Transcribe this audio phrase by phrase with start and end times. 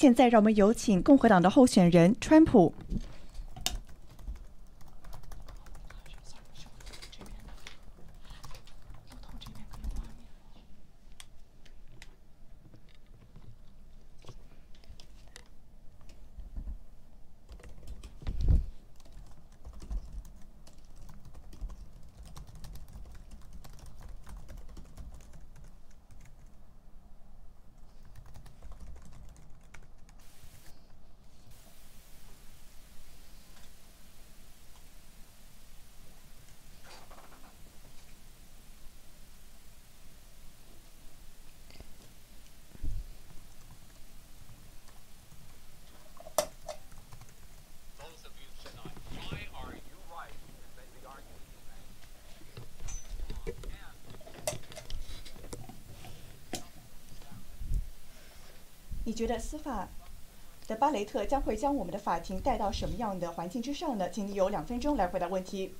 [0.00, 2.72] 现在让我们有请共和党的候选人川普。
[59.10, 59.88] 你觉得司法
[60.68, 64.08] 的巴雷特将会将我们的法庭带到什么样的环境之上呢？
[64.08, 65.74] 请你有两分钟来回答问题。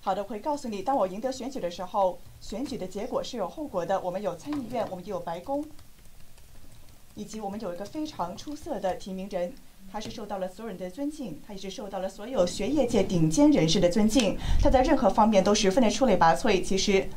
[0.00, 4.00] 好的，我会告诉你，当我赢得选举的时候，选举的结果是有后果的。
[4.00, 5.64] 我们有参议院，我们也有白宫，
[7.16, 9.52] 以及我们有一个非常出色的提名人，
[9.90, 16.62] 他是受到了所有人的尊敬，他也是受到了所有学业界顶尖人士的尊敬，他在任何方面都十分的出类拔萃。
[16.62, 17.08] 其实。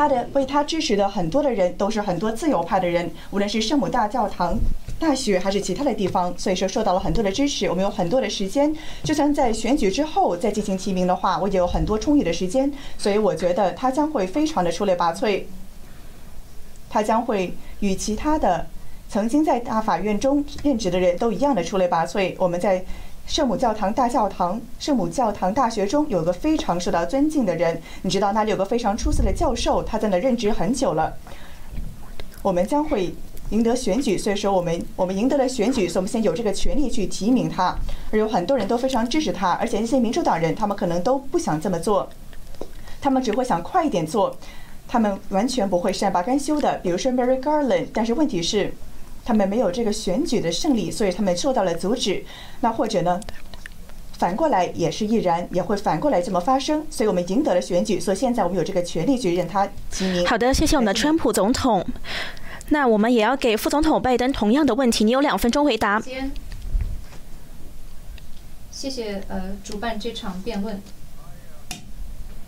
[0.00, 4.58] 他的为他支持的很多的人都是很多自由派的人，无论是圣母大教堂、
[4.98, 7.68] 大学还是其他的地方，所以说受到了很多的支持。
[7.68, 15.42] 我们有很多的时间，就算在选举之后再进行提名的话，我也有很多充裕的时间，所以我觉得他将会非常的出类拔萃。
[16.88, 18.66] 他将会与其他的
[19.06, 22.34] 曾经在大法院中任职的人都一样的出类拔萃。
[22.38, 22.82] 我们在。
[23.30, 31.14] 圣母教堂大教堂、圣母教堂大学中有个非常受到尊敬的人，你知道那里有个非常出色的教授，他在那任职很久了。
[32.42, 33.14] 我们将会
[33.50, 37.72] 赢得选举，所以说我们我们赢得了选举，所以我们现在有这个权利去提名他，
[38.10, 42.10] 而有很多人都非常支持他，而且那些民主党人他们可能都不想这么做，
[43.00, 44.36] 他们只会想快一点做，
[44.88, 46.78] 他们完全不会善罢甘休的。
[46.78, 48.74] 比如说 Mary Garland，但是问题是。
[49.30, 52.24] 他们没有这个选举的胜利，所以他们受到了阻止。
[52.62, 53.20] 那或者呢，
[54.18, 56.84] 反过来也是亦然，也会反过来这么发生。
[56.90, 60.26] 所以我们赢得了选举，所以现在我们有这个权利去任他提名。
[60.26, 61.86] 好的，谢谢我们的川普总统。
[62.70, 66.02] 那我们也要给副总统拜登同样的问题，你有两分钟回答。
[68.72, 70.82] 谢谢呃，主办这场辩论。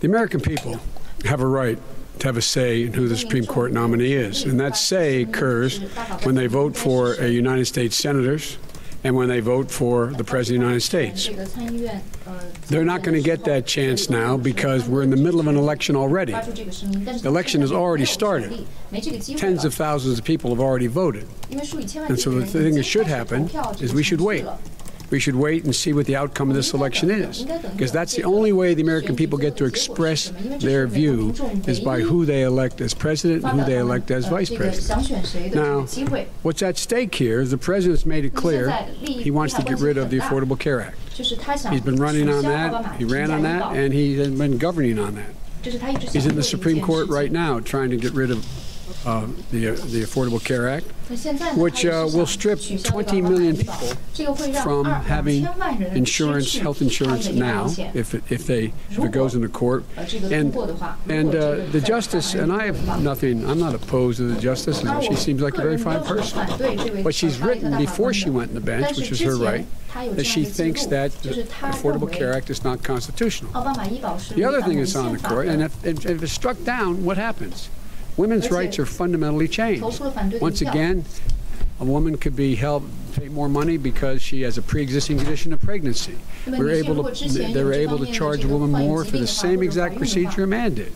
[0.01, 0.79] The American people
[1.23, 1.77] have a right.
[2.19, 4.43] To have a say in who the Supreme Court nominee is.
[4.43, 5.79] And that say occurs
[6.23, 8.57] when they vote for a United States senators
[9.03, 11.29] and when they vote for the President of the United States.
[12.67, 15.57] They're not going to get that chance now because we're in the middle of an
[15.57, 16.31] election already.
[16.31, 18.65] The election has already started.
[19.35, 21.27] Tens of thousands of people have already voted.
[21.51, 23.49] And so the thing that should happen
[23.81, 24.45] is we should wait
[25.13, 27.43] we should wait and see what the outcome of this election is.
[27.43, 31.35] Because that's the only way the American people get to express their view
[31.67, 35.53] is by who they elect as president and who they elect as vice president.
[35.53, 35.81] Now,
[36.41, 38.71] what's at stake here is the president's made it clear
[39.01, 40.97] he wants to get rid of the Affordable Care Act.
[41.13, 45.29] He's been running on that, he ran on that, and he's been governing on that.
[45.61, 48.43] He's in the Supreme Court right now trying to get rid of
[49.05, 50.85] uh, the, the Affordable Care Act,
[51.57, 55.47] which uh, will strip 20 million people from having
[55.93, 59.83] insurance, health insurance now, if it, if they if it goes into court.
[59.97, 60.55] And
[61.09, 63.49] and uh, the justice, and I have nothing.
[63.49, 64.81] I'm not opposed to the justice.
[64.83, 67.03] And she seems like a very fine person.
[67.03, 70.45] But she's written before she went in the bench, which is her right, that she
[70.45, 73.51] thinks that the Affordable Care Act is not constitutional.
[73.51, 77.69] The other thing is on the court, and if, if it's struck down, what happens?
[78.17, 80.01] Women's rights are fundamentally changed.
[80.41, 81.05] Once again,
[81.79, 85.61] a woman could be held pay more money because she has a pre-existing condition of
[85.61, 86.17] pregnancy.
[86.47, 90.43] We're able to they're able to charge a woman more for the same exact procedure
[90.43, 90.93] a man did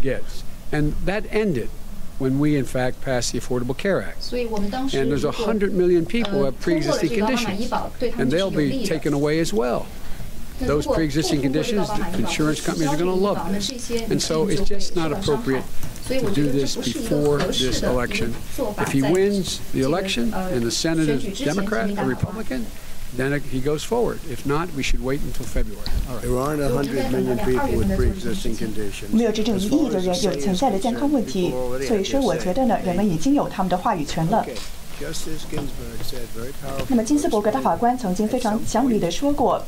[0.00, 0.44] gets.
[0.70, 1.70] And that ended
[2.18, 4.32] when we in fact passed the Affordable Care Act.
[4.32, 7.72] And there's 100 million people who have pre-existing conditions
[8.18, 9.86] and they'll be taken away as well
[10.60, 13.90] those pre-existing conditions, insurance companies are going to love this.
[13.90, 15.64] And so it's just not appropriate
[16.07, 18.35] to do this before this election.
[18.77, 22.65] If he wins the election and the Senate is Democrat or Republican,
[23.17, 24.19] then he goes forward.
[24.29, 25.81] If not, we should wait until February.
[26.07, 26.21] All right.
[26.21, 29.11] There aren't 100 million people with pre-existing conditions.
[29.11, 31.51] 没有真正一亿的人有潜在的健康问题，
[31.87, 34.45] 所以说我觉得呢，人们已经有他们的话语权了。
[36.88, 39.60] 那么金斯伯格大法官曾经非常强力的说过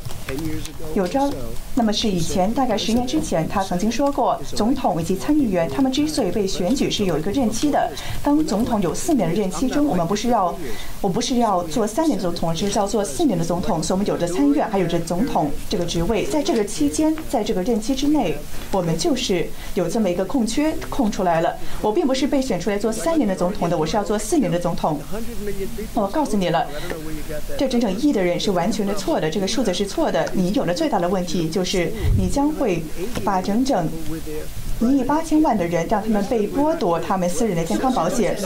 [0.93, 1.31] 有 so,，
[1.75, 7.91] 那么是以前大概十年之前，他曾经说过，总统以及参议员他们之所以被选举是有一个任期的。
[8.23, 10.55] 当总统有四年的任期中，我们不是要，
[11.01, 16.25] 我不是要做三年总统，而是要做四年的总统，所以我们有着参议院，还有着总统这个职位。
[16.25, 18.37] 在这个期间，在这个任期之内，
[18.71, 21.55] 我们就是有这么一个空缺空出来了。
[21.81, 24.99] 我并不是被选出来做三年的总统的，我是要做四年的总统。
[25.93, 26.67] 我告诉你了，
[27.57, 30.29] 这整整亿的人是完全的错的，这个数字是错的。
[30.33, 32.83] 你有了最大的问题，就是你将会
[33.23, 33.89] 把整整
[34.79, 38.37] 一亿八千万的人让他们被剥夺他们私人的健康保险。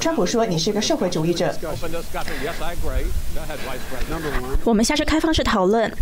[0.00, 1.54] 川普说你是个社会主义者。
[4.64, 5.92] 我们下次开放式讨论。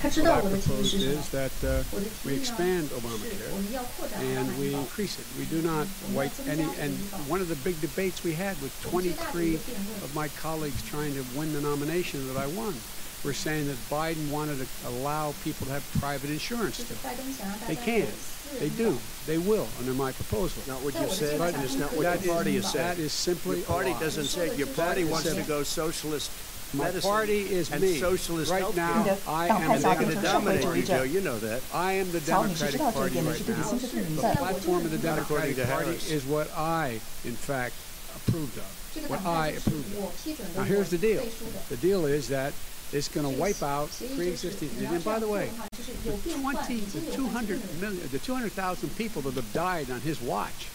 [0.00, 3.54] 他知 What 道 I 我的提议 propose 是什么 is。that uh, 我的 we 提议呢 expand 是我 Obamacare
[3.54, 5.26] 们要扩展 and 奥 we 巴马 increase it.
[5.38, 6.66] We do not wipe any.
[6.80, 6.92] And
[7.28, 9.56] one of the big debates we had with 23
[10.02, 12.74] of my colleagues trying to win the nomination that I won,
[13.22, 16.98] were saying that Biden wanted to allow people to have private insurance 就是 too.
[17.02, 18.00] 拜登想让大 They 家 can.
[18.00, 18.98] 有私 They 人 do.
[19.26, 20.60] They will under my proposal.
[20.66, 22.72] Not what you But said, what and it's not what That your party is, has
[22.74, 23.06] that said.
[23.06, 24.00] is simply Your party a lie.
[24.00, 25.56] doesn't say, your party That is wants to simple.
[25.58, 26.30] go socialist
[26.73, 27.97] My medicine party is and me.
[27.99, 28.75] socialist Right healthcare.
[28.75, 30.61] now, 你的 I 党 am 派 the 想 They're 变 going 成 to 社会 dominate
[30.61, 31.05] 主义 you, 者 Joe.
[31.07, 31.59] You know that.
[31.71, 33.69] I am the 乔，你是知 Democratic 道这一 Party 点的，right 是对你 now.
[33.69, 34.35] 心知肚明 The 的。
[34.35, 36.11] platform of the Not according Democratic to Party Harris.
[36.11, 37.71] is what I, in fact,
[38.19, 38.67] approved of.
[38.93, 40.13] 这个 What 党 I 派就是 approved 我 of.
[40.23, 41.21] 批准的，Now 我 here's the deal.
[41.23, 41.57] 背书的。
[41.71, 42.51] The deal is that
[42.91, 44.69] it's going to wipe out 协议就是 pre-existing.
[44.77, 47.95] 你要 And 这 by 样 the 做 way, 的话，就是 the 有病患 20, 已经 the 有患200病的人
[47.95, 50.67] million, the 200,000 people that have died on his watch.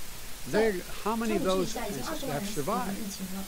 [0.49, 2.99] They're, how many of those have survived?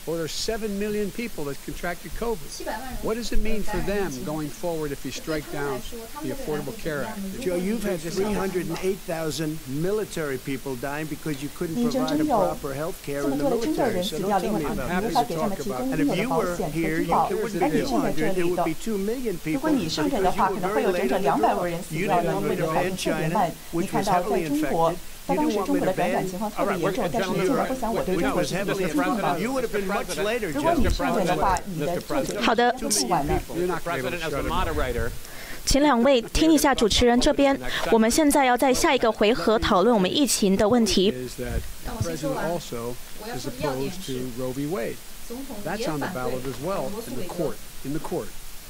[0.07, 3.03] Or there's 7 million people that contracted COVID.
[3.03, 5.81] What does it mean for them going forward if you strike down
[6.21, 7.19] the Affordable Care Act?
[7.41, 13.23] Joe, you've had 308,000 military people dying because you couldn't provide a proper health care
[13.23, 14.01] in the military.
[14.03, 15.67] So don't tell me about this.
[15.67, 19.37] And if you were here, you, it would be 200, it would be 2 million
[19.39, 19.69] people.
[20.05, 21.83] because you were very late the.
[21.91, 24.97] You didn't know China, which was heavily infected.
[25.27, 29.43] 他当时中国的感染情况特别严重，但是你竟然会想我对中国是特别尊敬。
[29.43, 29.61] 如果
[30.75, 32.39] 你拒绝的话，你的祝福。
[32.41, 32.75] 好的，
[35.65, 37.59] 请两位听一下主持人这边，
[37.91, 41.11] 我们现在要在下一个回合讨论我们疫情的问题。
[41.85, 42.59] 那我先说完，我
[43.27, 43.49] 要要点是
[45.27, 46.33] 总统已经返回。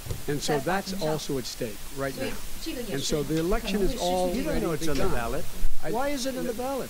[0.04, 0.28] court.
[0.28, 0.40] In the court.
[0.40, 1.08] And so 在法 that's 庭上。
[1.08, 2.34] also at stake right 所以 now.
[2.64, 4.60] 这个也 And 是 so the 可 election 能 is 会失 all 去 You 的 don't
[4.60, 5.44] know it's on the ballot.
[5.90, 6.88] Why is it in the ballot?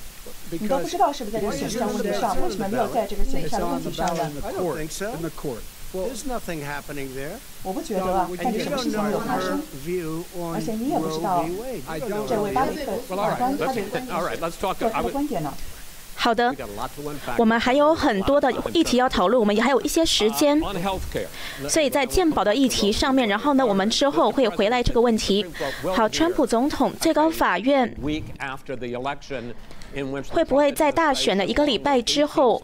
[0.51, 4.79] 你都不 Because 知道是不是在这个选项问题上，为什么没有在这个选 it's 项的问 on the 题上 ballot 呢 in？the I don't court.
[4.79, 5.07] think so.
[5.15, 5.63] In the court.
[5.93, 7.39] Well, There's nothing happening there.
[7.65, 9.63] 我不觉得啊，但 And 是 you 什么事 don't 情没有 know 发 her 生？
[9.85, 11.59] view on 而且你也不知道 Roe v.
[11.59, 11.83] Wade.
[11.87, 12.55] I You don't don't know 这 her 位 view.
[12.55, 14.75] 巴雷特 well, 法 all 官 right, 他的 let's, all right, let's talk.
[14.79, 15.53] 做 I 他的 would, 观点呢？
[16.16, 16.54] 好的。
[17.38, 20.60] 我们还有很多的议题要讨论我们也还有一些时间。
[21.70, 25.46] 所以在鉴宝的议题上面然后呢我们之后会回来这个问题。
[25.96, 27.96] 好川普总统最高法院
[30.30, 32.62] 会不会在大选的一个礼拜之后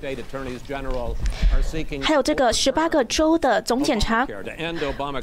[2.01, 4.27] 还有这个十八个州的总检察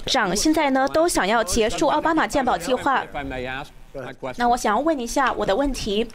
[0.07, 3.05] 长现在呢都想要结束奥巴马鉴宝计划。
[4.37, 6.07] 那我想要问一下我的问题。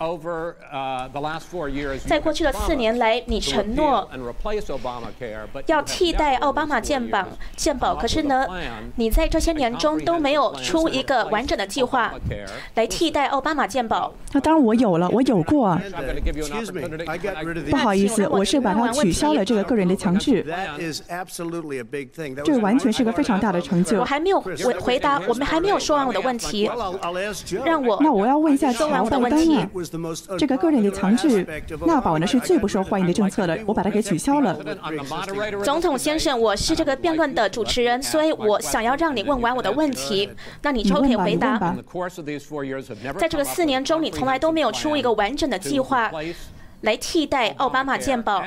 [2.07, 4.09] 在过去的四年来，你承诺
[5.65, 7.25] 要替代奥巴马健保
[7.55, 8.45] 健保，可是呢，
[8.95, 12.13] 你在这些年中都没有出一个完整的计划
[12.75, 14.13] 来替代奥巴马健保。
[14.31, 15.77] 那当然我有了，我有过。
[17.69, 20.45] 不好意思，我是把它取消了这个个人的强制。
[22.43, 23.99] 这完全是个非常大的成就。
[23.99, 26.69] 我还没有回回答，我们还没有说完我的问题。
[27.65, 29.19] 让我那我要问一下乔完我的
[30.37, 31.45] 这个个人的强制
[31.85, 34.57] 纳保呢是最不受欢迎的政策了我把它给取消了。
[35.63, 40.29] 总统先生我是这个辩论的主持人所以我想要让你问完我的问题。
[40.61, 41.75] 那你就可以回答吧。
[43.17, 46.11] 在这个四年中你从来都没有出一个完整的计划
[46.81, 48.43] 来替代奥巴马鉴宝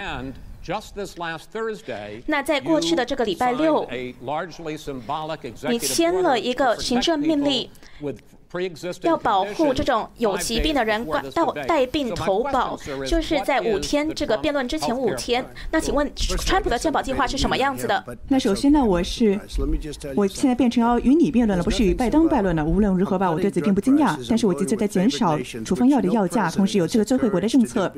[2.26, 3.87] 那在过去的这个礼拜六
[5.68, 7.68] 你签了一个行政命令
[9.03, 15.45] 要保护这种有疾病的人到带病投保就是在五天这个辩论之前五天。
[15.71, 18.05] 那请问川普的健保计划是什么样子的？
[18.29, 19.38] 那首先呢，我是
[20.15, 22.65] 我现在变成要与你辩论了，不是与拜登辩论了。
[22.65, 24.17] 无论如何吧，我对此并不惊讶。
[24.29, 27.93] 但是我记得在减少处方药的药价，同时有这个最惠国的政策。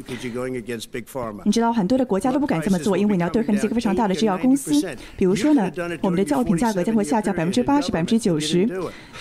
[1.45, 4.73] 你知道很多的国家都不敢这么做，因为你要对抗那些个非常大的制药公司。
[5.17, 8.69] 比如说呢，我们的药品价格将会下降百分之八十、百分之九十。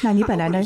[0.01, 0.61] 那你本来呢，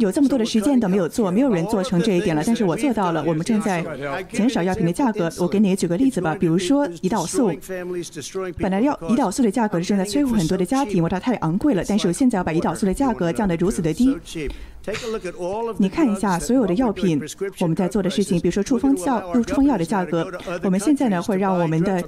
[0.00, 3.22] 有这么多的实践都没有做，没有人做成这一点了，但是我做到了。
[3.26, 3.84] 我们正在
[4.32, 5.30] 减少药品的价格。
[5.38, 7.52] 我给你举个例子吧，比如说胰岛素，
[8.58, 11.84] 本来要胰岛素的价格正在摧毁很多的家庭，因为它太昂贵了。
[11.86, 14.16] 但是我现在要把胰岛素的价格降得如此的低。
[15.78, 17.20] 你看一下所有的药品，
[17.60, 20.26] 我们在做的事情，比如说处方药、处方药的价格，
[20.62, 22.02] 我们现在呢会让我们的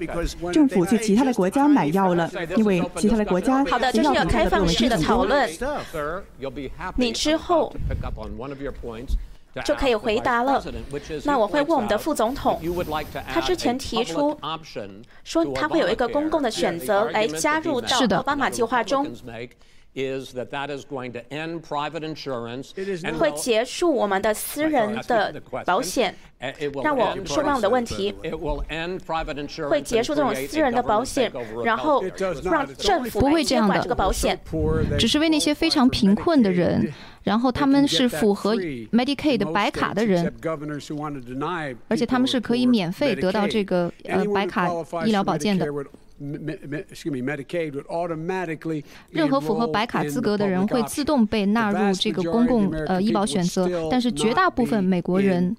[0.53, 5.49] 政府去其他的国家买药了，因为其他的国家好的，这是要开放式的讨论。
[6.97, 7.75] 你之后
[9.65, 10.65] 就可以回答了。
[11.25, 12.61] 那我会问我们的副总统，
[13.29, 14.37] 他之前提出
[15.25, 19.07] 说他会有一个公共的选择来加入到奥巴马计划中。
[23.19, 25.35] 会结束我们的私人的
[25.67, 26.15] 保险。
[26.83, 28.13] 让我说完我的问题。
[29.69, 31.31] 会结束这种私人的保险，
[31.63, 32.03] 然后
[32.43, 33.79] 让政府不会这样的。
[33.81, 34.41] 这个保险
[34.99, 36.91] 只是为那些非常贫困的人，
[37.23, 40.35] 然后他们是符合 Medicaid 的白卡的人，
[41.89, 44.69] 而且他们是可以免费得到这个呃白卡
[45.05, 45.67] 医疗保健的。
[49.11, 55.57] 任何符合白卡资格的人会自动被纳入这个公共呃医保选择，但是绝大部分美国人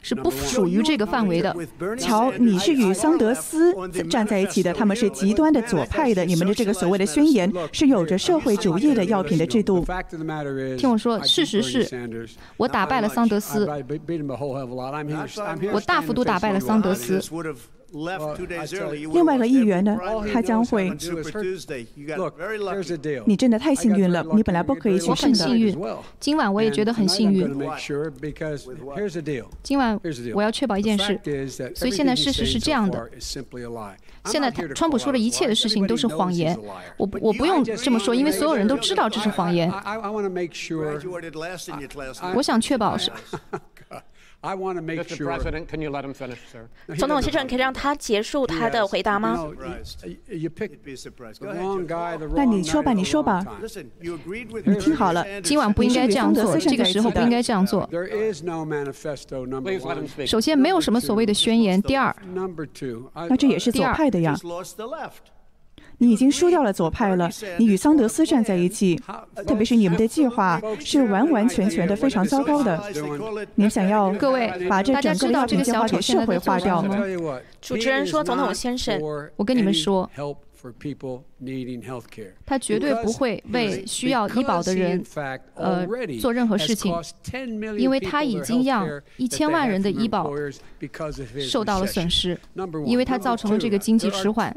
[0.00, 1.54] 是不属于这个范围的。
[1.98, 3.74] 乔，你是与桑德斯
[4.08, 6.24] 站在一起的，他们是极端的左派的。
[6.24, 9.84] 你们的这个所谓的宣言是有着社会主义的药品的制度。
[10.78, 11.86] 听我说，事实是
[12.56, 13.68] 我打败了桑德斯，
[15.72, 17.20] 我大幅度打败了桑德斯。
[19.12, 19.98] 另外一个议员呢，
[20.32, 20.90] 他将会。
[23.26, 25.38] 你真的太幸运了，你本来不可以去胜的。
[25.38, 25.76] 幸运，
[26.18, 27.48] 今晚我也觉得很幸运。
[29.62, 29.98] 今晚
[30.34, 31.18] 我要确保一件事，
[31.74, 33.10] 所以现在事实是这样的。
[34.26, 36.56] 现在川普说的一切的事情都是谎言。
[36.96, 39.72] 我我不用这么说，因为所有人都知道这是谎言。
[42.34, 43.10] 我想确保是。
[46.96, 49.46] 总统先生，可以让他结束他的回答吗？
[52.34, 53.44] 那你说吧，你说吧。
[54.64, 57.86] 你听好了，今晚不应该这样做，这个时候不应该这样做。
[60.26, 61.80] 首先，没有什么所谓的宣言。
[61.82, 62.16] 第二，
[63.28, 64.34] 那这也是左派的呀。
[66.02, 67.28] 你已经输掉了左派了，
[67.58, 68.98] 你与桑德斯站在一起，
[69.46, 72.82] 特别是你们的计划是完完全全的非常糟糕的。
[73.54, 76.98] 你想要各位把这整个药品计划给社会化掉吗？
[77.60, 78.98] 主持人说：“总统先生，
[79.36, 80.10] 我跟你们说。”
[82.44, 85.02] 他绝对不会为需要医保的人
[85.54, 85.86] 呃
[86.20, 86.94] 做任何事情，
[87.78, 90.30] 因为他已经让一千万人的医保
[91.48, 92.38] 受到了损失，
[92.84, 94.54] 因为他造成了这个经济迟缓。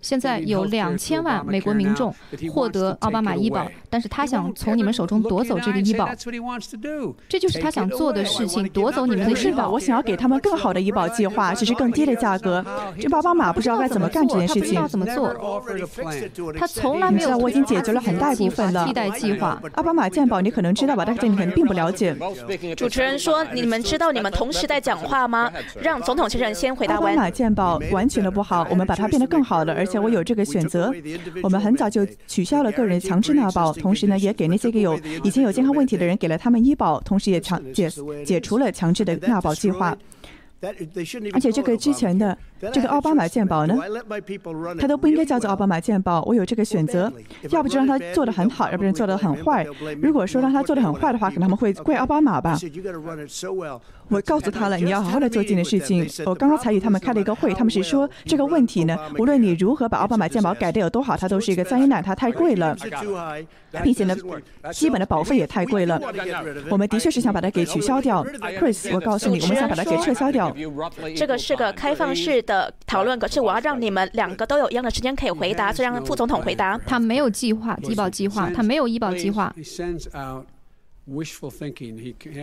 [0.00, 2.14] 现在有两千万美国民众
[2.50, 6.08] 获得奥巴马医保，但是他想从你们手中夺走这个医保，
[7.28, 9.70] 这就是他想做的事情，夺走你们的医保。
[9.70, 12.64] 我想要给他们更好的医保计划，只是更低的价格。
[12.98, 14.62] 这奥巴马不知道该怎么干这件事情。
[14.62, 15.49] 不知道怎么做？
[16.58, 17.36] 他从来没有。
[17.38, 19.60] 我已经解决了很大一部分的替代计划。
[19.74, 22.14] 奥巴马健保你可能知道吧，但是你可能并不了解。
[22.76, 27.12] 主持人说：“你们知道你们同时在讲话吗？”让总统先生先回答完。
[27.12, 30.92] 奥巴马健保完全的不好，我们把它变得更好了，而且我有这个选择。
[31.42, 37.88] 我们很早就取消了个人强制纳保，同时呢，也给那些个有已经有健康问题的人给了他们医保，同时也强解
[38.24, 39.96] 解除了强制的纳保计划。
[41.32, 42.36] 而且这个之前的
[42.72, 43.74] 这个奥巴马鉴宝呢，
[44.78, 46.22] 他都不应该叫做奥巴马鉴宝。
[46.22, 47.10] 我有这个选择，
[47.50, 49.66] 要不就让他做的很好，要不然做的很坏。
[50.02, 52.58] 如果说让他做的很坏的话，可能他们会怪奥巴马吧。
[54.08, 56.04] 我告诉他了，你要好好的做这件事情。
[56.26, 62.76] 我刚刚才与他们开了一个会，他们是说这个问题呢，无论你如何把奥巴马鉴宝改的有多好，它都是一个灾难，它太贵了，
[63.84, 64.16] 并且呢，
[64.72, 66.00] 基本的保费也太贵了。
[66.68, 68.24] 我们的确是想把它给取消掉
[68.58, 70.54] ，Chris，我告诉你，我们想把它给撤销掉。
[71.16, 76.76] 这个是个开放式的讨论，可是我要让你们两个都有一样的时间可以回答，所以让副总统回答。
[76.84, 79.54] 他没有计划医保计划，他没有医保计划。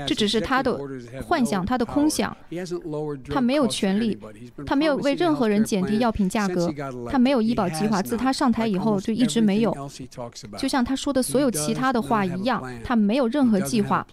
[0.07, 0.77] 这只是他的
[1.25, 2.35] 幻想，他的空想。
[3.33, 4.17] 他没有权利，
[4.65, 6.73] 他没有为任何人减低药品价格。
[7.09, 9.75] 他没有医保计划，自他上台以后就一直没有。
[10.57, 14.05] 就像他说的所有其他的话一样，他没有任何计划。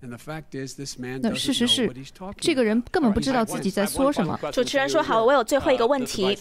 [0.00, 1.92] 那事实是，
[2.36, 4.38] 这个人根本不知道自己在说什么。
[4.52, 6.38] 主持人说：“好，我有最后一个问题，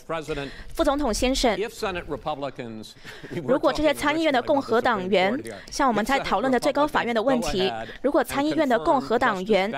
[0.75, 1.57] 副总统先生，
[3.43, 5.33] 如果这些参议院的共和党员，
[5.71, 7.71] 像我们在讨论的最高法院的问题，
[8.03, 9.73] 如果参议院的共和党员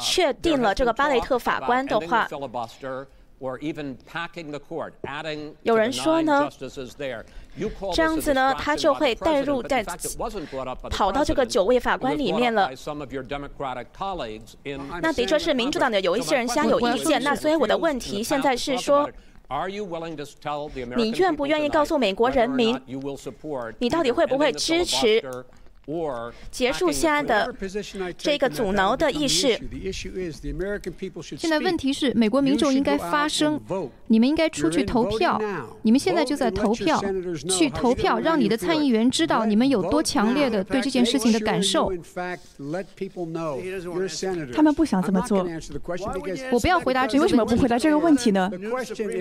[0.00, 2.26] 确定了这个巴雷特法官的话。”
[5.62, 6.46] 有人说呢，
[7.94, 9.82] 这样子呢，他就会带入在
[10.90, 12.70] 跑到这个九位法官里面了。
[15.00, 17.22] 那的确是民主党的有一些人先有意见。
[17.22, 19.08] 那所以我的问题现在是说，
[20.96, 22.78] 你愿不愿意告诉美国人民，
[23.78, 25.22] 你到底会不会支持？
[26.52, 27.52] 结束现在的
[28.16, 29.58] 这个阻挠的意识。
[31.36, 33.60] 现在问题是，美国民众应该发声，
[34.06, 35.40] 你们应该出去投票。
[35.82, 37.02] 你们现在就在投票，
[37.48, 41.92] 去投票，让你的参议员知道你们有多强烈的对这件事情的感受。
[44.54, 45.44] 他们不想这么做。
[46.52, 48.48] 我不要回答这，为什么不回答这个问题呢？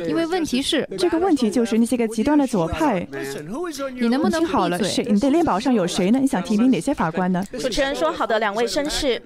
[0.07, 3.07] 因为问题是，这个问题就是那些个极端的左派。
[3.99, 4.77] 你能不能好了？
[4.83, 5.03] 谁？
[5.09, 6.19] 你的链宝上有谁呢？
[6.19, 6.58] 你想提？
[6.59, 7.43] 名哪些法官呢？
[7.53, 9.21] 主持人说：“好的，两位绅士，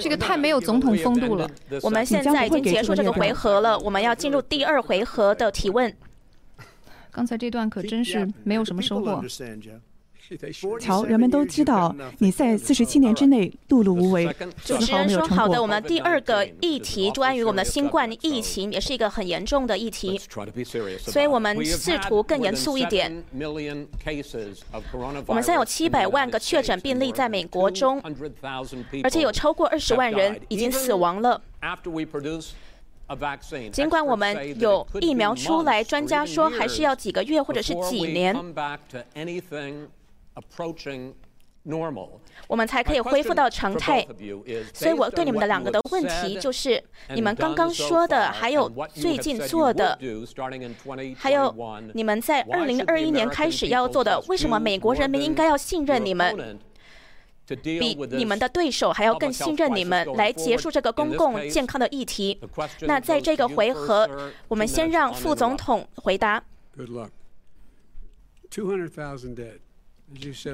[0.00, 1.48] 这个太没有总统风度了。
[1.82, 5.94] 我们现在已经结束这个回合了，我们要进入第二回合的提问。
[7.10, 9.22] 刚才这段可真是没有什么收获。”
[10.80, 14.26] 瞧，人们都知道你在四十七年之内碌碌无为，
[14.64, 20.20] 主持人说：“好的，我们第二个议题关于我们的新冠疫情，也是一个很严重的议题，
[20.98, 23.24] 所以我们试图更严肃一点。
[25.26, 28.02] 我们现在有七百万个确诊病例在美国中，
[29.04, 31.40] 而且有超过二十万人已经死亡了。
[33.72, 38.34] 尽管我们有疫苗出来，专家说还是要几个月或者是几年。”
[42.46, 44.06] 我们才可以恢复到常态。
[44.72, 49.98] 所以我对你们的两个的问题就是：你们刚刚说的，还有最近做的，
[51.16, 51.52] 还有
[51.92, 56.56] 你们在二零二一年开始要做的，为什么美国人民应该要信任你们，
[57.62, 62.40] 比你们的对手还要更信任你们，来结束这个公共健康的议题？
[62.82, 64.08] 那在这个回合，
[64.46, 66.44] 我们先让副总统回答。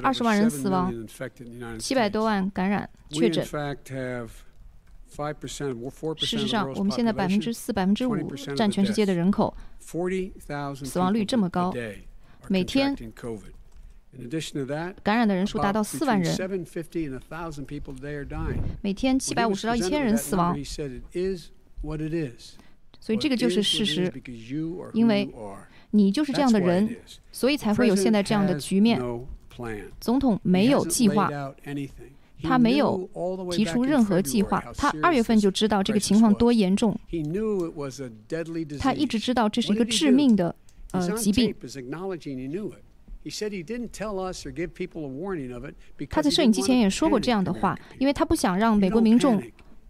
[0.03, 0.93] 二十万人死亡，
[1.79, 3.45] 七百多万感染确诊。
[6.17, 8.17] 事实上，我们现在百分之四、百分之五
[8.57, 11.71] 占全世界的人口，死亡率这么高，
[12.49, 12.97] 每天
[15.03, 16.35] 感染的人数达到四万人，
[18.81, 20.57] 每天七百五十到一千人死亡。
[23.01, 24.11] 所以这个就是事实，
[24.95, 25.31] 因为
[25.91, 26.97] 你就是这样的人，
[27.31, 28.99] 所以才会有现在这样的局面。
[30.01, 31.31] 总统没有计划，
[32.43, 33.09] 他没有
[33.51, 34.63] 提出任何计划。
[34.77, 36.99] 他二月份就知道这个情况多严重，
[38.81, 40.55] 他一直知道这是一个致命的
[40.93, 41.55] 呃疾病。
[46.11, 49.41] 他在摄影机前也说过这样的话，因为他不想让美国民众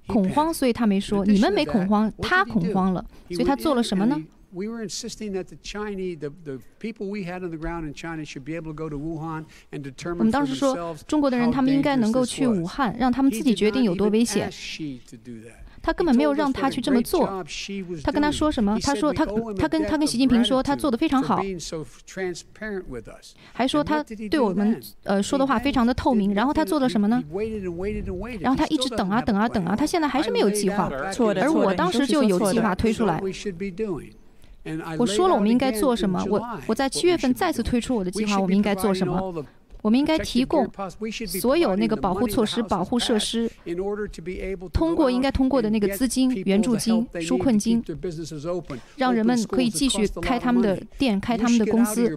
[0.07, 1.25] 恐慌，所以他没说。
[1.25, 4.22] 你们没恐慌，他恐慌了，所以他做了什么呢
[4.53, 8.25] ？we were insisting that the Chinese, the, the people we had on the ground in China
[8.25, 14.51] should be able to go to Wuhan and determine 我们当时说，中国的人他们应该能够去武汉，让他们自己决定有多危险。
[15.85, 17.27] 他根本没有让他去这么做。
[18.05, 18.79] 他跟他说什么？
[18.85, 19.27] 他说他
[19.59, 21.43] 他跟他跟习近平说他做的非常好，
[23.53, 26.35] 还说他对我们呃说的话非常的透明。
[26.35, 27.21] 然后他做了什么呢？
[28.41, 30.88] 然后他一直等啊等啊等啊，他现在还是没有计划。
[30.88, 33.21] 而我当时就有计划推出来。
[34.98, 36.25] 我说了，我们应该做什么？
[36.29, 39.44] 我我在七月份再次推出我的计划，我们应该做什么？
[39.83, 40.70] 我们应该提供
[41.27, 43.51] 所有那个保护措施、保护设施，
[44.72, 47.83] 通过应该通过的那个资金、援助金、纾困金，
[48.94, 52.16] 让人们可以继续开他们的店、开他们的公司，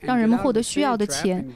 [0.00, 1.46] 让人们获得需要的钱。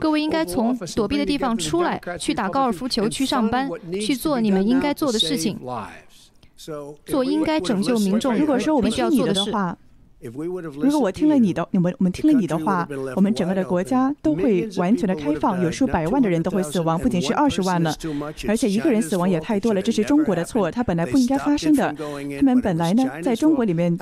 [0.00, 3.70] 各位应该从躲避的地方出来，去打高尔夫球，去上班，
[4.04, 5.56] 去做你们应该做的事情。
[7.06, 8.34] 做应该拯救民众。
[8.36, 9.76] 如果说我们需要做的话。
[10.24, 17.94] 如果我听了你的，你们我们听了你的话，我们整个的国家都会完全的开放，有数百万的人都会死亡，不仅是二十万了，
[18.48, 21.94] 而且一个人死亡也太多了，这是中国的错，它本来不应该发生的。
[22.38, 23.94] 他们本来呢，在中国里面，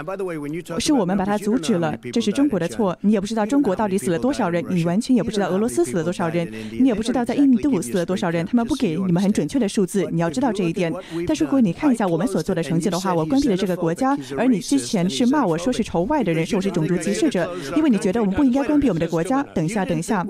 [0.79, 2.97] 是我们把它阻止了，这是中国的错。
[3.01, 10.93] 你也不知道中国到底死了多少人，你完全也不知道俄罗斯死了多少人，你也不知道在印度死了多少人，他们不给你们很准确的数字，你要知道这一点。
[11.27, 16.07] 但如果你看一下我们所做的成绩的话，我关闭了这个国家，而你之前是骂我说是仇。
[16.13, 19.43] 外的人是我是种族歧视者，因为你觉得我们不应该关闭我们的国家。
[19.55, 20.23] 等一下，等一下，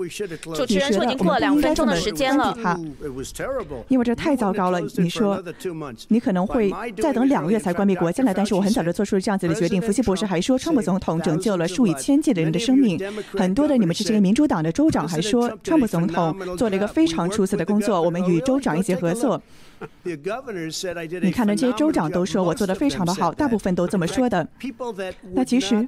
[0.55, 2.57] 主持人说已经过了两分钟的时间了。
[3.89, 4.79] 因为这太糟糕了。
[4.95, 5.43] 你说
[6.07, 8.31] 你可能会再等两个月才关闭国家呢？
[8.33, 9.81] 但是我很早就做出了这样子的决定。
[9.81, 12.97] 福奇博士还说，川普总统拯救了数以千计的人的生命。
[13.33, 18.01] 很多的你们这些民主党的州长还说，川普总统做了一个非常出色的工作。
[18.01, 19.41] 我们与州长一起合作。
[21.21, 24.47] 你看，那些州长都说我做的非常的好，大部分都这么说的。
[25.33, 25.87] 那其实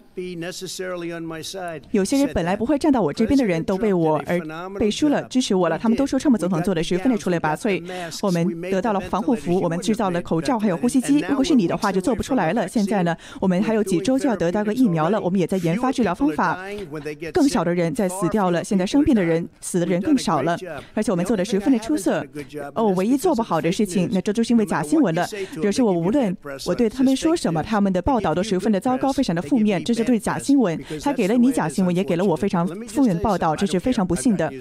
[1.92, 4.40] 有些人本来不会站到我这边的人都被我而
[4.78, 5.78] 背书了，支持我了。
[5.78, 7.84] 他们都说川普总统做的十分的出类拔萃。
[8.22, 11.20] 我们得到了防护服，我们制造了口罩，还有呼吸机。
[11.30, 12.68] 如果是你的话，就做不出来了。
[12.68, 16.60] 现在呢，我们还有几周就要得到个疫苗了，我们也在研发治疗方法。
[17.34, 20.58] 更少的人在死掉了，现在生病的人死的人更少了，
[20.94, 22.26] 而且我们做的十分的出色。
[22.74, 25.28] 哦，唯一做不好的事情，那这就是因为假新闻了。
[25.62, 29.84] 惹是我无论我对他们说什么，他们的报道都十分的糟糕，非常的负面。
[29.84, 34.52] 这是对假新闻，他给了你假新闻，也给了我非常负面报道，这是非常不幸的。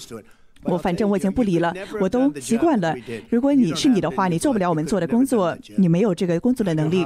[0.63, 2.95] 我反正我已经不理了，我都习惯了。
[3.29, 7.05] 如果你是你的话，你做不了我们做的工作，你没有这个工作的能力。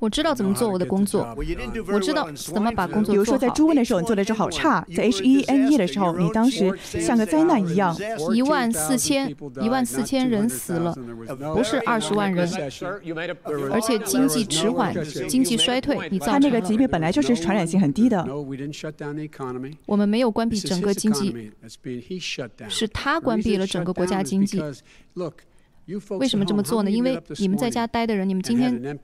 [0.00, 1.36] 我知道怎么做我的工作，
[1.92, 7.94] 我知道怎么把工作比如说，在猪瘟的时候，你做的就好差；在 H1N1 的时候，你当时像个灾难一样。
[8.34, 10.94] 一万四千，一万四千人死了，
[11.54, 12.48] 不是二十万人，
[13.70, 14.94] 而且经济迟缓，
[15.28, 16.08] 经济衰退。
[16.10, 18.26] 你他那个疾病本来就是传染性很低的。
[19.84, 21.52] 我们没有关闭整个经济，
[22.68, 24.62] 是他关闭了整个国家经济。
[26.18, 26.90] 为什么这么做呢？
[26.90, 28.98] 因为你们在家待的人，你们今天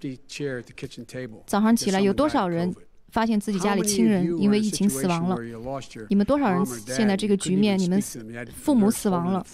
[1.47, 2.75] 早上起来有多少人
[3.11, 5.37] 发现自己家里亲人因为疫情死亡了？
[6.09, 8.01] 你们多少人现在这个局面，你们
[8.53, 9.45] 父母死亡了？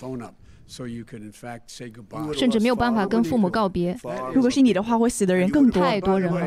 [2.35, 3.95] 甚至没有办法跟父母告别。
[4.33, 5.83] 如果是你的话，会死的人更多。
[5.83, 6.47] 太多人了。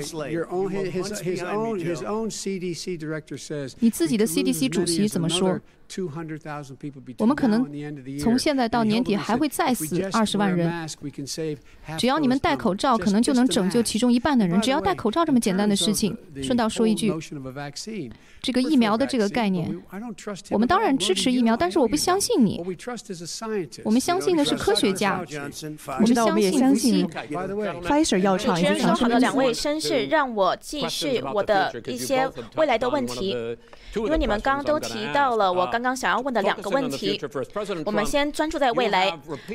[3.80, 5.60] 你自己的 CDC 主席怎么说？
[7.20, 10.88] 我们可能从现在到年底还会再死二十万人。
[11.98, 14.60] 只要你们戴口罩，可能就能拯救其中一半的人。
[14.62, 16.18] 只要戴口罩这么简单的事情。
[16.42, 17.14] 顺道说一句，
[18.42, 19.80] 这个疫苗的这个概念，
[20.50, 22.60] 我们当然支持疫苗，但是我不相信你。
[23.84, 25.24] 我们相信的是科学家。
[26.26, 28.56] 我们也相信 Pfizer 药厂。
[28.56, 33.38] 主持人说好的两位绅士，让我继续我的一些未来的问题，
[33.94, 35.75] 因为你们刚刚都提到了我。
[35.76, 37.20] 刚刚想要问的两个问题，
[37.86, 39.12] 我们先专注在未来。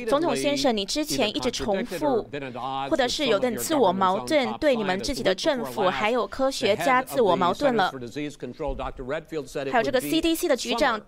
[0.06, 2.28] 总统先生，你之前一直重复，
[2.90, 7.90] 或者是有点自我矛盾，对你们自己的政府还有科学家自我矛盾了。
[9.72, 11.00] 还有这个 CDC 的局长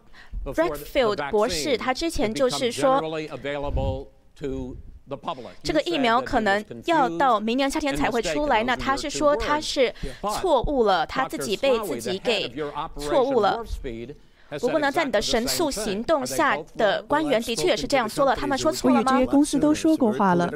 [0.46, 2.98] Redfield 博士，他之前就是说，
[5.62, 8.64] 这个疫苗可能要到明年夏天才会出来。
[8.64, 9.94] 那他是说他是
[10.40, 12.50] 错误了，他自己被自己给
[12.96, 13.62] 错误了。
[14.60, 19.12] 不过呢，在你的神速行动下的官员的确也是这样说了，他们说错了吗？
[19.12, 20.50] 这些公司都说过话了。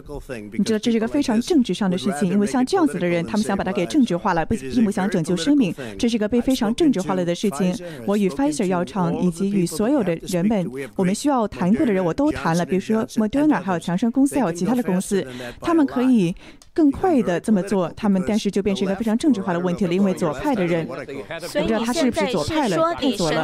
[0.53, 7.75] 你知道这是一个非常政治上的事情，因为像这样子的人，他们想把它给政治化了，不并不想拯救生命，这是一个被非常政治化了的事情。
[8.07, 15.27] 我与 Pfizer 药厂以及与所有的人们，我们需要谈过的人，我都谈了，比如说 Moderna，还有强生公司，还有其他的公司，
[15.61, 16.35] 他们可以。
[16.77, 23.43] 更快的这么做，他们但是就变成一个非常政治化的问题了，因为左派的人，我不知道他是不是左派了，太左了。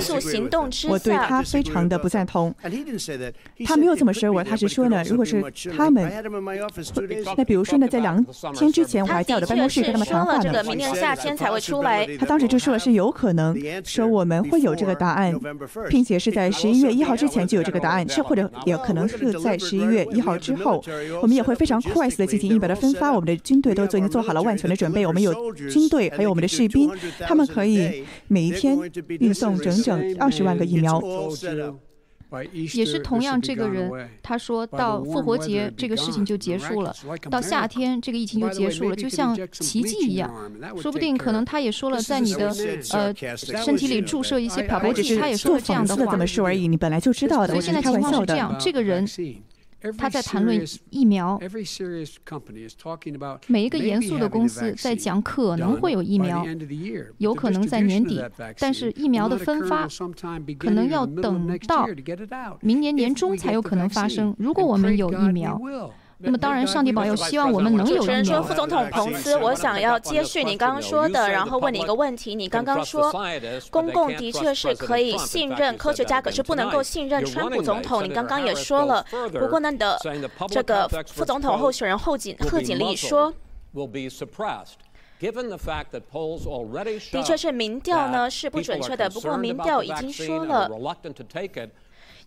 [0.90, 2.54] 我对他非常的不赞同。
[3.64, 5.42] 他没有这么说我，他是说呢，如果是
[5.74, 6.12] 他们，
[7.38, 10.62] 那比如说呢，在两天之前，我还在我的办公室跟他们谈话呢。
[10.64, 12.06] 明年夏天才会出来。
[12.18, 15.34] 他当时就说了是有可能，说我们会有这个答案，
[15.88, 20.84] 并且是在十一月一号之前就有这个答案，是或者也可能是在十一月一号之后，
[21.22, 23.21] 我们也会非常快速的进行疫苗的分发。
[23.22, 28.76] 我们的军队都做已经做好了万全的准备，我们有军队，还有我们的士兵，他们可以每一天
[29.20, 31.00] 运送整整二十万个疫苗。
[32.72, 33.88] 也是同样这个人，
[34.22, 36.92] 他说到复活节这个事情就结束了，
[37.30, 40.28] 到夏天这个疫情就结束了，就像奇迹一样。
[40.80, 42.48] 说不定可能他也说了，在你的
[42.90, 46.10] 呃身体里注射一些漂白剂，他也说了这样的话。
[46.10, 47.54] 这么说而已，你本来就知道的。
[47.54, 49.06] 所以现在情况是这样，这个人。
[49.98, 51.40] 他在谈论疫苗，
[53.46, 56.44] 每一个严肃的公司在讲可能会有疫苗，
[57.18, 58.22] 有可能在年底，
[58.58, 59.88] 但是疫苗的分发
[60.58, 61.88] 可能要等到
[62.60, 64.34] 明年年中才有可能发生。
[64.38, 65.60] 如果我们有疫苗。
[66.24, 67.96] 那么当然，上帝保佑，希望我们能有。
[67.96, 72.36] 主持人说：“副总统彭斯，我想要接续你刚刚说的，然后问你一个问题。
[72.36, 73.12] 你刚刚说，
[73.70, 78.04] 公共的确是可以信任科学家，可是不能够信任川普总统。
[78.04, 79.98] 你刚刚也说了，不过呢，你的
[80.48, 83.34] 这个副总统候选人后锦贺锦丽说，
[87.10, 89.10] 的确是民调呢是不准确的。
[89.10, 90.70] 不过民调已经说了。”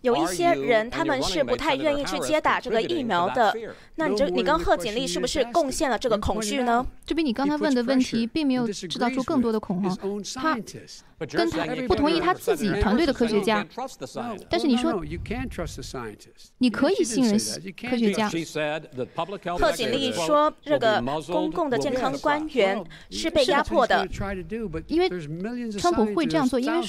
[0.06, 3.52] 有一些人他们是不太愿意去接打这个疫苗的。
[3.96, 6.86] 那你这你跟贺锦丽是不是贡献了这个恐惧呢？
[7.04, 10.22] 这比你刚才问的问题并没有制造出更多的恐慌。
[10.34, 10.54] 他
[11.26, 13.66] 跟他不同意他自己团队的科学家，
[14.50, 15.02] 但是你说
[16.58, 17.32] 你可以信任
[17.90, 18.30] 科学家。
[19.58, 24.06] 贺锦丽说，这个公共的健康官员是被压迫的，
[24.86, 25.08] 因为
[25.70, 26.82] 川普会这样做，因为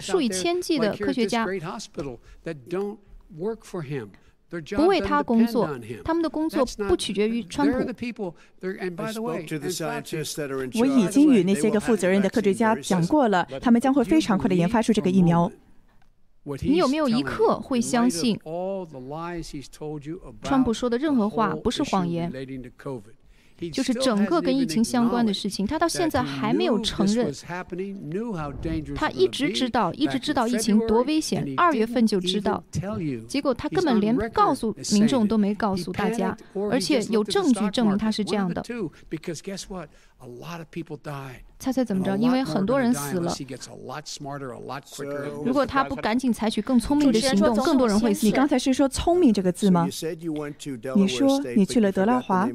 [0.00, 1.46] 数以千计的科学家。
[4.76, 5.68] 不为他工作，
[6.04, 7.74] 他们的工作不取决于川普。
[10.80, 15.50] 我已经与那些个负责任的科学家讲过了，他们将会非常快的研发出这个疫苗。
[16.62, 18.40] 你有没有一刻会相信
[20.42, 22.32] 川普说的任何话不是谎言？
[23.72, 27.32] 就是整个跟疫情相关的事情，他到现在还没有承认。
[28.94, 32.62] 他一直知道，一直知道疫情多危险，二月份就知道，
[33.26, 36.36] 结果他根本连告诉民众都没告诉大家，
[36.70, 38.62] 而且有证据证明他是这样的。
[41.60, 42.16] 猜猜怎么着？
[42.16, 43.32] 因为很多人死了。
[45.44, 48.26] 如果他不赶紧采取更聪明的行动，更多人会死。
[48.26, 49.88] 你刚才是说“聪明”这个字吗？
[50.96, 52.48] 你说你去了德拉华，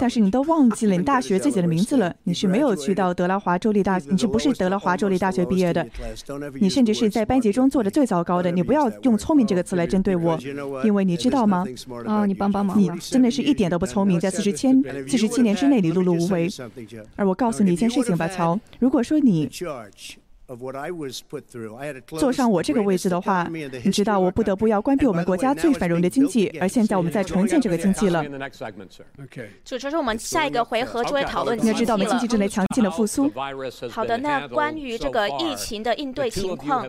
[0.00, 2.14] 但是你都忘记了你大学自己的名字了。
[2.24, 5.86] 你是没有去到德拉华州立大，你是不是德拉华州立大学毕业的？
[6.60, 8.50] 你甚至是在班级中做的最糟糕的。
[8.50, 10.36] 你不要用“聪明”这个词来针对我，
[10.84, 11.64] 因为你知道吗？
[12.06, 12.78] 啊，你帮帮忙！
[12.78, 16.48] 你真的是一点都不聪明，在四十千、四十七年之内，你碌碌无为。
[17.16, 18.58] 而我告诉你一件事情吧，乔。
[18.78, 19.48] 如果说你
[22.18, 23.46] 坐上我这个位置的话，
[23.84, 28.24] 你知道我不得不要关闭我们国家最繁荣的经济，而现在我们在重建这个经济了。
[29.62, 31.62] 主持人，我们下一个回合就会讨论。
[31.62, 33.30] 你要知道，我们经济正在强劲的复苏。
[33.90, 36.88] 好的，那关于这个疫情的应对情况，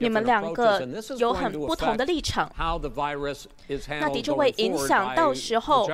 [0.00, 0.82] 你们两个
[1.18, 2.50] 有很不同的立场。
[4.00, 5.86] 那的确会影响到时候，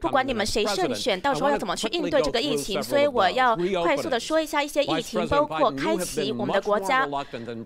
[0.00, 2.80] 不管你们谁胜选，到时候要怎么去应对这个疫情。
[2.80, 5.74] 所以我要快速的说一下一些疫情，包括。
[5.88, 7.08] 开启我们的国家，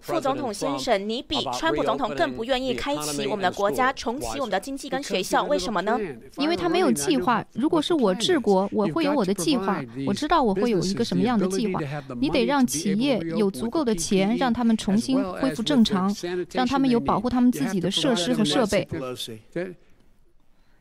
[0.00, 5.98] 副总统先生，你比川普总统更不愿意开启我们的国家，重启我们的经济跟学校，为什么呢？
[6.36, 7.44] 因为他没有计划。
[7.52, 11.80] 如果是我治国，我会有我的计划，我知道我会有一个什么样的计划。
[12.20, 16.14] 你得让企业有足够的钱，让他们重新恢复正常，
[16.52, 18.86] 让他们有保护他们自己的设施和设备。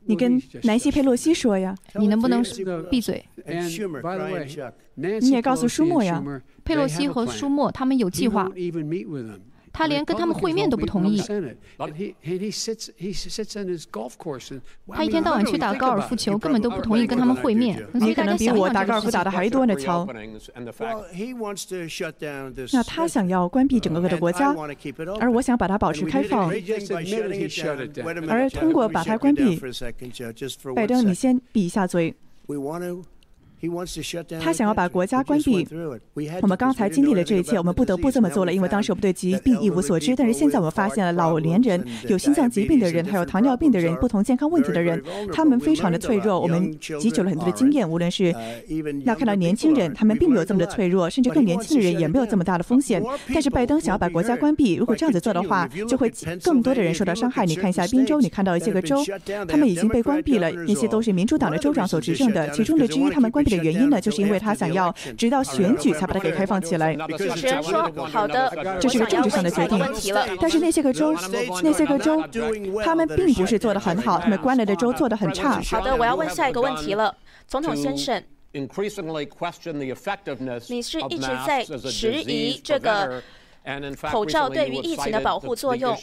[0.06, 2.42] 你跟南希·佩洛西说呀， 你能不能
[2.90, 3.24] 闭嘴？
[5.22, 6.22] 你也告诉舒默呀，
[6.64, 8.50] 佩洛西和舒默他们有计划。
[9.74, 11.22] 他连跟他们会面都不同意。
[14.94, 17.82] 他一天到晚去打高尔夫球，根本都不同意跟他们会面。
[17.94, 20.08] 你可能比我打高尔夫打的还多呢，乔。
[22.74, 24.54] 那他想要关闭整个的国家，
[25.20, 26.50] 而我想把它保持开放。
[28.30, 29.60] 而通过把它关闭，
[30.76, 32.14] 拜登，你先闭一下嘴。
[34.40, 35.68] 他想要把国家关闭。
[36.42, 40.16] 我们刚才经历了这一切，我们不得不这么做了，因为当时我们对疾病一无所知。
[40.16, 46.40] 但是现在我们发现了，老年人、有心脏疾病的人、还有糖尿病的人、不同健康问题的人，他们非常的脆弱。
[46.40, 48.34] 我们汲取了很多的经验，无论是
[49.06, 53.04] 那看到年轻人，他们并没有这么的脆弱，甚至更年轻的人也没有这么大的风险。
[53.34, 56.12] 但是拜登想要把国家关闭，如果这样子做的话，就会
[56.44, 57.46] 更多的人受到伤害。
[57.46, 58.98] 你看一下宾州，你看到一些个州，
[59.48, 62.50] 他们已经被关闭了，那些都是民主党的州长所执政的。
[62.50, 63.51] 其中的之一，他们关闭。
[63.58, 66.96] 的原因呢，就是因为他想要直到选举才把它给开放起来。
[66.96, 69.80] 主持人说：“好的，这是个政治上的决定。
[70.40, 71.14] 但是那些个州，
[71.64, 72.24] 那些个州，
[72.84, 77.16] 他们并不是做得很好，他们关了的州做的很差。”好的，我要问下一个问题了，
[77.48, 78.24] 总统先生，
[80.68, 83.22] 你是一直在质疑这个
[84.10, 85.96] 口罩对于疫情的保护作用？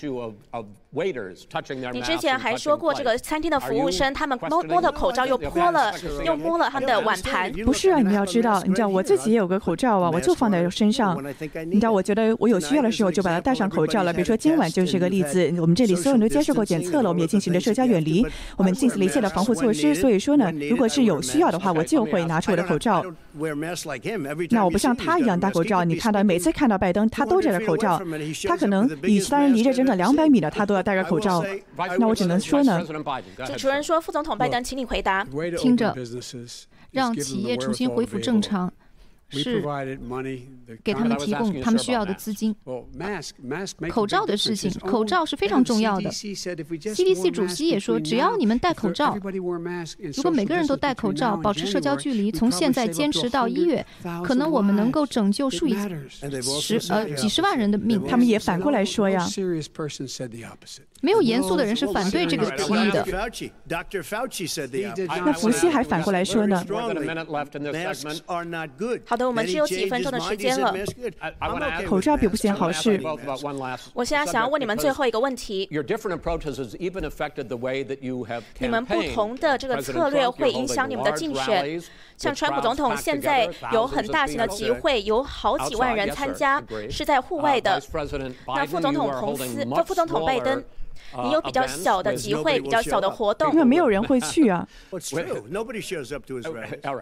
[0.90, 5.92] 你之前还说过，这个餐厅的服务生他们摸摸的口罩又泼了，
[6.24, 7.52] 又摸了他们的碗盘。
[7.64, 11.22] 不是啊，你要知道，你知道我自己也有个口罩啊，我就放在身上。
[11.66, 14.12] 你知道，我觉得我有需要的时候就把它戴上口罩了。
[14.14, 19.94] 比如说今晚就是个例子，我们这里所有人都接受过检测了，我们也进行了社交远离，我们进行了一切的防护措施。
[19.94, 23.04] 所以说呢，如果是有需要的话，我就会拿出我的口罩。
[24.50, 28.00] 那我不像他一样戴口罩，你看到每次看到拜登，他都戴着口罩，
[28.48, 31.44] 他可能与其他人离着整整两百米的，他都要戴着口罩。
[31.98, 32.82] 那我只能说呢，
[33.46, 35.24] 主持人说，副总统拜登，请你回答。
[35.58, 35.94] 听着，
[36.90, 38.72] 让企业重新恢复正常。
[39.30, 39.62] 是
[40.82, 42.54] 给他们提供他们需要的资金。
[43.90, 46.10] 口罩的事情，口罩是非常重要的。
[46.10, 49.16] CDC 主席也说，只要你们戴口罩，
[50.14, 53.84] 如果每个人都戴口罩，保持社交距离，从现在坚持到一月，
[54.24, 55.76] 可能我们能够拯救数以
[56.60, 58.02] 十呃几十万人的命。
[58.06, 59.26] 他们也反过来说呀。
[61.00, 63.06] 没有严肃的人是反对这个提议的。
[65.24, 66.56] 那福西还反过来说呢？
[69.06, 70.74] 好的，我们只有几分钟的时间了。
[71.86, 73.00] 口罩并不是好事。
[73.94, 75.68] 我现在想要问你们最后一个问题：
[78.58, 81.80] 你们不同的这个策略会影响你们的竞选。
[82.16, 87.80] 像川普总统现在有很大型的集会，有好几万人参加，是在户外的。
[88.48, 90.60] 那副总统彭斯，就副总统拜登。
[91.24, 94.66] 你有比较小的集会，比较小的活动，因为没有人会去啊。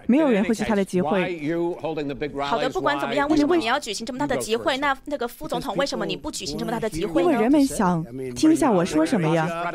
[0.06, 1.40] 没有人会去他的集会。
[2.44, 4.76] 好的，不管怎么样，为什么你要举行这么大的集会？
[4.78, 8.04] 那那个副总统为什么你不举行这么大的集会因为人们想
[8.34, 9.72] 听一下我说什么呀。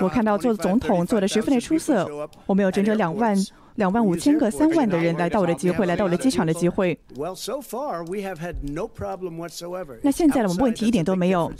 [0.00, 2.08] 我看到做总统做的十分的出色。
[2.46, 3.36] 我们有整整两万、
[3.76, 6.98] 两万五千个、三万的人来到我的集会，来到我的机场的集会。
[10.02, 10.48] 那现在呢？
[10.48, 11.52] 我们问题一点都没有。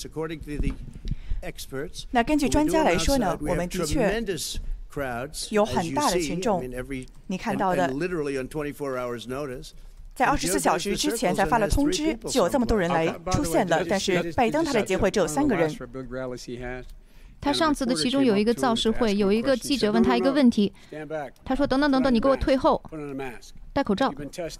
[2.11, 4.25] 那根据专家来说呢，我们的确
[5.51, 6.63] 有很大的群众。
[7.27, 7.89] 你看到的，
[10.15, 13.85] 在二十四小时之前才发了通知，就有这么多人来出现了。
[13.89, 15.71] 但是拜登他的集会只有三个人。
[17.41, 20.73] 他上次的其中有一个造势会，有一个记者问他一个问题，
[21.45, 22.83] 他说：“等等等等，你给我退后，
[23.73, 24.13] 戴口罩，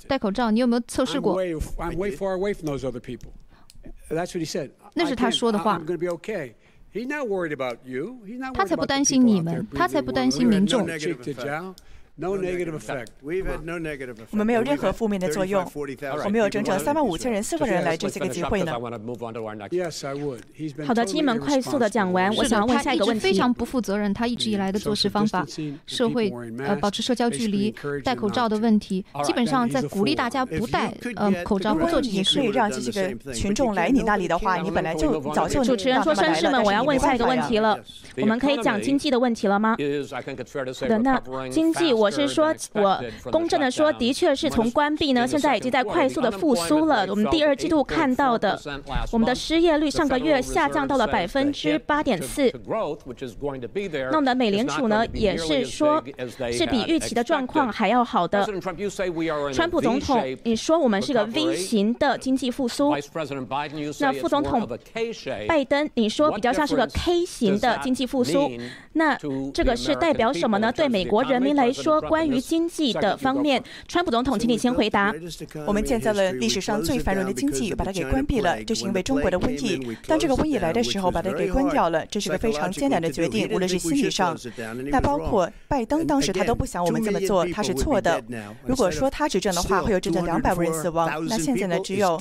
[0.07, 1.37] 戴口罩，你有没有测试过？”
[4.95, 5.83] 那是他说的话。
[8.55, 10.87] 他才不担心你们，他才不担心民众。
[12.21, 12.37] 我
[14.37, 15.65] 们没有任何负面的作用。
[16.25, 18.77] 我们有整整三万五千人、四万人来这些个集会呢。
[20.85, 23.21] 好的，亲们快速的讲完，我想要问下一个问题。
[23.21, 25.47] 非常不负责任，他一直以来的做事方法，
[25.87, 32.41] 社会呃保持社交距离、戴口罩的问题，基本上在鼓励大家不戴呃口罩、不做这些事。
[32.41, 37.79] 可以让这些个群众来你那里的话，你本来就早就主持人说：“绅士们，我要问下一个问题了。
[38.17, 39.85] 我们可以讲经济的问题了吗？”好
[40.89, 42.08] 的，那经济我。
[42.09, 42.99] 我是说，我
[43.31, 47.07] 公正的说，的确是从关闭呢，现在已经在快速的复苏了。
[47.11, 48.59] 我们第二季度看到的，
[49.13, 52.51] 我们的失业率上个月下降到了百分之八点四。
[54.11, 56.03] 那我们的美联储呢，也是说，
[56.51, 58.49] 是比预期的状况还要好的。
[59.53, 62.97] 川普总统，你说我们是个 V 型的经济复苏。
[64.01, 64.67] 那副总统
[65.47, 68.51] 拜登，你说比较像是个 K 型的经济复苏。
[68.95, 69.15] 那
[69.53, 70.73] 这个是代表什么呢？
[70.73, 71.98] 对美国人民来说？
[72.03, 75.15] 关于经济的方面，川普总统，请你先回答。
[75.67, 79.97] 我们建造了历史上最繁荣的经济，把它给关闭了，这是因为中国的瘟疫。
[80.07, 84.37] 当这个瘟疫来的时候，把它给关掉了，这是个非常艰难的决定，无论是心理上。
[84.91, 88.23] 那包括拜登当时他都不想我们这么做，他是错的。
[88.67, 91.27] 如果说他执政的话，会有整整两百万人死亡。
[91.29, 92.21] 那现在呢，只有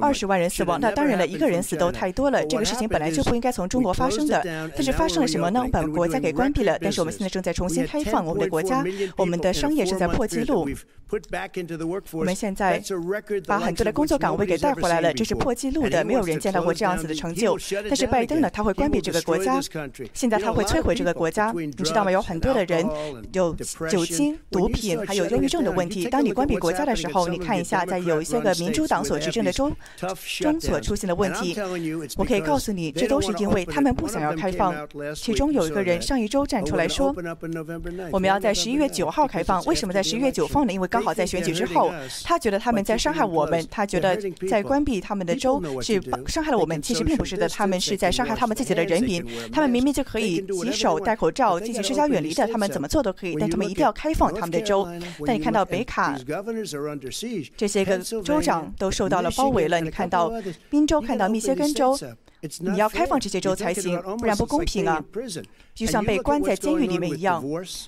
[0.00, 0.80] 二十万人死亡。
[0.80, 2.44] 那当然了，一个人死都太多了。
[2.46, 4.42] 这个事情本来就不应该从中国发生的。
[4.74, 5.64] 但是发生了什么呢？
[5.70, 6.76] 把国家给关闭了。
[6.80, 8.24] 但是我们现在正在重新开放。
[8.34, 8.84] 我们的国家，
[9.16, 10.68] 我们的商业正在破纪录。
[12.12, 12.82] 我们现在
[13.46, 17.56] 把很多的工作岗位给带回来了，这是破纪录的，没有人见到过这样子的成就。
[17.88, 19.60] 但是拜登呢，他会关闭这个国家，
[20.12, 22.10] 现在他会摧毁这个国家，你知道吗？
[22.10, 22.84] 有很多的人
[23.32, 23.54] 有
[23.88, 26.06] 酒精、毒品，还有忧郁症的问题。
[26.06, 29.70] 当你关闭国家的时候，你看一下，在有一些个民主党所执政的州
[30.40, 31.56] 中所出现的问题，
[32.16, 34.74] 我可以告诉你，这都是因为他们不想要开放。
[35.14, 37.14] 其中有一个人上一周站出来说，
[38.14, 39.60] 我们要在十一月九号开放。
[39.64, 40.72] 为什么在十一月九放呢？
[40.72, 41.92] 因为刚好在选举之后，
[42.22, 44.16] 他觉得他们在伤害我们，他觉得
[44.48, 46.80] 在关闭他们的州是伤害了我们。
[46.80, 49.24] 其实并不是的，他们是在伤害他们自己的人民。
[49.50, 54.86] 他们明明就可以洗手、戴口罩、进行社交远离的，他们怎么做都可以，但他们一定要开放他们的州。
[55.26, 56.16] 但你看到北卡
[57.56, 60.32] 这些个州长都受到了包围了，你看到
[60.70, 61.98] 宾州、看到密歇根州。
[62.60, 65.02] 你要开放这些州才行，不然不公平啊！
[65.74, 67.42] 就像被关在监狱里面一样。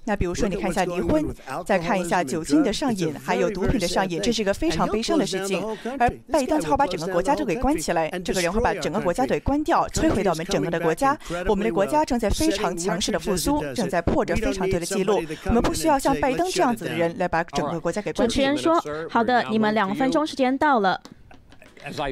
[0.05, 1.25] 那比如说，你看一下离婚，
[1.65, 5.65] 再看一下酒精的上瘾，还有毒品的上瘾，这是一个非常悲伤的事情。
[5.99, 11.17] 而拜登会把整个国家都给关起来，这个人会把整个国家给关掉，摧毁到我们整个的国家。
[11.47, 15.23] 我们的国家正在非常强势的复苏，正在破着非常多的记录。
[15.45, 18.27] 我们不需要像拜登这样子的人来把整个国家给关。
[18.27, 21.01] 主持人说：“好的，你们两分钟时间到了。”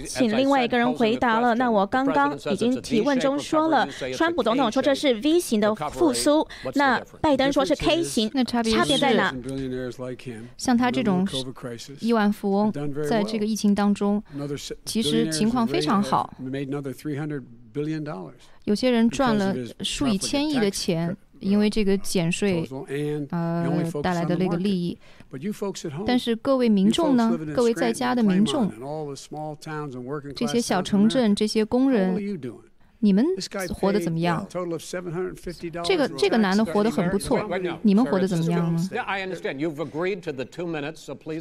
[0.06, 1.54] 请另外一个人回答了。
[1.54, 9.34] 那我刚刚已经提问中说了，川普总统说这是 V 型的复苏，那拜登说是 K 型，那差别差别在哪？
[10.56, 11.26] 像他这种
[12.00, 12.72] 亿万富翁，
[13.08, 14.22] 在这个疫情当中，
[14.84, 16.34] 其实情况非常好。
[18.64, 22.68] 有些人赚了数以千亿的钱，因为这个减税
[23.30, 23.66] 呃
[24.02, 24.96] 带来的那个利益。
[26.06, 27.36] 但是各位民众呢？
[27.54, 28.70] 各位在家的民众，
[30.36, 32.16] 这些小城镇这些工人。
[33.04, 33.22] 你们
[33.74, 34.46] 活得怎么样？
[35.84, 37.38] 这个这个男的活得很不错，
[37.82, 38.80] 你们活得怎么样呢？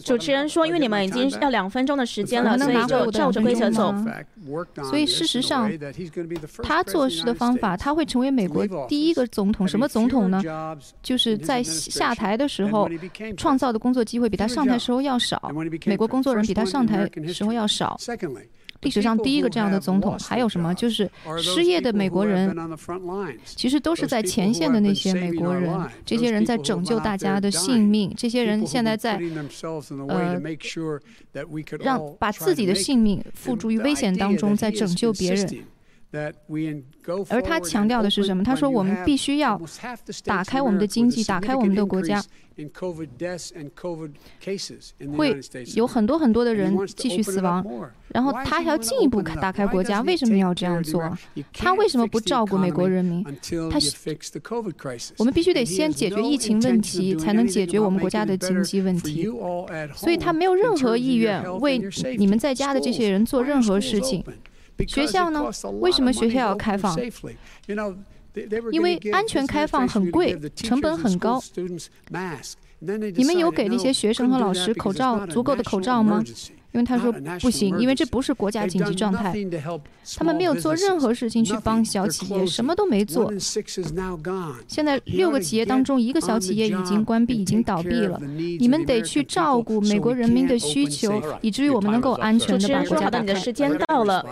[0.04, 3.96] 主持人说，因为你们已经要两分钟的时间了，所以就照着规则走。
[4.90, 5.72] 所以事实上，
[6.62, 9.66] 他做事的方法，他会成为美国第一个总统。
[9.66, 10.44] 什么总统呢？
[11.02, 12.90] 就是在下台的时候
[13.38, 15.50] 创造的工作机会比他上台时候要少，
[15.86, 17.98] 美国工作人比他上台时候要少。
[18.84, 20.74] 历史上第一个这样的总统，还有什么？
[20.76, 21.10] 就是
[21.42, 22.56] 失业的美国人，
[23.46, 25.74] 其实都是在前线的那些美国人。
[26.06, 29.20] 这些人在拯救大家的性命，这些人现在在
[30.08, 30.42] 呃，
[31.80, 35.66] 让把自己的性命付诸于危险当中，在拯救别人。
[37.30, 38.44] 而他强调的是什么？
[38.44, 39.60] 他说：“我们必须要
[40.24, 42.24] 打开我们的经济，打开我们的国家，
[45.18, 45.36] 会
[45.76, 47.66] 有很多很多的人继续死亡。
[48.10, 51.02] 然后他还要进一步打开国家，为什么要这样做？
[51.52, 53.24] 他为什么不照顾美国人民？
[53.72, 53.80] 他
[55.18, 59.28] 我们必须得先解决疫情问题，才能解决我们国家的经济问题。
[59.96, 61.82] 所以他没有任何意愿为
[62.20, 64.24] 你们在家的这些人做任何事情。”
[64.88, 65.44] 学校呢？
[65.80, 66.96] 为什么学校要开放？
[68.72, 71.40] 因为安全开放很贵，成本很高。
[73.16, 76.24] 你们有给那些学生和老师口罩足够的口罩吗？
[76.74, 79.32] 因为他说不行，因为这不是国家紧急状态。
[80.18, 83.32] 他们没有做任何事情去帮小企业，什么都没做。
[84.68, 88.20] 现在六个企业当中，一个小企业已经关闭，已经倒闭了。
[88.60, 93.26] 你们得去照顾美国人民的需求，以至于我们能够安全的把国家打开。
[93.26, 94.26] 你的时间到了，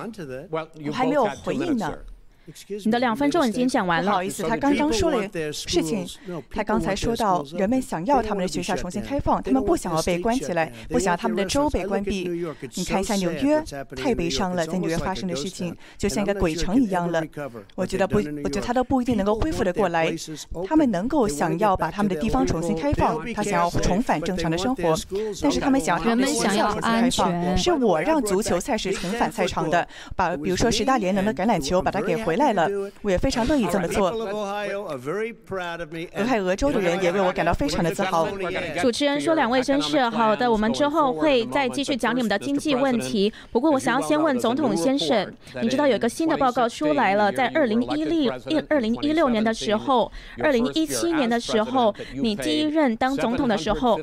[0.49, 1.93] 我还没有回应呢。
[2.83, 4.11] 你的两分钟已经讲完了。
[4.11, 5.21] 不好意思，他刚刚说了
[5.51, 6.07] 事情。
[6.49, 12.29] 他刚才说到，人们想要他们的学校重新开放，他们不想要被关起来，不想要他们的州被关闭。
[12.75, 13.63] 你看一下纽约，
[13.95, 17.23] 太悲伤了，在纽约发生的事情，就像一个鬼城一样了。
[17.75, 20.13] 我觉得不，我觉得他都不一定能够恢复的过来。
[20.67, 24.95] 他们能够想要把他们的地方重新开放，他想要重返正常的生活，
[25.41, 27.57] 但是他们想要他们想要安全。
[27.57, 32.69] 是我让足球赛事重返赛场的，把比如说十大联盟的橄榄球把它给回来了，
[33.01, 34.09] 我也非常乐意这么做。
[36.15, 38.27] 俄亥俄州的人也为我感到非常的自豪。
[38.81, 43.31] 主持人说：“两位绅士好的，我们之后会再继续讲你们的经济问题。
[43.51, 53.99] 不过，我想要先问总统先生，你知道有一个新的报告出来了，在二零一六一二零一六年的时候，二零一七年的时候，你第一任当总统的时候，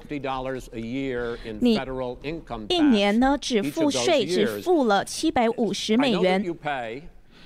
[1.61, 1.81] 你
[2.69, 6.45] 一年呢只付税只付了七百五十美元。”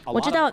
[0.07, 0.51] 我知道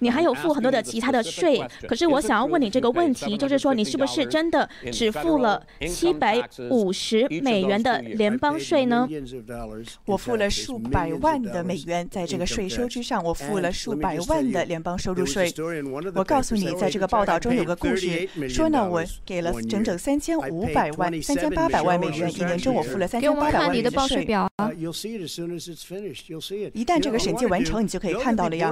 [0.00, 9.08] 你还有付很多的其他的税，可是我想要问你这个问题，就是说你是不是真的只付了七百五十美元的联邦税呢？
[10.06, 15.52] 我付了数百万的美元，在这个税收之上，我付了数百万的联邦收入税。
[16.14, 24.26] 我告诉你，在这个报道中有个故事，说呢，我给了整整三千五百万、三千八百万美元，一年中我付了三千八百万美元的税。
[26.72, 28.67] 一旦这个审计完成，你就可以看到了呀。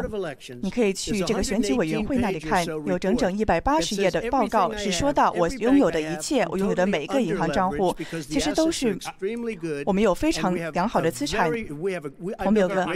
[0.62, 7.94] 你可以去这个选举委员会那里看，有整整一百八十页的报告，是说到我拥有的一切，我拥有的每一个银行账户，
[8.28, 8.98] 其实都是
[9.84, 11.50] 我们有非常良好的资产。
[12.44, 12.86] 我们有个，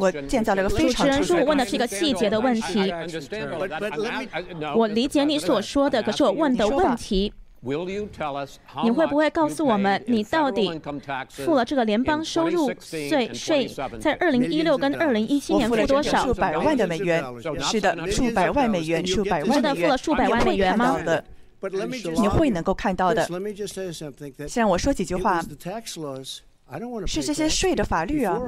[0.00, 0.94] 我建造了个非常。
[0.94, 2.92] 主持人说我问的是一个细节的问题。
[4.76, 7.32] 我理解你所说的，可是我问的问题。
[8.82, 10.78] 你会不会告诉我们，你到底
[11.30, 13.66] 付了这个联邦收入税税，
[13.98, 16.26] 在二零一六跟二零一七年付多少？
[16.26, 17.24] 数百万的美元，
[17.62, 19.62] 是的，数百万美元，数百万美元。
[19.62, 21.00] 真的付了数百万美元吗？
[22.16, 23.26] 你会能够看到的。
[24.46, 25.42] 先让我说几句话。
[27.06, 28.38] 是这些税的法律啊。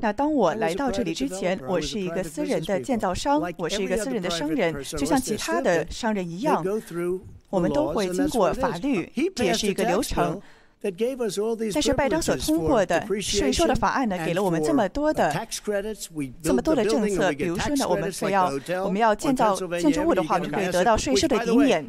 [0.00, 6.64] 那当我来到这里之前，我是一个私人的建造商，我是一个私人的商人，就像其他的商人一样。
[7.50, 10.40] 我们都会经过法律，这也是一个流程。
[11.74, 15.30] 但是拜登所通过的税收的法案呢，给了我们这么多的
[16.42, 17.30] 这么多的政策。
[17.32, 18.50] 比如说呢，我们非要
[18.82, 21.86] 我们要建造建筑物的话，我们可以得到税收的抵免。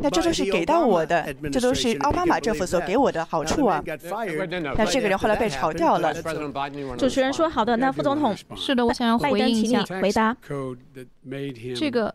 [0.00, 3.82] 那这都是给到我的，这都是奥巴马政府所给我的好处啊。
[4.76, 6.12] 但这个人后来被炒掉了。
[6.98, 10.36] 主持人说：“好的，那副总统是的，我想要回应一下，回答
[11.74, 12.14] 这个。”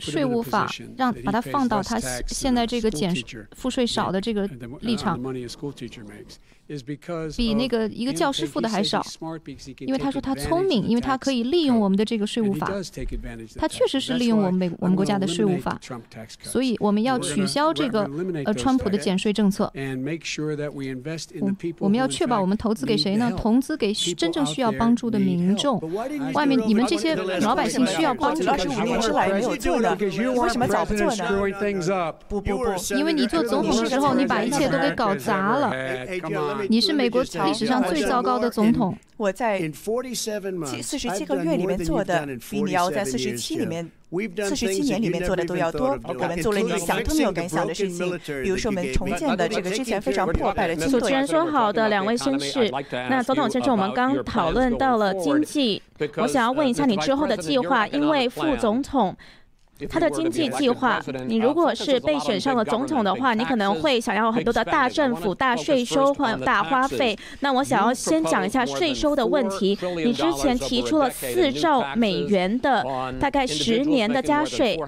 [0.00, 3.14] 税务法让把它放到他现在这个减
[3.56, 4.48] 付税少的这个
[4.80, 5.20] 立场。
[7.36, 9.04] 比那个一个教师付的还少，
[9.80, 12.70] 因为他说他聪明，因为他可以利用我们的这个税务法，
[13.56, 15.80] 他确实是利用我们美我们国家的税务法，
[16.42, 18.08] 所以我们要取消这个
[18.44, 19.72] 呃川普的减税政策。
[21.80, 23.32] 我们要确保我们投资给谁呢？
[23.36, 25.80] 投资给真正需要帮助的民众。
[26.34, 32.14] 外面你们这些老百姓需要帮助，二十五年之来没有做的，为什么早不做呢？
[32.28, 35.74] 不不不，因为你做总统的时候，你把一切都给搞砸了。
[36.68, 38.96] 你是美国历史上最糟糕的总统。
[39.16, 43.86] 我在七四十七个月里面做的，比你要在四十七里面、
[44.48, 45.98] 四十七年里面做的都要多。
[46.04, 51.00] 我们做了你想都没有敢想的事情，比如说我们重建的这个之前非常破败的军队。
[51.00, 52.70] 主持人说好的，两位绅士。
[53.10, 55.82] 那总统先生，我们刚讨论到了经济，
[56.16, 59.14] 我想要问一下你之后的计划，因为副总统。
[59.88, 67.16] 他的经济计划，你如果是被选上了总统的话，你可能会想要很多的大政府、大税收或大花费。
[67.40, 69.78] 那我想要先讲一下税收的问题。
[69.96, 72.84] 你之前提出了四兆美元的
[73.18, 74.78] 大概十年的加税，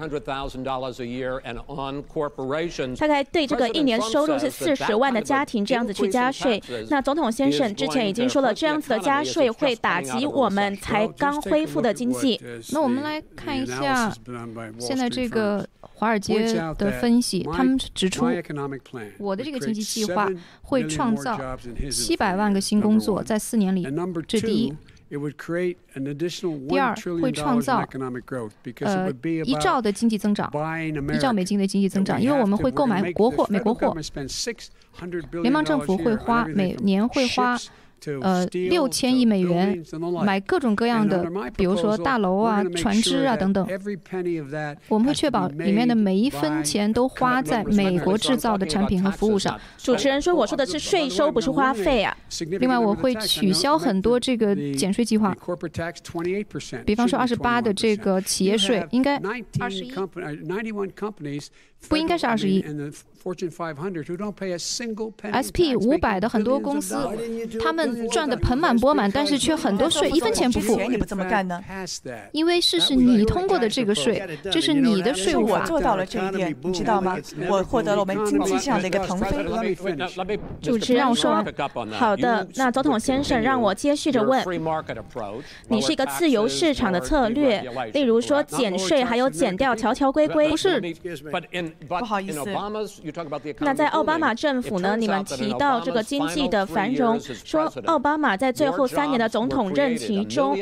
[2.97, 6.61] 大概对这个一年收入是四十万的家庭这样子去加税。
[6.89, 12.39] 那总统先生之前已经说了，这样子的加税会打击我们才刚恢复的经济。
[12.71, 14.13] 那我们来看一下。
[14.87, 18.25] 现在这个华尔街的分析，他们指出，
[19.17, 20.29] 我的这个经济计划
[20.61, 21.57] 会创造
[21.89, 23.87] 七百万个新工作，在四年里，
[24.27, 24.73] 这第一。
[26.67, 27.87] 第二，会创造
[28.79, 29.11] 呃
[29.45, 30.51] 一兆的经济增长，
[31.13, 33.95] 一兆美金的经济增长，因为我们会购买国货、美国货，
[35.43, 37.55] 联邦政府会花每年会花。
[38.21, 39.83] 呃，六千亿美元
[40.23, 41.25] 买各种各样的，
[41.55, 43.67] 比如说大楼啊、船只啊等等。
[44.87, 49.59] 我们会确保里面的每一分钱都花在美国制造的产品和服务上。
[49.77, 52.15] 主持人说：“我说的是税收，不是花费啊。”
[52.59, 55.35] 另外，我会取消很多这个减税计划，
[56.85, 59.17] 比方说二十八的这个企业税，应该
[59.59, 59.93] 二十一，
[61.89, 62.63] 不应该是二十一。
[65.31, 65.77] S.P.
[65.77, 66.97] 五百的很多公司，
[67.57, 70.77] 他们赚的盆满钵满，但是却很多税一分钱不付。
[70.89, 71.63] 你不这么干呢？
[72.33, 74.21] 因为是是你通过的这个税，
[74.51, 75.61] 这是你的税务法。
[75.61, 77.17] 我做到了这一点，你知道吗？
[77.47, 79.73] 我获得了我们经济上的一个腾飞。
[80.61, 81.41] 主持让我说，
[81.91, 84.43] 好的，那总统先生让我接续着问。
[85.69, 87.63] 你是一个自由市场的策略，
[87.93, 90.49] 例如说减税，还有减掉条条规规。
[90.49, 90.81] 不是，
[91.87, 92.43] 不好意思。
[93.59, 94.95] 那在奥巴马政府呢？
[94.95, 100.57] 你们提到这个经济的繁荣，说奥巴马在最后三年的总统任期中，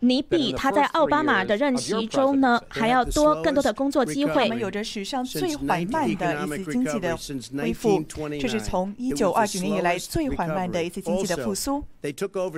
[0.00, 4.44] 你比他在奥巴马的任期中呢还要多更多的工作机会。
[4.44, 7.16] 我们有着史上最缓慢的一次经济的
[7.56, 8.02] 恢复，
[8.40, 11.84] 这是从一九二九年以来最缓慢的一次经济的复苏。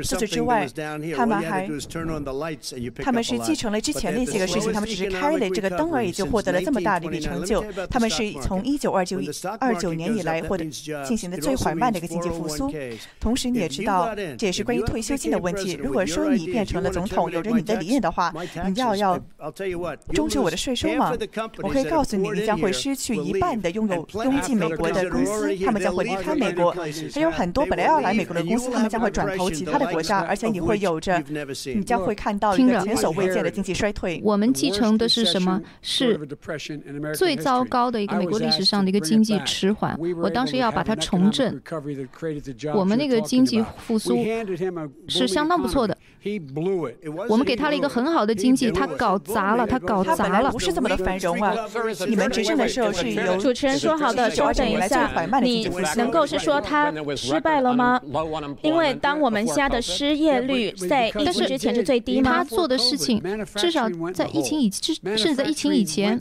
[0.02, 0.66] 除此之外，
[1.14, 1.68] 他们还
[3.02, 7.64] 他们是继承了之前那些个事情，他们只是开了这个灯而已，就获得了这么大的一笔成就。
[7.90, 9.18] 他们是从一九二九
[9.58, 10.64] 二九年以来，获得
[11.04, 12.72] 进行的最缓慢的一个经济复苏。
[13.18, 15.72] 同时，你也知道，这也是关于退休金的问题。
[15.82, 18.32] 如果说你变成了总统，有着你的理念的话，
[18.68, 19.18] 你要要
[20.12, 21.12] 终止我的税收吗？
[21.62, 26.74] 我可以告诉你，你将会失去一半的拥有拥进美国的公司，他们将会离开美国。
[27.14, 31.22] 还有很多本来要来美国的公司，他们将会转投其他的国家，而且你会有着，
[31.74, 34.20] 你将会看到一个前所未见的经济衰退。
[34.22, 35.60] 我们继承的是什么？
[35.80, 36.18] 是
[37.14, 39.98] 最糟糕的一个美国历史上的一个经济迟缓。
[40.22, 41.60] 我当时要把它重振。
[42.74, 44.24] 我们那个经济复苏
[45.08, 45.93] 是相当不错的。
[47.28, 50.50] 我们给他了一个很好的经济，他搞砸了，他搞砸了。
[50.50, 51.54] 不是这么的繁荣啊！
[52.08, 55.10] 你们执政的时候是由主持人说好的，稍等一下，
[55.42, 58.00] 你能够是说他失败了吗？
[58.62, 62.30] 因为当我们家的失业率在疫情之前是最低吗？
[62.30, 63.22] 他做的事情
[63.56, 66.20] 至少在疫情以至甚至在疫情以前，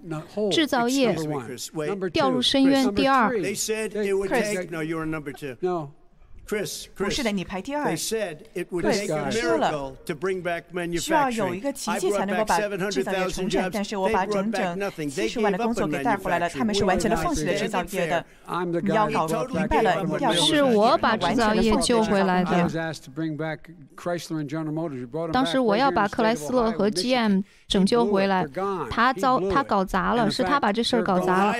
[0.51, 1.15] 制造业
[2.11, 2.93] 掉入深渊。
[2.93, 3.31] 第二。
[6.45, 7.85] 不是的，你排第二。
[7.85, 7.95] 对，
[9.31, 9.95] 说了，
[10.99, 13.69] 需要有一个奇迹才能够把制造业重振。
[13.71, 14.77] 但是我把整整
[15.09, 18.25] 七十万的工作给带回来了，他们是完全的放弃了制造业的。
[18.81, 22.69] 你要搞明白了，要是我把制造业救回来的。
[25.31, 28.45] 当时我要把克莱斯勒和 GM 拯救回来，
[28.89, 31.53] 他遭他搞砸了，是他把这事儿搞砸了。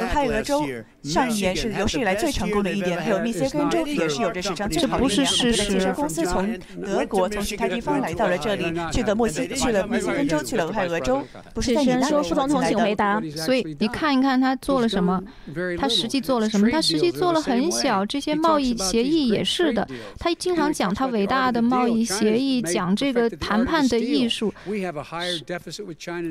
[0.00, 0.64] 俄亥俄州
[1.02, 5.28] 上一年是有史以来最成功的一年，还有密歇根州也是有着史上最好的一年。
[5.28, 11.22] 我们的汽车公司从德国从其他地方来到了这里，去了墨西去了密歇根州，去了俄亥俄州，
[11.52, 13.20] 不是在你那副总统请回答。
[13.36, 15.22] 所以你看一看他做了什么，
[15.78, 16.70] 他实际做了什么？
[16.70, 19.86] 他实际做了很小，这些贸易协议也是的。
[20.18, 24.37] 他经常讲他伟大的贸易协议，讲这个谈判的艺术。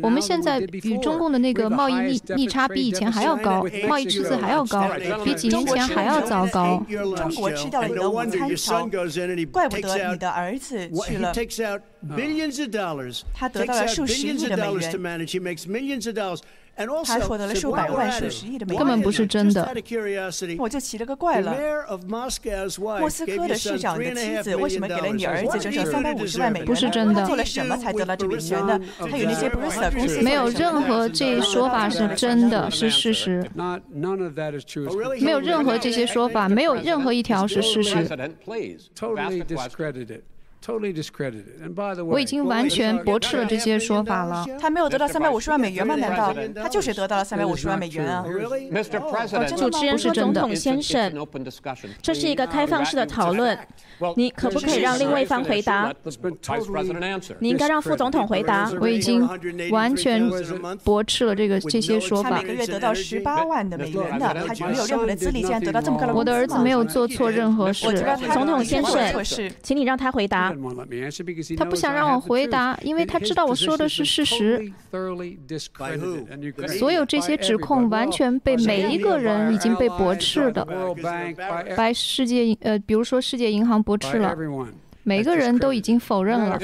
[0.02, 4.90] 我们现在与中共的那个贸易逆逆差比以前还要高，贸易赤字还要高，
[5.24, 6.86] 比几年前还要糟糕。
[7.16, 11.34] 中国吃掉了你的午餐钱，怪不得你的儿子去了。
[13.34, 14.92] 他得到了数十亿的美元。
[17.04, 19.68] 他获得了数百万、数十亿的美元，根本不是真的。
[20.60, 21.56] 我就奇了个怪了。
[23.00, 26.66] 莫斯科的市长的妻子为什么给了你儿子整整三百五十万美元？
[26.66, 27.26] 不是真的。
[27.26, 28.80] 做了什么才得到这笔钱呢？
[29.00, 30.22] 他有那些 Bruce 公司。
[30.22, 33.50] 没有任何这说法是真的，是事实。
[35.20, 38.08] 没有任何这些说法，没有任何一条是事实。
[42.10, 44.46] 我已经完全驳斥了这些说法了。
[44.60, 45.96] 他没有得到三百五十万美元吗？
[45.96, 48.26] 难道他就是得到了三百五十万美元啊？
[49.56, 51.14] 主持人说：“总统先生，
[52.02, 53.58] 这是一个开放式的讨论，
[54.16, 55.94] 你可不可以让另外一方回答？
[57.40, 58.70] 你应该让副总统回答。
[58.82, 59.26] 我已经
[59.72, 60.30] 完全
[60.84, 62.30] 驳斥了这个这些说法。
[62.32, 67.88] 他每个月得到十八万的美元的，他没有任何的资历，竟然得到这么高的我的儿子没有做错任何事。
[68.34, 69.24] 总统先生，
[69.64, 70.47] 请你让他回答。
[71.58, 74.72] 他不想让我回答，因为他知道我说的是事实。
[76.78, 80.66] 所有这些指控完全被每一个人已经被驳斥的，
[81.76, 84.36] 白世界呃，比如说世界银行驳斥了，
[85.04, 86.60] 每个人都已经否认了。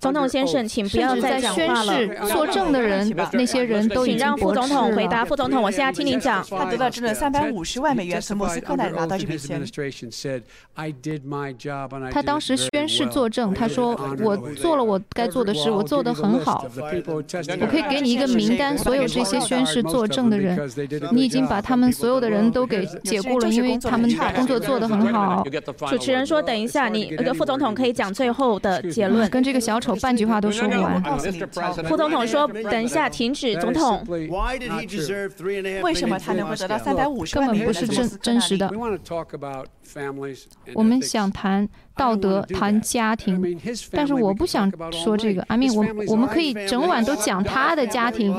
[0.00, 2.28] 总统先生，请不要再讲话了。
[2.28, 5.24] 作证的人，那些人都已经让副总统回答。
[5.24, 6.44] 副总统，我现在听您讲。
[6.50, 9.62] 他得到整整三百五十万美元，从莫斯科来拿到这笔钱。
[12.12, 20.58] 他当时宣誓作证，他说：“我做了我该做的事，我做得很好。”我可以给你一个名单，所有这些宣誓作证的人，
[21.12, 25.42] 你已经把他们所有的人都给解雇了，因为他们工作做得很好。
[25.88, 29.93] 主持人说：“等一下，你副总统可以讲最后的结论。”跟这个小丑。
[29.96, 31.02] 半句话都说不完。
[31.84, 34.04] 副总统说：“等一下，停止。”总统，
[35.82, 37.48] 为什么他能够得到三百五十万？
[37.48, 38.70] 根本不是真真实的。
[40.74, 43.56] 我们想谈道德，谈家庭，
[43.92, 45.44] 但是我不想说这个。
[45.48, 48.34] 阿明，我我们可以整晚都讲他的家庭。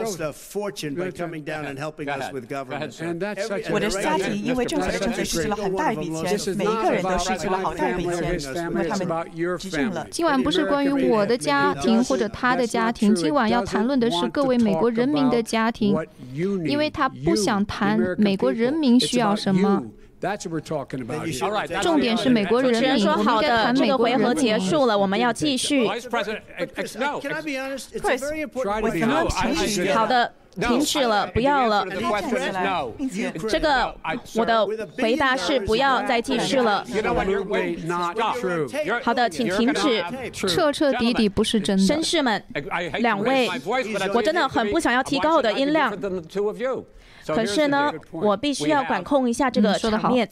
[3.72, 8.40] 我的家庭因为政府的政策失去了很大一笔钱，每一个人都失去了好大一笔钱，
[8.72, 10.06] 因为他们执政了。
[10.12, 15.96] 今晚不是关于我的家庭或者他的家庭，今晚要谈论的是各位美国人民的家庭，
[16.66, 19.82] 因为他不想谈美国人民需要什么。
[21.82, 23.00] 重点是美国人民。
[23.00, 25.88] 说好的，这个回合结束了，我们要继续。
[29.94, 30.32] 好的。
[30.58, 31.86] 停止了，不要了。
[33.50, 33.94] 这个
[34.38, 34.66] 我的
[34.98, 36.82] 回答是不要再继续了。
[39.04, 40.02] 好的，请停止。
[40.32, 41.84] 彻彻底底不是真的。
[41.84, 42.42] 绅士们，
[43.00, 43.50] 两位，
[44.14, 45.92] 我真的很不想要提高我的音量。
[47.28, 50.30] 可是呢，我必须要管控一下这个场面。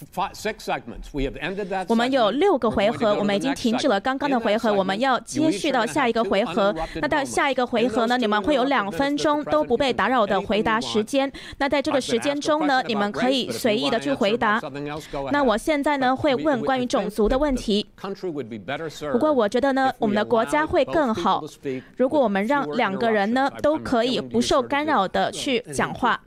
[1.87, 6.75] 我们有六个回合，我们已经停止了刚刚的回合，我们要接续到下一个回合。
[7.01, 11.31] 那到下一个回合呢，你们会有两分钟都不被打扰的回答时间。
[11.57, 14.61] 那在这个时间中呢，你们可以随意的去回答。
[15.31, 17.87] 那我现在呢会问关于种族的问题。
[19.11, 21.43] 不过我觉得呢，我们的国家会更好，
[21.97, 26.19] 如果我们让两个人呢都可以不受干扰的去讲话。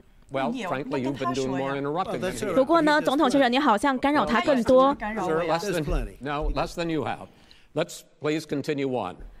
[2.53, 4.95] 不过呢，总统先生，你好像干扰他更多。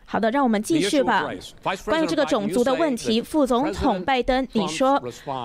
[0.09, 1.29] 好的，让我们继续吧。
[1.83, 5.01] 关于这个种族的问题，副总统拜登，你说，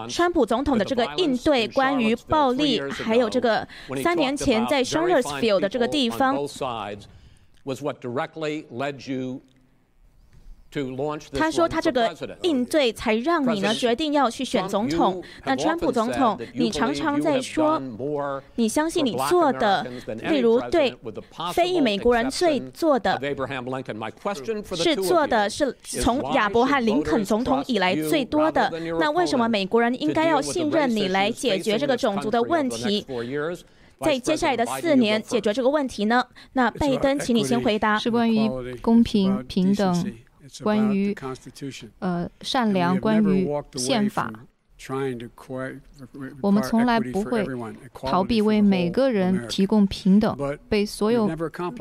[0.08, 3.66] 川普总统的这个应对，关于暴力，还有这个
[4.00, 6.36] 三年前在 Charlottesville 的这个地方。
[11.34, 15.22] 他说他这个应对才让你呢决定要去选总统。
[15.44, 17.80] 那川普总统，你常常在说，
[18.54, 19.86] 你相信你做的，
[20.30, 20.94] 例如对
[21.52, 23.20] 非裔美国人最做的，
[24.74, 28.72] 是做的是从亚伯汉林肯总统以来最多的。
[28.98, 33.06] 那为什么美国人应该要信任你来解决这个种族的问题？
[34.00, 36.24] 在接下来的四年解决这个问题呢？
[36.54, 37.96] 那拜登，请你先回答。
[37.98, 38.50] 是关于
[38.80, 40.12] 公平平等。
[40.62, 41.14] 关于
[42.00, 44.32] 呃善良，关于宪法，
[46.40, 47.46] 我们从来不会
[47.92, 50.36] 逃避为每个人提供平等，
[50.68, 51.30] 被所有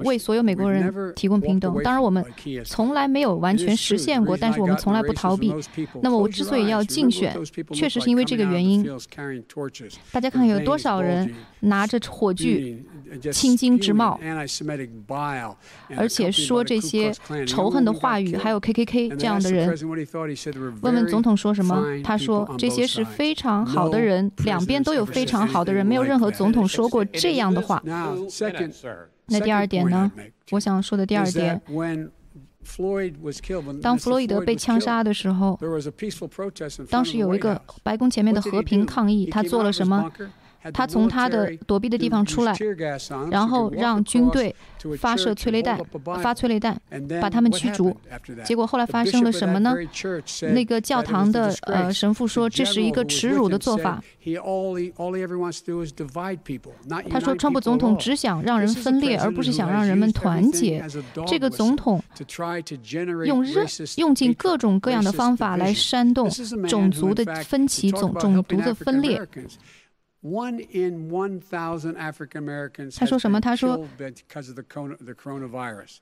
[0.03, 1.73] 为所有美国人提供平等。
[1.83, 2.23] 当然，我们
[2.63, 5.51] 从来没有完全实现过，但是我们从来不逃避。
[6.03, 7.35] 那么，我之所以要竞选，
[7.73, 8.87] 确实是因为这个原因。
[10.11, 12.85] 大家看看有多少人拿着火炬。
[13.31, 14.19] 青筋直冒，
[15.97, 17.13] 而且说这些
[17.45, 19.67] 仇恨的话语，还有 K K K 这样的人。
[20.81, 21.83] 问问总统说什么？
[22.03, 27.81] 他说这些是非常好的人，两边都有非常好的人，没有任何总统说过这样的话。
[29.25, 30.11] 那第二点呢？
[30.51, 31.61] 我想说的第二点，
[33.81, 35.59] 当弗洛伊德被枪杀的时候，
[36.89, 40.11] 当时有一个白宫前面的和平抗议，他做了什么？
[40.73, 42.55] 他从他的躲避的地方出来，
[43.31, 44.55] 然后让军队
[44.97, 45.79] 发射催泪弹，
[46.21, 46.79] 发催泪弹，
[47.21, 47.95] 把他们驱逐。
[48.43, 49.75] 结果后来发生了什么呢？
[50.53, 54.03] 那个教堂的呃神父说这是一个耻辱的做法。
[57.09, 60.85] 他说川普总统只想让人分裂，而不是想让人们团结。
[61.27, 62.01] 这个总统
[63.25, 63.65] 用任
[63.97, 66.29] 用尽各种各样的方法来煽动
[66.67, 69.19] 种族的分歧，种种族的分裂。
[72.95, 73.41] 他说什么？
[73.41, 73.87] 他说，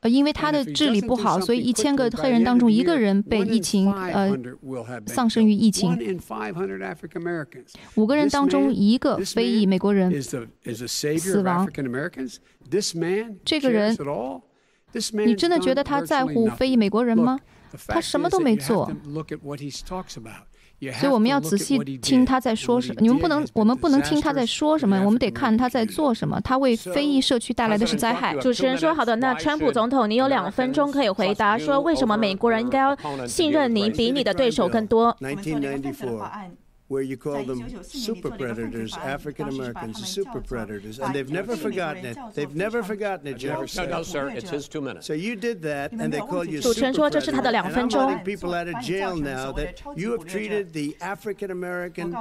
[0.02, 4.38] 呃，因为他的治理不好，所以一千个黑人当中一个人被疫情呃
[5.08, 5.98] 丧生于疫情。
[7.96, 11.66] 五个人当中一个非裔美国人死亡。
[13.46, 13.96] 这个人，
[15.26, 17.40] 你真的觉得他在乎非裔美国人吗？
[17.88, 18.92] 他什么都没做。
[20.94, 23.02] 所以我们要仔细听他在说什么。
[23.02, 26.40] 你们不能，我们不能听他在说什么，我们得看他在做什么。
[26.42, 28.34] 他为非裔社区带来的是灾害。
[28.36, 32.96] 主持人说：“好的，那川普总统，你有两分钟可以回答，说为什么美国人应该要
[33.28, 35.16] 信任你，比你的对手更多。”
[36.90, 42.18] Where you call them super predators, African Americans, super predators, and they've never forgotten it.
[42.34, 43.76] They've never forgotten it, Jeff.
[43.76, 45.06] No, no, sir, it's his two minutes.
[45.06, 47.28] So you did that, and they call you super predators.
[47.28, 52.12] And I'm letting people out of jail now that you have treated the African American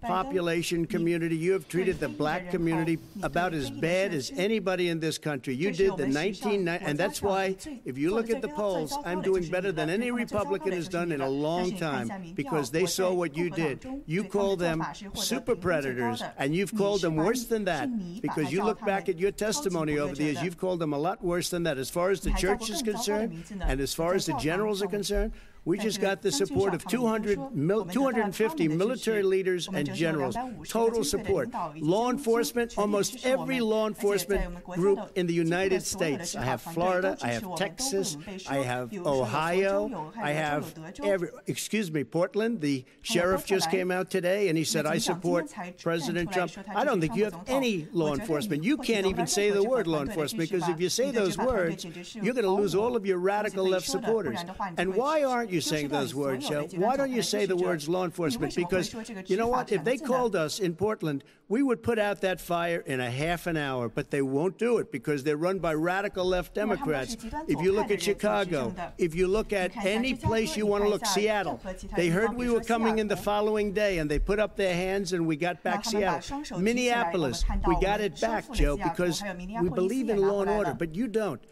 [0.00, 5.18] population community, you have treated the black community about as bad as anybody in this
[5.18, 5.54] country.
[5.54, 9.46] You did the 1990, and that's why, if you look at the polls, I'm doing
[9.50, 13.50] better than any Republican has done in a long time because they saw what you
[13.50, 13.86] did.
[14.06, 14.84] You call them
[15.14, 17.88] super predators, and you've called them worse than that
[18.20, 21.24] because you look back at your testimony over the years, you've called them a lot
[21.24, 24.34] worse than that as far as the church is concerned and as far as the
[24.34, 25.32] generals are concerned.
[25.64, 30.36] We just got the support of 200 mil, 250 military leaders and generals,
[30.68, 31.48] total support.
[31.76, 36.36] Law enforcement, almost every law enforcement group in the United States.
[36.36, 42.60] I have Florida, I have Texas, I have Ohio, I have every, excuse me, Portland.
[42.60, 45.50] The sheriff just came out today and he said, I support
[45.80, 46.52] President Trump.
[46.74, 48.64] I don't think you have any law enforcement.
[48.64, 52.34] You can't even say the word law enforcement because if you say those words, you're
[52.34, 54.40] going to lose all of your radical left supporters.
[54.76, 56.68] And why aren't you saying those words, Joe?
[56.74, 58.54] Why don't you say the words law enforcement?
[58.54, 58.94] Because
[59.26, 59.72] you know what?
[59.72, 63.46] If they called us in Portland, we would put out that fire in a half
[63.46, 67.16] an hour, but they won't do it because they're run by radical left Democrats.
[67.46, 71.04] If you look at Chicago, if you look at any place you want to look,
[71.06, 71.60] Seattle,
[71.96, 75.12] they heard we were coming in the following day and they put up their hands
[75.12, 76.42] and we got back Seattle.
[76.58, 79.22] Minneapolis, we got it back, Joe, because
[79.60, 81.42] we believe in law and order, but you don't.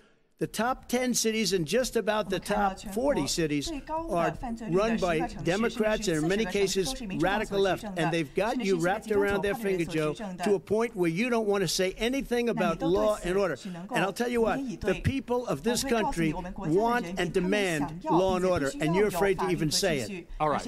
[0.42, 3.72] The top 10 cities and just about the top 40 cities
[4.08, 4.32] are
[4.70, 7.84] run by Democrats and in many cases radical left.
[7.98, 11.48] And they've got you wrapped around their finger, Joe, to a point where you don't
[11.48, 13.58] want to say anything about law and order.
[13.90, 18.46] And I'll tell you what, the people of this country want and demand law and
[18.46, 20.28] order, and you're afraid to even say it.
[20.40, 20.62] All right.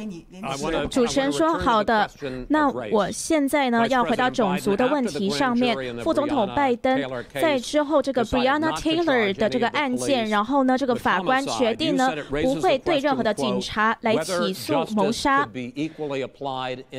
[0.89, 2.09] 主持人说：“好的，
[2.47, 5.77] 那我现在呢要回到种族的问题上面。
[5.99, 6.99] 副总统拜登
[7.36, 12.12] 在之后这个 Breonna Taylor 的这个。” 个案件，然后呢，这个法官决定呢
[12.42, 15.48] 不会对任何的警察来起诉谋杀。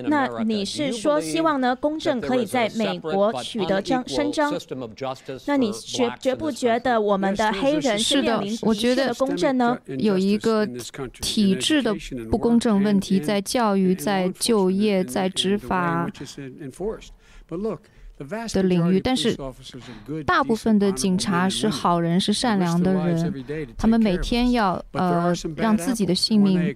[0.06, 4.52] 那你是说希望呢公正可以在美国取得章伸张？
[5.46, 9.78] 那你觉觉不觉得我们的黑人是面临我觉得公正呢？
[10.00, 10.66] 有一个
[11.22, 11.96] 体制的
[12.32, 16.10] 不公正问题，在教育、在就业、在执法。
[18.54, 19.38] 的领域，但是
[20.26, 23.34] 大部分的警察是好人，是善良的人，
[23.78, 26.76] 他们每天要呃让自己的性命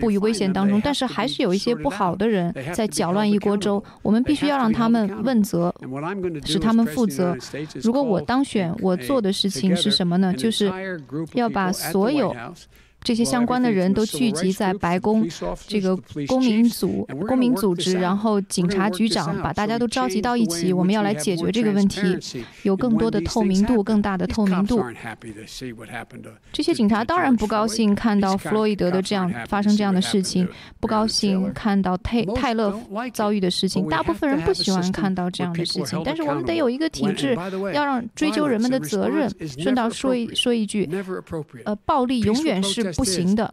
[0.00, 5.74] 不于危险当中，但是还是有一些不好的人在搅乱一锅粥，我们必须要让他们问责，
[6.44, 7.36] 使他们负责。
[7.82, 10.32] 如果我当选，我做的事情是什么呢？
[10.32, 10.72] 就是
[11.34, 12.34] 要把所有。
[13.02, 15.26] 这些相关的人都聚集在白宫，
[15.66, 15.96] 这个
[16.28, 22.18] 公民组、公民组织，然后警察局长把大家都召集到一起，我们要来解决这个问题，
[22.62, 24.84] 有更多的透明度、更大的透明度。
[26.52, 30.46] 这些警察当然不高兴看到弗洛伊德的这样发生这样的事情，
[30.78, 32.78] 不高兴看到泰泰勒
[33.14, 33.88] 遭遇的事情。
[33.88, 37.34] 大部分人不喜欢看到这样的事情，但是我们得有一个体制，
[37.72, 39.30] 要让追究人们的责任。
[39.58, 40.86] 顺道说一说一句，
[41.64, 42.89] 呃，暴力永远是。
[42.96, 43.52] 不行的，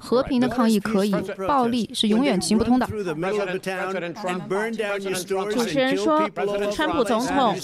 [0.00, 1.14] 和平的抗议可以，
[1.46, 2.86] 暴力是永远行不通的。
[2.86, 3.02] 主
[5.64, 6.28] 持人说，
[6.72, 7.54] 川普总统，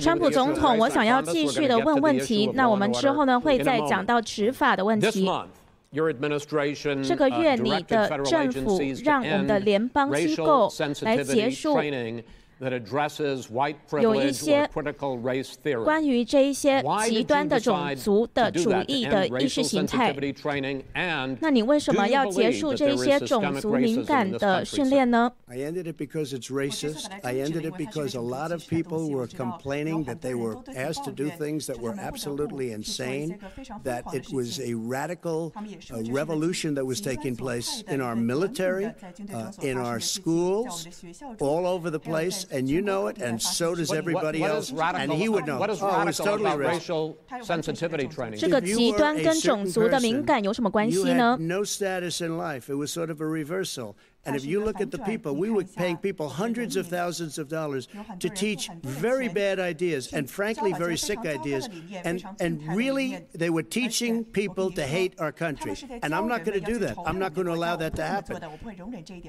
[0.00, 2.50] 川普总统，我想要继续的问问题。
[2.54, 5.28] 那我们之后呢，会再讲到执法的问题。
[7.02, 10.70] 这个月，你的政府让我们的联邦机构
[11.02, 11.80] 来结束。
[13.99, 14.65] 有一些
[15.83, 20.15] 关于这一些极端的种族的主义的意识形态，
[21.41, 25.29] 那你为什么要结束这一些种族敏感的训练呢？
[25.47, 27.07] I ended it because it's racist.
[27.21, 31.11] I ended it because a lot of people were complaining that they were asked to
[31.11, 33.39] do things that were absolutely insane,
[33.83, 35.51] that it was a radical
[36.09, 38.85] revolution that was taking place in our military,
[39.33, 40.87] uh, in our schools,
[41.41, 42.45] all over the place.
[42.51, 45.59] and you know it, and so does everybody else, and he would know.
[45.59, 48.39] Oh, it's totally racial sensitivity training.
[48.39, 51.37] 这个极端跟种族的敏感有什么关系呢？
[51.39, 52.69] No status in life.
[52.69, 53.95] It was sort of a reversal.
[54.28, 57.48] And if you look at the people, we were paying people hundreds of thousands of
[57.48, 57.88] dollars
[58.20, 61.68] to teach very bad ideas and frankly very sick ideas.
[62.04, 65.76] And, and really, they were teaching people to hate our country.
[66.02, 66.96] And I'm not going to do that.
[67.06, 68.38] I'm not going to allow that to happen.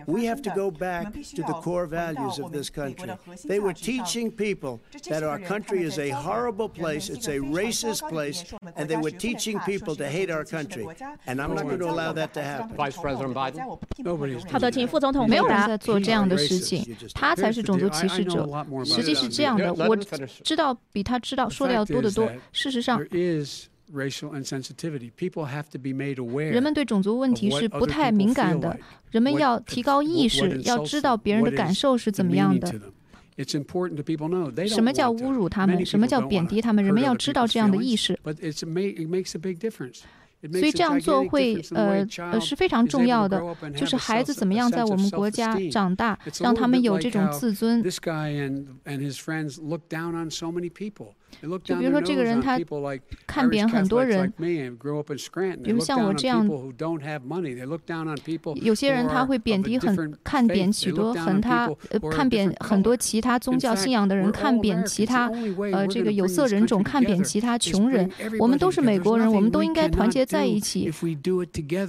[0.06, 3.12] We have to go back to the core values of this country.
[3.46, 8.44] They were teaching people that our country is a horrible place, it's a racist place,
[8.76, 10.88] and they were teaching people to hate our country.
[11.26, 12.76] And I'm not going to allow that to happen.
[12.76, 13.80] Vice President Biden?
[14.00, 14.44] Nobody's
[14.80, 16.84] 请副总统没有人在做这样的事情，
[17.14, 18.48] 他才是种族歧视者。
[18.84, 19.96] 实际是这样的，我
[20.44, 22.30] 知道比他知道说的要多得多。
[22.52, 23.00] 事实上，
[26.52, 28.78] 人们对种族问题是不太敏感的。
[29.12, 32.68] 人们要提高意识，要知道别人的感受是怎么样的。
[34.68, 35.86] 什么叫侮辱他们？
[35.86, 36.84] 什么叫贬低他们？
[36.84, 38.20] 人们要知道这样的意识。
[40.54, 43.42] 所以这样做会呃呃是非常重要的，
[43.76, 47.84] 就是孩子怎么样在我们国家长大，让他们有这种自尊。
[51.64, 52.60] 就比如说，这个人他
[53.26, 56.48] 看扁很多人，比如像我这样，
[58.56, 61.70] 有些人他会贬低很看扁许多很他
[62.12, 65.32] 看扁很多其他宗教信仰的人，看扁其他
[65.72, 68.10] 呃这个有色人种，看扁其他穷人。
[68.40, 70.92] 我们都是美国人，我们都应该团结在一起。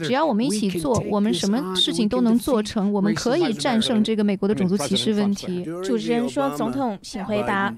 [0.03, 2.93] 只要我们一起做，我们什么事情都能做成。
[2.93, 5.65] 我们可以战胜这个美国的种族歧视问题。
[5.85, 7.75] 主持人说：“总统，请回答。”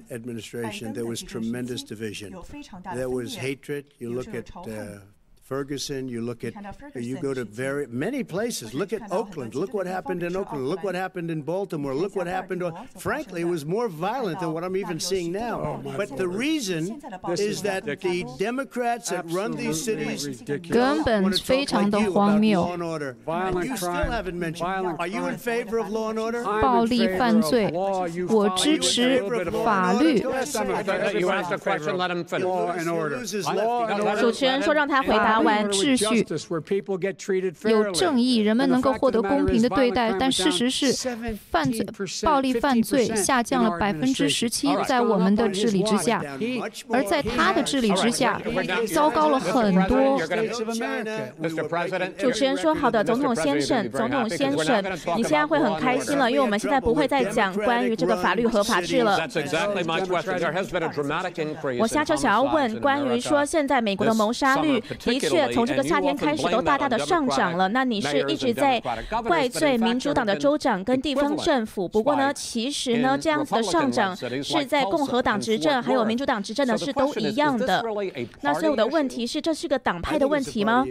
[1.52, 2.36] Tremendous division.
[2.94, 3.94] There was hatred.
[3.98, 4.50] You look at
[5.51, 6.53] Ferguson, you look at,
[6.93, 8.73] you go to very many places.
[8.73, 9.55] Look at Oakland.
[9.55, 10.67] Look what happened in Oakland.
[10.67, 11.95] Look what happened in Baltimore.
[11.95, 12.63] Look what happened.
[12.97, 15.81] Frankly, it was more violent than what I'm even seeing now.
[15.95, 17.01] But the reason
[17.39, 22.67] is that the Democrats that run these cities 根本非常的荒谬。
[22.67, 24.67] You still haven't mentioned.
[24.99, 26.43] Are you in favor of law and order?
[26.43, 29.23] 暴力犯罪，我支持
[29.63, 30.19] 法律。
[30.19, 32.43] You asked a question, let him finish.
[34.19, 35.37] 主持人说让他回答。
[35.42, 36.24] 完秩序，
[37.70, 40.14] 有正义，人们能够获得公平的对待。
[40.18, 40.92] 但事实是，
[41.50, 41.86] 犯罪、
[42.22, 46.22] 暴力犯罪下降了百分之十七，在我们的治理之下，
[46.90, 48.40] 而在他的治理之下，
[48.92, 50.20] 糟糕了很多。
[52.18, 54.82] 主持人说：“好的，总统先生，总统先生，
[55.16, 59.18] 你现在会很开心了，因为我们现在不会再讲关于这个法律和法治了。”
[61.78, 67.68] 我下车想要问关于说，现在美国的谋杀率的确从这个夏天开始都大大的上涨了。
[67.68, 68.82] 那你是一直在
[69.26, 71.88] 怪罪民主党的州长跟地方政府？
[71.88, 77.84] 不过呢，其实呢，这样子的上涨是在共和党执政还有民主党执政的是都一样的。
[78.40, 80.84] 那所以我的问题是，这是个党派的问题吗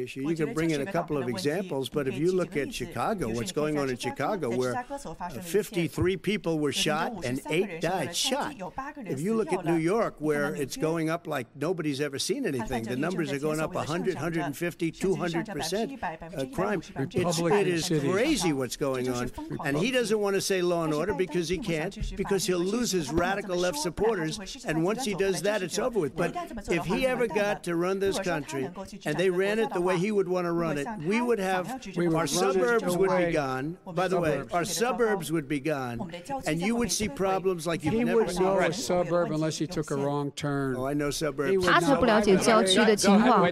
[10.22, 12.84] ？where it's going up like nobody's ever seen anything.
[12.84, 16.83] The numbers are going up 100, 150, 200 percent uh, crime.
[16.99, 19.31] It's, it is crazy what's going on,
[19.65, 22.91] and he doesn't want to say law and order because he can't, because he'll lose
[22.93, 24.39] his radical left supporters.
[24.65, 26.17] And once he does that, it's over with.
[26.17, 26.35] But
[26.69, 28.69] if he ever got to run this country
[29.05, 31.81] and they ran it the way he would want to run it, we would have
[32.15, 33.77] our suburbs would be gone.
[33.87, 36.13] By the way, our suburbs would be gone,
[36.47, 38.47] and you would see problems like you've never seen.
[38.47, 40.77] a suburb unless he took a wrong turn.
[40.77, 41.67] Oh, I know suburbs.
[41.67, 43.43] 他才不了解郊区的情况。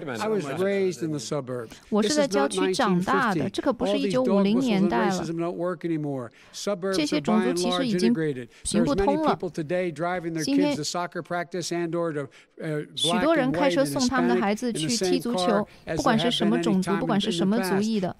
[0.60, 1.70] I was raised in the suburbs.
[1.90, 5.26] 我是在郊区长大的，这可不是一九五零年代了。
[6.94, 8.14] 这些种族其实已经
[8.64, 9.38] 行不通了。
[10.44, 10.76] 今天，
[12.96, 18.16] 许多人开车送他们的孩子去踢足球，不管是什么种族，不管是什么族裔的。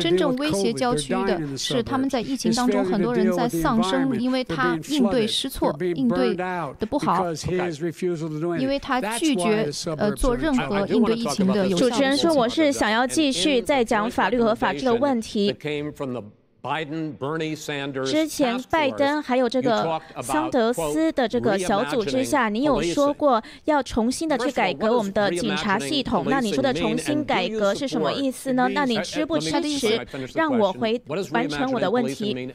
[0.00, 7.32] 真正威胁郊区的是，他们在疫情当中，很多人在丧生，因为他应对失措，应对的不好，
[8.58, 11.88] 因为他拒绝呃做任何应对疫情的有效。
[11.88, 15.54] 主持人说：“我是想要继续再讲法律和法治的问题。”
[18.04, 26.24] 之前拜登还有这个桑德斯的这个小组之下，你有说过要重新的去改革我们的警察系统。
[26.26, 28.68] 那你说的重新改革是什么意思呢？
[28.72, 30.04] 那你支不支持？
[30.34, 31.00] 让我回
[31.30, 32.52] 完成我的问题。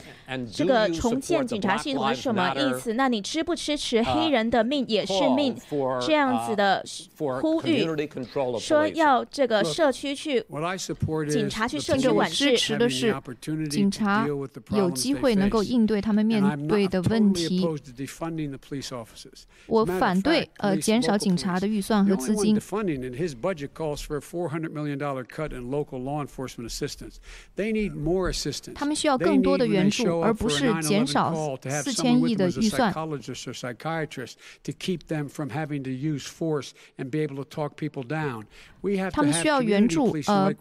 [0.52, 2.94] 这个重建警察系统是什么意思？
[2.94, 5.56] 那你支不支持黑人的命也是命
[6.02, 6.84] 这样子的
[7.40, 7.88] 呼吁？
[8.60, 10.44] 说要这个社区去
[11.30, 13.16] 警察去社区管制，支持的是
[13.70, 14.01] 警察。
[14.02, 14.28] 他
[14.76, 17.64] 有机会能够应对他们面对的问题。
[19.68, 22.60] 我反对呃减少警察的预算和资金。
[28.74, 32.92] 他们需要更多的援助，而不是减少四千亿的预算。
[39.12, 40.52] 他们需要援助，呃，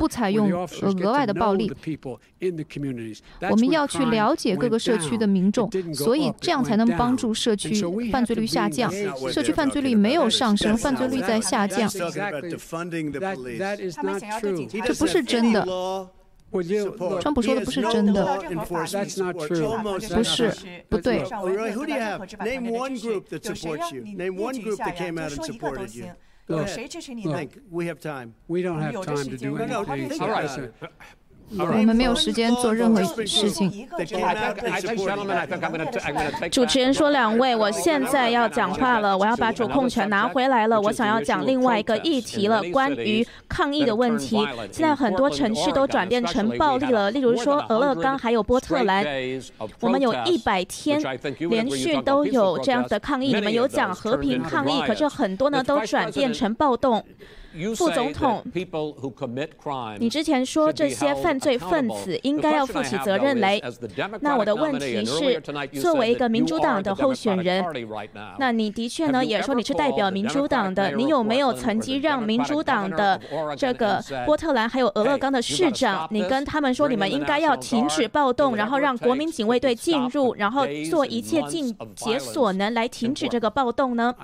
[0.00, 1.70] 不采用额外的暴力。
[3.50, 7.74] 我们要去了解各个社区的民众，所以这样才能帮助社区
[8.10, 8.90] 犯罪率下降。
[9.30, 11.88] 社区犯罪率没有上升，犯罪率在下降。
[14.84, 15.64] 这不是真的。
[17.20, 18.40] 川普说的不是真的。
[20.08, 20.54] 不是，
[20.88, 21.24] 不对。
[26.48, 27.40] 有谁支持你呢
[27.70, 28.34] ？We have time.
[28.46, 30.20] We don't have time to do anything.
[30.20, 30.70] All right.
[31.58, 33.88] 我们没有时间做任何事情。
[36.50, 40.80] 主持人说：“两位，我现在要讲话了，我要把主控权拿回来了。
[40.80, 44.36] 我想要讲另外一个议题了，关于抗议的问题。
[44.72, 49.04] 现在很多城市都转变成暴力了，例如说俄勒冈还有波特兰，
[49.80, 51.00] 我们有一百天
[51.48, 53.32] 连续都有这样子的抗议。
[53.32, 57.04] 你们有讲和平抗议，可是很多呢都转变成暴动。”
[57.74, 58.44] 副总统，
[59.98, 63.60] 你之前说这些犯罪分子应该要负起责任来。
[64.20, 65.40] 那我的问题是，
[65.80, 67.64] 作为一个民主党的候选人，
[68.38, 73.20] 那你的确呢也说你是代表民主党的，你有没有曾经让民主党的
[73.56, 84.14] 这个波特兰还有俄勒冈的市长，你跟他们说你们应该要停止暴动，然后让国民警卫队进入，然后做一切尽解所能来停止这个暴动呢？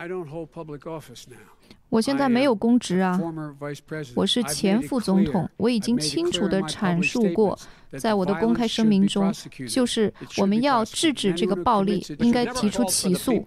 [1.92, 3.20] 我现在没有公职啊，
[4.16, 7.58] 我是前副总统，我已经清楚地阐述过
[7.98, 9.32] 在我的公开声明中，
[9.68, 13.44] 就是我们要制止这个暴力，应该提出起诉。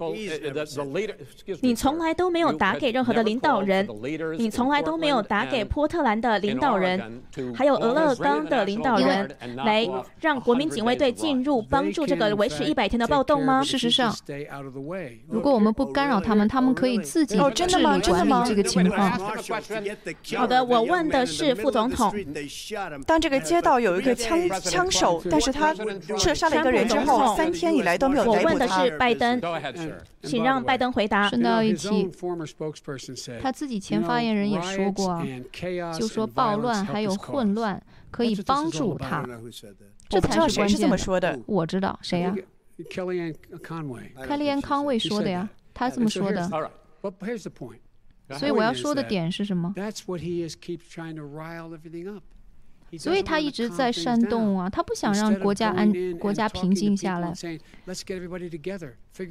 [1.61, 3.87] 你从来都没有打给任何的领导人，
[4.37, 7.21] 你从来都没有打给波特兰的领导人，
[7.53, 9.87] 还有俄勒冈的领导人，来
[10.19, 13.63] 让国民警卫队进入，帮助这个维持一百天的暴动吗？
[13.63, 14.15] 事实上，
[15.27, 19.11] 如果我们不干扰他们，他们可以自己治理管理这个情况。
[20.35, 22.13] 好的，我问的是副总统，
[23.05, 24.13] 当这个街道有一个
[24.49, 24.61] 枪。
[24.61, 25.73] 枪手，但是他
[26.17, 28.41] 射杀了一个人之后，三天以来都没有逮捕他。
[28.41, 29.41] 我问的是拜登，
[30.23, 31.29] 请让拜登回答。
[31.29, 32.09] 顺道一提，
[33.41, 35.25] 他自己前发言人也说过啊，
[35.97, 37.81] 就说暴乱还有混乱
[38.11, 39.25] 可以帮助他，
[40.09, 41.39] 这才是关键的。
[41.45, 42.35] 我知道谁呀？
[44.27, 46.49] 凯利安康威说的呀，他这么说的。
[48.39, 49.73] 所以我要说的点是什么？
[52.97, 57.33] 所以他一直在煽动啊，他不想让国家安国家平静下来，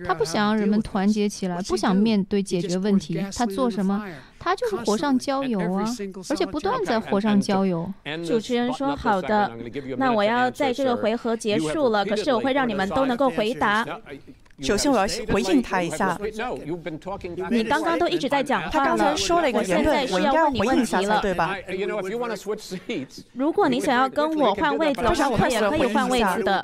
[0.04, 3.18] 他不想让人们团结起来，不想面对解决问题。
[3.34, 4.06] 他做什么？
[4.38, 5.84] 他就是火上浇油啊，
[6.28, 7.90] 而且不断在火上浇油。
[8.26, 9.50] 主持人说好的，
[9.96, 13.86] 那我要在这个回合结束了，可是我会让你们都能够回答。
[14.60, 16.16] 首先，我要回应他一下。
[17.50, 21.56] 你刚刚都一直在讲，他刚才说了一个言论，我应该回应一下了，对吧？
[23.32, 26.62] 如果你想要跟我换位子的话，我们也可以换位子的。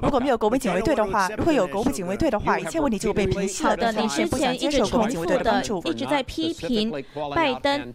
[0.00, 3.70] 如果没有国民警卫队的话，如果有国民警卫队的话，一切问题就会被平息了。
[3.70, 6.92] 好的，你之前一直重复的，一直在批评
[7.34, 7.92] 拜登。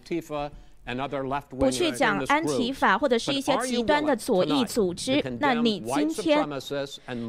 [1.48, 6.44] 不去讲安提法或者是一些极端的左翼组织，那你今天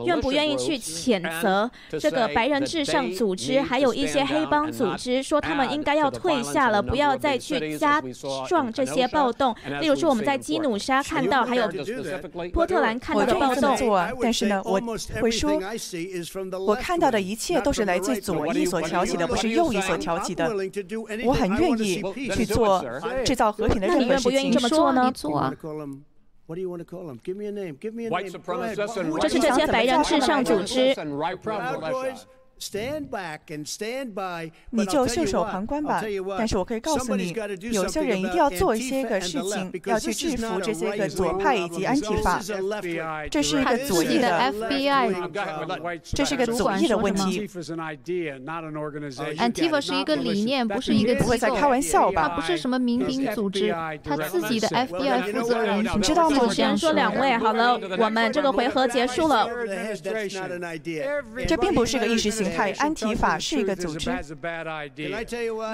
[0.06, 8.02] 愿不愿意去谴责这个白人至上组织，还有一些黑帮组织，说他们应该要退下了，不要再去加
[8.48, 9.56] 壮这些暴动？
[9.80, 11.70] 例如说我们在基努沙看到，还有
[12.52, 13.78] 波特兰看到的暴动。
[14.20, 14.82] 但是呢，我
[15.22, 15.62] 会说，
[16.66, 20.52] 我看到的一切都是来自左翼所挑起的，不是右翼所挑起的。
[21.24, 22.02] 我很愿意
[22.34, 22.84] 去做
[23.24, 23.43] 制造。
[23.52, 25.12] 和平的任何事情，这么做呢？
[29.22, 30.94] 这是这些白人至上组织。
[34.70, 36.04] 你就袖手旁观吧。
[36.38, 37.34] 但是我可以告诉你，
[37.72, 42.40] 有些人一定要做一些个事情，要去制服这些个左派以及安提法。
[43.30, 45.30] 这是一个左翼的 FBI，
[46.14, 47.48] 这是一个左翼的问题。
[49.38, 52.30] 安提法是一个理念，不是一个不会在开玩笑吧？
[52.30, 56.48] 他不是什么民兵组织，他自己的 FBI 负责人，你知道吗？
[56.54, 59.48] 先说两位好了，我们这个回合结束了。
[61.48, 62.72] 这并不是个意识形态。
[62.80, 64.12] 安提法是一个组织，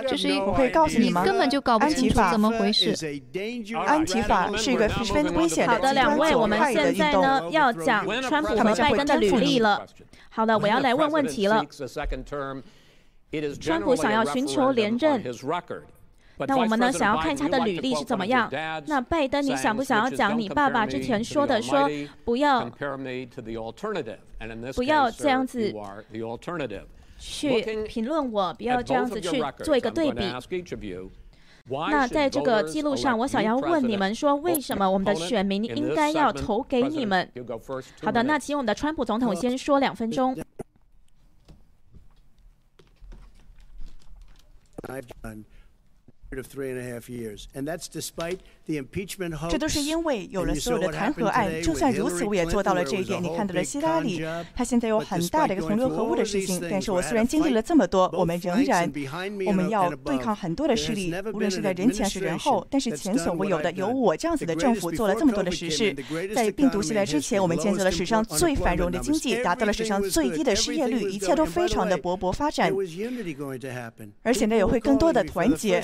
[0.08, 1.24] 这是一，我可以告诉你吗？
[1.24, 2.96] 根本就搞不清楚怎么回事。
[3.86, 9.86] 安提法是一个十分危险的好的，两位，我们现在呢要讲川普和拜登的履历了。
[10.30, 11.66] 好的，我要来问问题了。
[13.62, 15.24] 川普想要寻求连任，
[16.48, 18.50] 那我们呢想要看一下他的履历是怎么样？
[18.88, 21.90] 那拜登，你想不想要讲你爸爸之前说的，说
[22.24, 22.70] 不要？
[24.76, 25.74] 不要这样子
[27.18, 30.24] 去评论我，不要这样子去做一个对比。
[31.92, 37.30] 那在这个记录上，我想要问你们说，为什么我们的选民应该要投给你们？
[38.02, 40.36] 好的，那请我们的川普总统先说两分钟。
[49.50, 51.50] 这都是因为有了所有的弹劾案。
[51.64, 53.22] 就算如此，我也做到了这一点。
[53.22, 54.24] 你看到了希拉里，
[54.56, 56.62] 她现在有很大的一个同流合污的事情。
[56.70, 58.92] 但是我虽然经历了这么多，我们仍然
[59.48, 62.66] 我们要对抗很多的势力，无论是在人前还是人后。
[62.70, 65.96] 但是前所未有的，有我这样子的政府做了这么多的实事。
[66.36, 72.72] 在病毒袭来之前，我们建设了史上最繁荣的经济，达到了史上最低的失业率，一切都非常的勃勃发展。
[74.22, 75.82] 而且呢，也会更多的团结。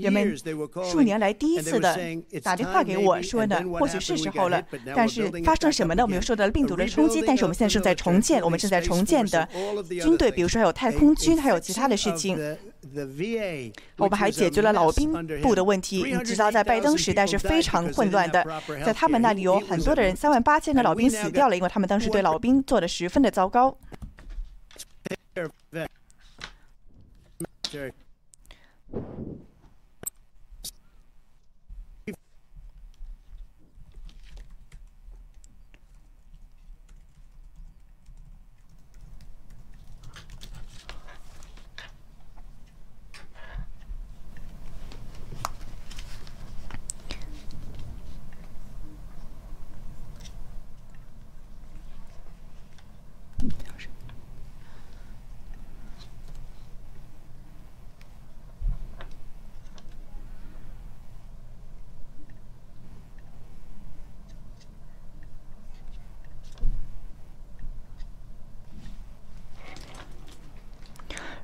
[0.00, 0.36] 人们
[0.84, 1.98] 数年来第一次的
[2.42, 4.62] 打电话给我说呢或许是时候了
[4.94, 6.02] 但是发生了什么呢？
[6.02, 9.48] 我们又受到了病毒的冲击但是我们现在正在重建我们正在重建的
[9.88, 12.38] 军队比如说还有太空军还有其他的事情。
[13.96, 15.12] 我们还解决了老兵
[15.42, 18.44] 部的问题你知道在拜登时代是非常混乱的。
[18.86, 23.76] 在他们那里有很多的人三万八千个老兵死掉了因为他们当时对老兵做的十分的糟糕。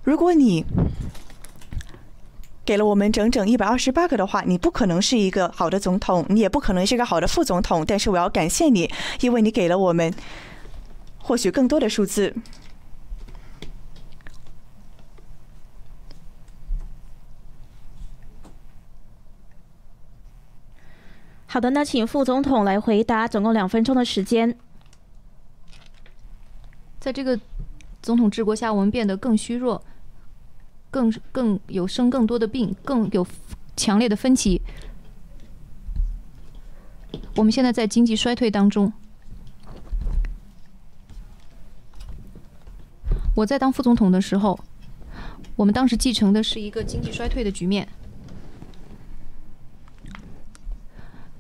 [0.05, 0.65] 如果你
[2.65, 7.85] 给了我们整整一百二十八个的话，你不可能是一个好的总统，你也不可能是一个好的副总统。
[7.87, 8.91] 但是我要感谢你，
[9.21, 10.13] 因为你给了我们
[11.19, 12.35] 或许更多的数字。
[21.47, 24.59] 好的，那请副总统来回答，总共两分钟的时间。
[26.99, 27.39] 在这个
[28.03, 29.85] 总统治国下，我们变得更虚弱，
[30.95, 33.27] 更更有生更多的病，更有
[33.77, 34.63] 强烈的分歧。
[37.35, 38.93] 我们现在在经济衰退当中。
[43.35, 44.57] 我在当副总统的时候，
[45.57, 47.89] 我们当时继承的是一个经济衰退的局面。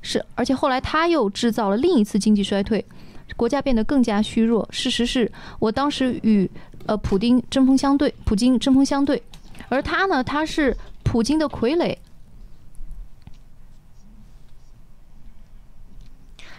[0.02, 2.84] 是，而且后来他又制造了另一次经济衰退，
[3.36, 4.68] 国家变得更加虚弱。
[4.72, 6.50] 事实是我当时与
[6.86, 9.22] 呃普丁针锋相对，普京针锋相对，
[9.68, 11.96] 而他呢，他是普京的傀儡。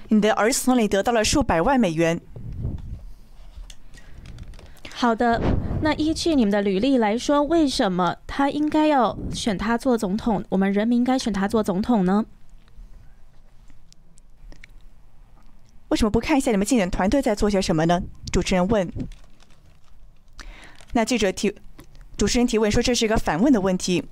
[0.07, 2.21] 你的儿子从那里得到了数百万美元。
[4.93, 5.41] 好的，
[5.81, 10.45] 那依据你们的履历来说，为什么他应该要选他做总统？
[10.49, 12.25] 我们人民应该选他做总统呢？
[15.89, 18.01] 为什么不看一下你们竞选团队在做些什么呢？
[18.31, 18.91] 主持人问。
[20.93, 21.53] 那记者提，
[22.17, 24.03] 主持人提问说这是一个反问的问题。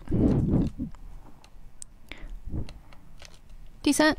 [3.82, 4.16] 第三，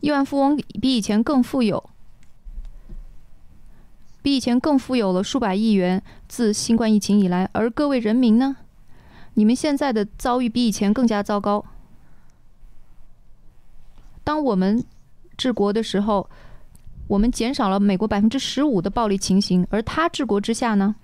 [0.00, 1.90] 亿万富翁比以前更富有，
[4.22, 6.02] 比以前更富有了数百亿元。
[6.28, 8.56] 自新冠疫情以来，而各位人民呢？
[9.34, 11.64] 你们现在的遭遇比以前更加糟糕。
[14.22, 14.84] 当我们。
[15.40, 16.28] 治国的时候，
[17.08, 20.96] 我们减少了美国百分之十五的暴力情形，而他治国之下呢？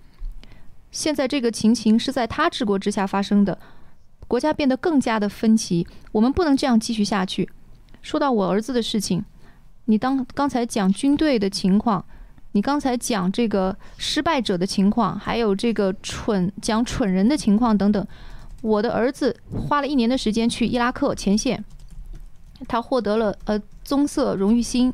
[0.96, 3.58] 现在这个情形是在他治国之下发生的，
[4.26, 5.86] 国家变得更加的分歧。
[6.10, 7.46] 我们不能这样继续下去。
[8.00, 9.22] 说到我儿子的事情，
[9.84, 12.02] 你当刚才讲军队的情况，
[12.52, 18.06] 你刚才讲这个失败者的情况，还有这个蠢讲蠢人的情况等等，
[18.62, 19.36] 我的儿子
[19.68, 21.62] 花了一年的时间去伊拉克前线。
[22.66, 24.90] 他获得了呃棕色荣誉星，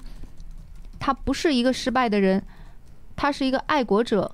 [0.99, 2.43] 他不是一个失败的人，
[3.15, 4.33] 他是一个爱国者。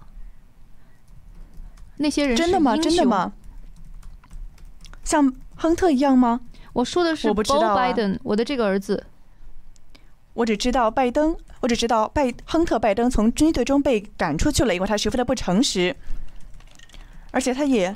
[1.99, 2.77] 那些人真的吗？
[2.77, 3.33] 真的吗？
[5.05, 6.41] 像亨特一样吗？
[6.73, 9.07] 我说的是 Joe Biden，我的这个儿子。
[10.35, 15.95] 我只知道拜登，我只知道拜亨特拜登从军队中被赶出去了，因为他十分的不诚实，
[17.31, 17.95] 而且他也。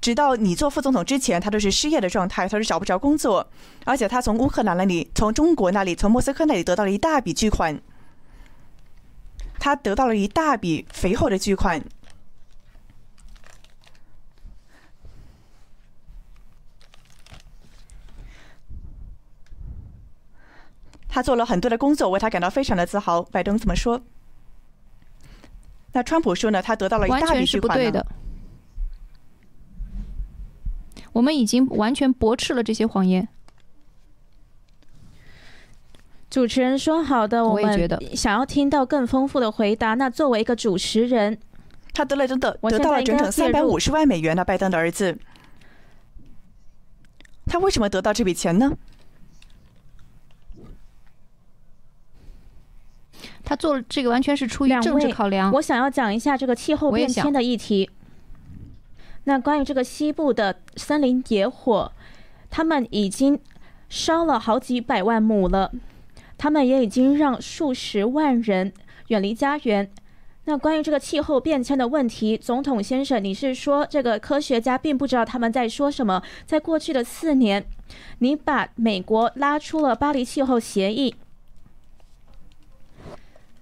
[0.00, 3.44] 直到你做副总统之前，他都是失业的状态，他是找不着工作，
[3.84, 7.80] 而且他从乌克兰那里、从中国那里、从莫斯科那里得到了一大笔巨款，
[9.58, 11.82] 他得到了一大笔肥厚的巨款。
[21.08, 23.22] 他做了很多的工作，为他感到非常的自豪。
[23.22, 24.00] 拜登怎么说。
[25.92, 26.60] 那川普说呢？
[26.60, 28.04] 他得到了一大笔巨款呢。
[31.12, 33.26] 我们已经完全驳斥了这些谎言。
[36.30, 39.94] 主持人说：“好的，我们想要听到更丰富的回答。
[39.94, 41.38] 那作为一个主持人，
[41.94, 45.18] 他得了真的得到了整整三百五十万美元呢拜登的儿子，
[47.46, 48.76] 他为什么得到这笔钱呢？
[53.48, 55.50] 他做了这个完全是出于政治考量。
[55.52, 57.88] 我想要讲一下这个气候变迁的议题。”
[59.24, 61.90] 那关于这个西部的森林野火，
[62.50, 63.40] 他们已经
[63.88, 65.72] 烧了好几百万亩了，
[66.36, 68.70] 他们也已经让数十万人
[69.06, 69.90] 远离家园。
[70.44, 76.22] 那关于这个气候变迁的问题，总统先生，你是说这个科学家并不知道他们在说什么？
[76.44, 77.64] 在过去的四年，
[78.18, 81.14] 你把美国拉出了巴黎气候协议。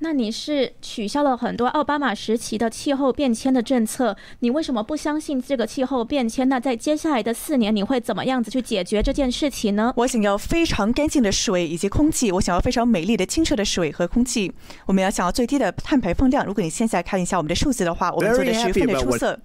[0.06, 6.48] 那你是取消了很多奥巴马时期的气候变迁的政策，你为什么不相信这个气候变迁？
[6.48, 9.92] 那在接下来的四年，你会怎么样子去解决这件事情呢？
[9.96, 14.52] 我想要非常干净的水以及空气，我想要非常美丽的清澈的水和空气。
[14.86, 16.46] 我们要想要最低的碳排放量。
[16.46, 19.36] 如果你现在看一下我们的数字的话，我们做的十分的出色。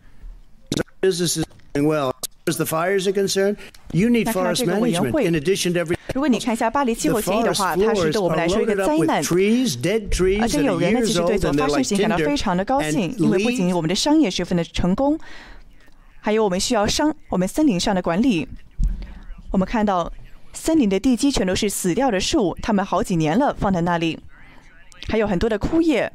[2.45, 3.57] The fires are concerned,
[3.91, 5.95] you need forest management in addition to every.
[6.13, 9.23] 如果你看一下巴黎气候协议的话，它是对我们来说一个灾难。
[10.41, 15.17] 而且有人呢，其实对所发生的事情感到非常的高兴，因为不仅我们的商业十分的成功，
[16.19, 18.47] 还有我们需要商我们森林上的管理。
[19.51, 20.11] 我们看到
[20.53, 24.19] 森林的地基全都是死掉的树，它们好几年了放在那里，
[25.07, 26.11] 还有很多的枯叶。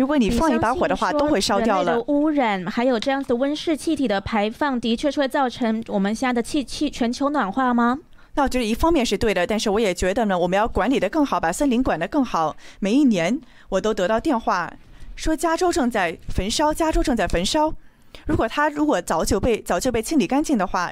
[0.00, 2.00] 如果你放一把火的话，都会烧掉了。
[2.06, 7.98] 污染还有这样子的温室气体的排放，的确是会造成我们现在的气气全球暖化吗？
[8.32, 12.56] 那我觉得一方面是对的，但是我也觉得呢，我们要管理的更好，把森林管得更好。
[12.78, 14.72] 每一年我都得到电话，
[15.16, 17.74] 说加州正在焚烧，加州正在焚烧。
[18.24, 20.90] 如果它如果早就被早就被清理干净的话，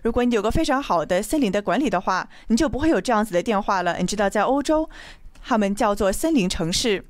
[0.00, 3.98] 如果你有个非常好的森林的管理的话，你就不会有这样子的电话了。
[3.98, 4.88] 你知道，在欧洲，
[5.44, 7.04] 他们叫做森林城市。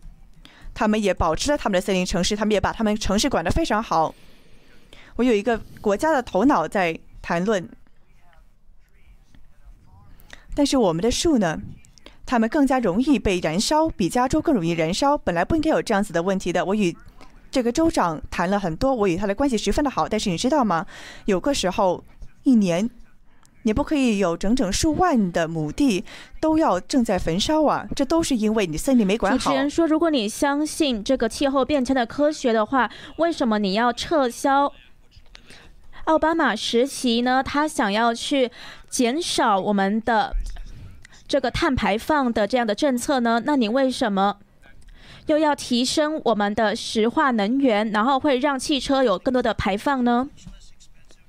[0.78, 4.14] 他们也保持了他们的森林城市，他们也把他们城市管得非常好。
[5.16, 7.66] 我有一个国家的头脑在谈论，
[10.54, 11.58] 但是我们的树呢，
[12.26, 15.16] 它们更加容易被燃烧，比加州更容易燃烧。
[15.16, 16.62] 本来不应该有这样子的问题的。
[16.62, 16.94] 我与
[17.50, 20.06] 这个州长谈了很多，我与他的关系十分的好。
[20.06, 20.84] 但是你知道吗？
[21.24, 22.04] 有个时候，
[22.42, 22.90] 一年。
[23.66, 26.04] 你不可以有整整数万的亩地
[26.38, 27.84] 都要正在焚烧啊！
[27.96, 29.38] 这都是因为你森林没管好。
[29.38, 34.72] 主持人说，如果你相信这个气候变迁的科学的话，为什么你要撤销
[36.04, 37.42] 奥巴马时期呢？
[37.42, 38.52] 他想要去
[38.88, 40.32] 减少我们的
[41.26, 43.42] 这个碳排放的这样的政策呢？
[43.44, 44.36] 那你为什么
[45.26, 50.28] 又要提升我们的石化能源，然后会让汽车有更多的排放呢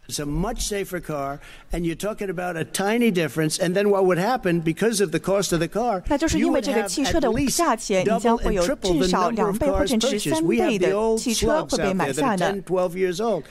[0.08, 1.38] ？It's a much safer car,
[1.72, 3.58] and you're talking about a tiny difference.
[3.58, 6.02] And then what would happen because of the cost of the car?
[6.08, 12.52] 那就是因为这个汽车的价钱，你将会有至少两倍或者是三倍的汽车会被买下的。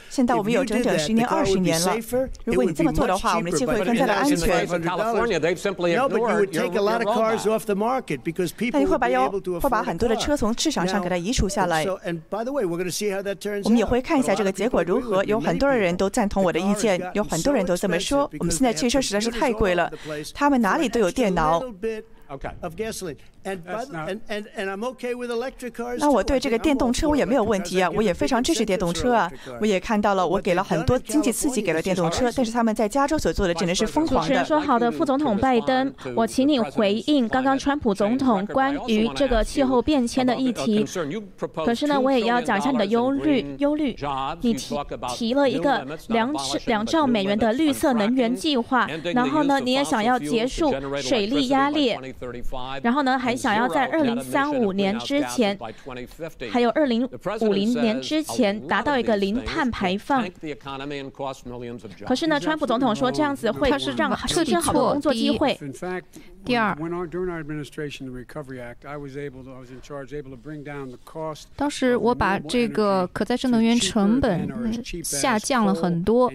[0.10, 1.96] 现在我们有整整十年、二十年了。
[2.44, 4.68] 如果你这么做的话，我们的气会更加的安全。
[4.68, 9.16] No, but you would take a lot of cars off the market because people would be
[9.16, 11.86] able to afford 会把很多的车从市场上给它移除下来。
[11.86, 13.66] And by the way, we're going to see how that turns out.
[13.66, 15.24] 我们也会看一下这个结果如何。
[15.24, 16.42] 有很多的人都赞同。
[16.47, 18.31] 我的意见有很多人都这么说。
[18.39, 19.91] 我们现在汽车实在是太贵了，
[20.33, 21.61] 他们哪里都有电脑。
[25.99, 29.31] 那我对这个电动车我也没有问题啊，我也非常支持电动车啊。
[29.61, 34.27] 我也看到了，我给了很多经济刺激给了电动车，但是他们在加州所做的只能是疯狂的。
[34.27, 40.85] 主持人说：“好的，副总统拜登，我请你回应刚刚川普总统关于这个气候变迁的议题。
[41.65, 43.55] 可是呢，我也要讲一下你的忧虑。
[43.59, 43.97] 忧虑，
[44.41, 44.77] 你提
[45.15, 46.35] 提了一个两
[46.67, 51.97] 两兆美元的绿色能源计划，然后呢，你也想要结束水力压裂。”
[52.83, 55.59] 然后呢，还想要在二零三五年之前，
[56.51, 57.09] 还有二零
[57.41, 60.27] 五零年之前达到一个零碳排放。
[62.07, 65.59] 可是呢，川普总统说这样子会让撤销好多工作机会。
[66.45, 66.77] 第二，
[71.57, 74.49] 当时我把这个可再生能源成本
[75.03, 76.33] 下降了很多，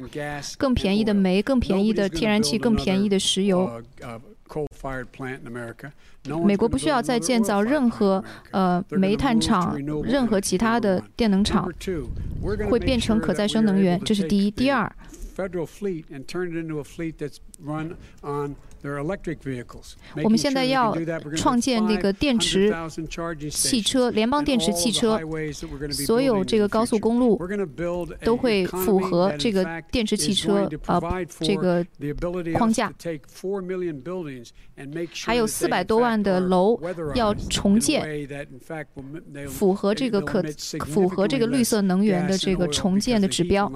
[0.57, 3.81] 更便宜的煤，更便宜的天然气，更便宜的石油。
[6.43, 11.71] 美国不需要再建造任何呃煤炭厂，任何其他的电能厂，
[12.69, 13.99] 会变成可再生能源。
[14.03, 14.51] 这是第一。
[14.51, 14.91] 第二。
[20.23, 20.95] 我们现在要
[21.35, 22.73] 创建那个电池
[23.51, 25.19] 汽车，联邦电池汽车，
[25.91, 27.39] 所有这个高速公路
[28.23, 30.99] 都会符合这个电池汽车啊
[31.39, 31.85] 这个
[32.55, 32.91] 框架。
[35.23, 36.79] 还有四百多万的楼
[37.13, 38.27] 要重建，
[39.47, 40.41] 符合这个可
[40.87, 43.71] 符合这个绿色能源的这个重建的指标。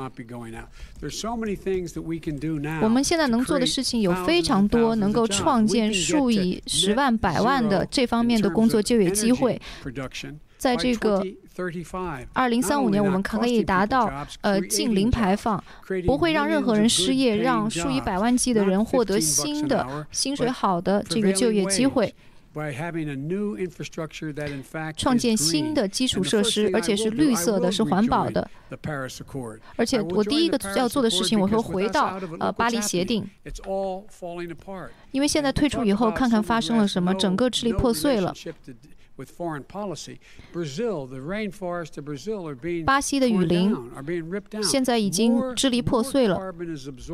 [2.81, 9.61] 我们现在能做的事情有非常多，能够创建数以十万、百万的这方面的工作就业机会。
[10.57, 11.21] 在这个
[12.33, 15.63] 二零三五年，我们可以达到呃近零排放，
[16.05, 22.13] 不会让任何人失业，让数以百万计的人获得新的薪水好的这个就业机会。
[24.95, 28.49] 创建新的基础设施，而且是绿色的，是环保的。
[29.75, 33.29] 而且我第一个要做的事情，我会回到呃巴黎协定，
[35.11, 38.33] 因为现在退出以后，看看发生了什么，整个支离破碎了。
[42.85, 43.75] 巴西的雨林
[44.61, 46.53] 现在已经支离破碎了，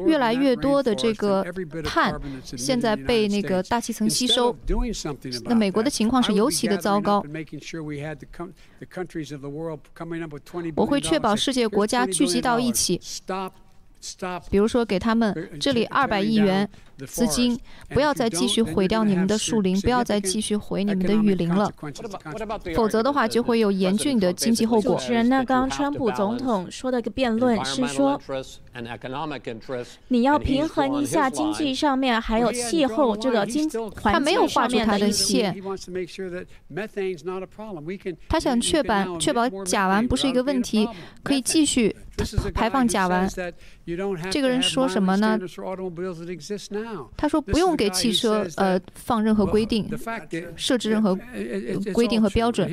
[0.08, 1.46] 越来越多的这个
[1.84, 4.56] 碳现在被那个大气层吸收。
[5.46, 7.24] 那美国的情况是尤其的糟糕。
[10.76, 13.00] 我会确保世界国家聚集到一起。
[14.50, 16.68] 比如说，给他们这里二百亿元
[17.08, 17.60] 资金，
[17.90, 21.72] 不要再继续毁掉你们的树林，不要再继续毁你们的雨林了，
[22.76, 24.92] 否则的话就会有严峻的经济后果。
[24.96, 28.20] 主持人，那刚刚川普总统说的个辩论是说，
[30.10, 33.70] 你要平衡一下经济上面还有气候这个经
[34.02, 35.56] 环境上面的线。
[38.28, 40.88] 他想确保确保甲烷不是一个问题，
[41.24, 41.96] 可以继续
[42.54, 43.54] 排放甲烷。
[44.30, 45.40] 这个人说什么呢？
[47.18, 49.90] 他说不用给汽车呃放任何规定，
[50.56, 51.18] 设置任何
[51.94, 52.70] 规定和标准。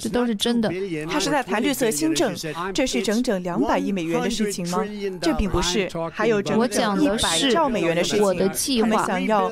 [0.00, 0.70] 这都是真的。
[1.08, 2.34] 他是在谈绿色新政，
[2.72, 4.84] 这是整整两百亿美元的事情吗？
[5.20, 8.16] 这并不是，还有整整一百兆美元的事
[8.54, 8.80] 情。
[8.80, 9.50] 他们想要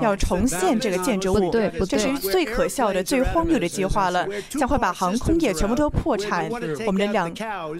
[0.00, 1.50] 要重现这个建筑物，
[1.86, 6.48] 这是最可笑的、最荒谬的计划了，将会把航空业全部都破产，
[6.86, 7.32] 我们的两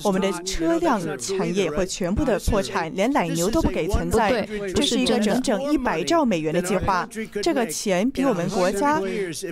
[0.05, 1.01] 我们的车辆。
[1.18, 4.48] 产业会全部的破产，连奶牛都不给存在。
[4.74, 7.06] 这是一个整整一百兆美元的计划，
[7.43, 8.98] 这个钱比我们国家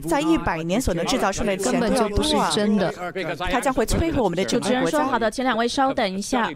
[0.09, 2.91] 在一百年所能制造出来的钱根本就不是真的。
[3.51, 5.05] 它将会摧毁我们的整个国家。
[5.07, 6.51] 好的，请两位稍等一下。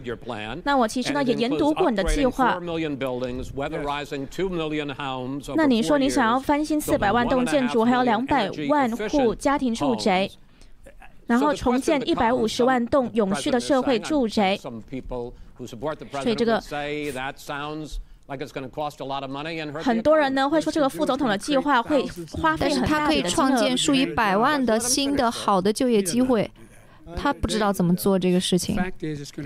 [0.63, 2.59] 那我其实呢也研读过你的计划。
[5.55, 10.29] 那你说你想要翻新四百万栋建筑，还有两百万户家庭住宅。
[11.25, 14.59] 然后重建一百五十万栋永续的社会住宅，
[16.21, 16.61] 所以这个
[19.83, 26.49] 很多人呢会说这个副总统的计划会花费很大的他可以创建数以百万的新的好的就业机会。
[27.15, 28.77] 他不知道怎么做这个事情。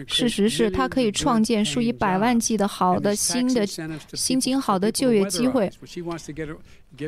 [0.07, 3.65] 事实是他可以创建数以百万计的好的新的、
[4.13, 5.71] 薪金好的就业机会，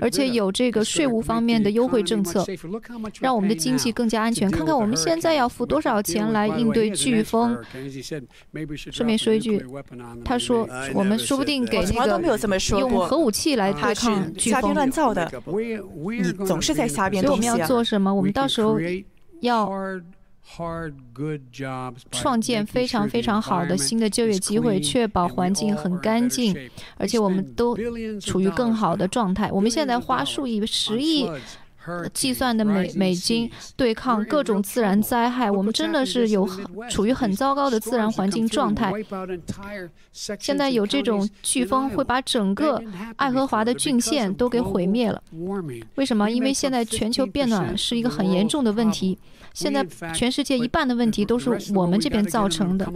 [0.02, 2.46] 而且有这个税务方面的优惠政策，
[3.22, 4.50] 让我们的经济更加安全。
[4.50, 7.58] 看看我们现在要付多少钱来应对飓风。
[8.92, 9.64] 顺便说一句，
[10.26, 12.38] 他说我们说不定给那个
[12.80, 14.52] 用核武器来对抗飓风。
[14.52, 17.54] 瞎编乱造的，你总是在瞎编东西啊！
[17.54, 18.14] 我们要做什么？
[18.14, 18.78] 我们到时候
[19.42, 19.72] 要。
[22.12, 26.56] 创建非常非常好的新的就业机会，确保环境很干净，
[26.98, 27.78] 而且我们都
[28.20, 29.50] 处于更好的状态。
[29.52, 31.30] 我们现在花数以十亿
[32.14, 36.48] 计算的美美金对抗各种自然灾害，我们真的是有
[36.90, 38.92] 处于很糟糕的自然环境状态。
[40.12, 42.82] 现在有这种飓风会把整个
[43.16, 45.22] 爱荷华的郡县都给毁灭了。
[45.96, 46.30] 为什么？
[46.30, 49.18] 因为现在全球变暖是一个很严重的问题。
[49.52, 49.84] 现在
[50.14, 52.88] 全世界一半的问题都是我们这边造成的，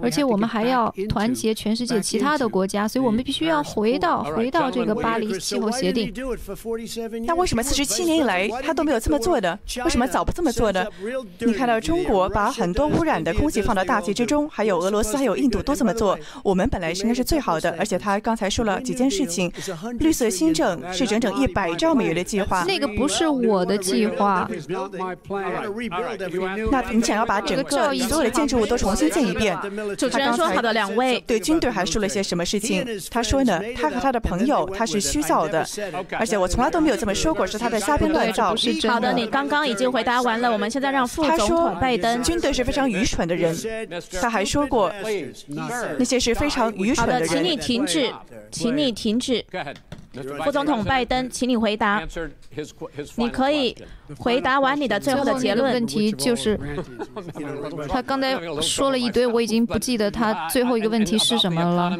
[0.00, 6.12] 而且我们还要团结全世界其他的国家，所以我们必须要回到回到这个巴黎气候协定。
[7.26, 9.58] 那为什么四十七年以来他都没有这么做的？
[9.84, 10.86] 为什么早不这么做呢？
[11.40, 16.18] 你看到中国把很多污染的空气放到大气之中，还有俄罗斯、还有印度都这么做。
[16.42, 19.52] 我们本来应该是最好的，而且他刚才说了几件事情，
[19.98, 22.64] 绿色新政是整整一百兆美元的计划。
[22.64, 24.48] 那个不是我的计划。
[26.70, 29.56] 那你想要把整个所有的建筑物都重新建一遍？
[29.96, 32.84] 主持人说好的，两位对军队还说了些什么事情？
[33.10, 35.66] 他说呢，他和他的朋友他是虚造的，
[36.18, 38.54] 而且我从来都没有这么说过，是他的瞎编乱造。
[38.88, 42.22] 好的，你刚刚已经回答完了，我们现在让副总统拜登。
[42.22, 43.56] 军队是非常愚蠢的人，
[44.20, 44.92] 他还说过
[45.96, 47.28] 那些是非常愚蠢的人。
[47.28, 48.12] 好的，请你停止，
[48.50, 49.44] 请你停止。
[50.44, 52.06] 副总统拜登，请你回答。
[53.16, 53.76] 你可以
[54.16, 55.74] 回答完你的最后的结论。
[55.74, 56.58] 问题就是，
[57.88, 61.98] 他刚才说了一堆，我已经不记得他最后一个问题是什么了。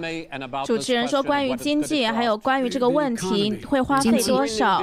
[0.65, 4.81] 主持人说，关于经济，还有关于这个问题会花费多少？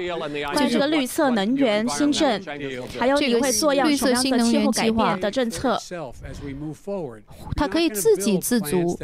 [0.53, 2.41] 关于这个绿色能源新政，
[2.99, 5.79] 还有你会做样什么样的气候改变的政策？
[7.55, 8.99] 他可以自给自足。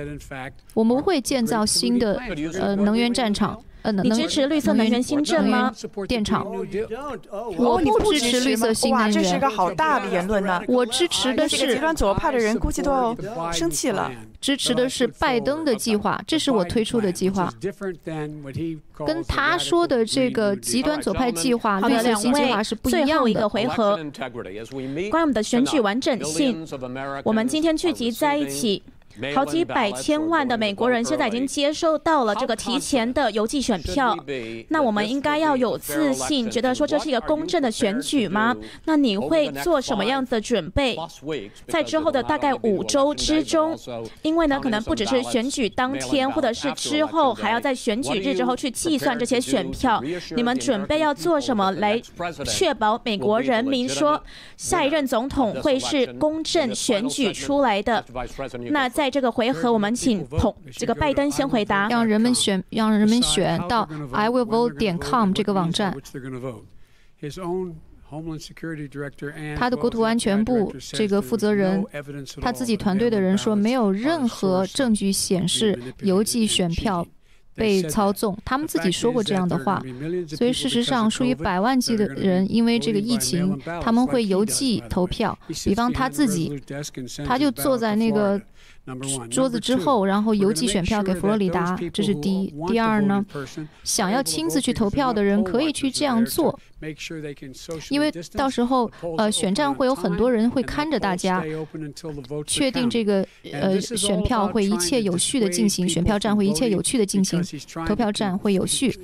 [0.74, 2.20] 我们会建造新的
[2.60, 3.58] 呃能源战场。
[3.92, 5.74] 你支持绿色能源新政吗？
[6.08, 6.46] 电厂，
[7.58, 9.12] 我不支持绿色新能源。
[9.12, 10.62] 这是个好大的言论呢。
[10.68, 14.12] 我支持的是极端左派的人估计都要生气了。
[14.40, 17.52] 支持的是拜登的计划，这是我推出的计划。
[19.06, 23.08] 跟他说的这个极端左派计划、绿色新计划是不一样的。
[23.08, 23.98] 最后一个回合，
[25.10, 26.66] 关于我们的选举完整性，
[27.24, 28.84] 我们今天聚集在一起。
[29.34, 34.18] 好几百千万的美国人现在已经接收到了这个提前的邮寄选票，
[34.70, 38.56] 那我们应该要有自信，觉得说这是一个公正的选举吗？
[38.86, 40.98] 那你会做什么样子的准备？
[41.68, 43.78] 在之后的大概五周之中，
[44.22, 50.02] 因为呢，可能不只是选举当天，或者是之后还要在选举日之后去计算这些选票。
[50.36, 52.02] 你们准备要做什么来
[52.46, 54.22] 确保美国人民说
[54.56, 58.04] 下一任总统会是公正选举出来的？
[58.72, 61.88] 那在在这个回合，我们请彭这个拜登先回答。
[61.88, 65.96] 让人们选，让人们选到 iwillvote 点 com 这个网站。
[69.56, 71.82] 他的国土安全部这个负责人，
[72.42, 77.08] 他自己团队的人说，没有任何证据显示邮寄选票
[77.56, 78.38] 被操纵。
[78.44, 79.82] 他们自己说过这样的话。
[80.28, 85.38] 所以事实上，数以百万计的人因为这个疫情，他们会邮寄投票。
[85.64, 86.62] 比方他自己，
[87.26, 88.42] 他就坐在那个。
[89.30, 92.54] 桌子之后，然后邮寄选票给佛罗里达，这是第一。
[92.68, 93.26] 第二呢，
[93.84, 96.58] 想要亲自去投票的人可以去这样做，
[97.90, 101.44] 因为到时候呃选站会有很多人会看着大家，
[102.46, 107.44] 确定这个呃选票会一切有序的进行，选票站会一切有序的进行，
[107.86, 108.98] 投票站会有序。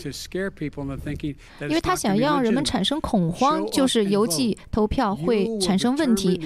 [1.61, 6.39] 因为他想让人们产生恐慌，就是邮寄投票会产生问题。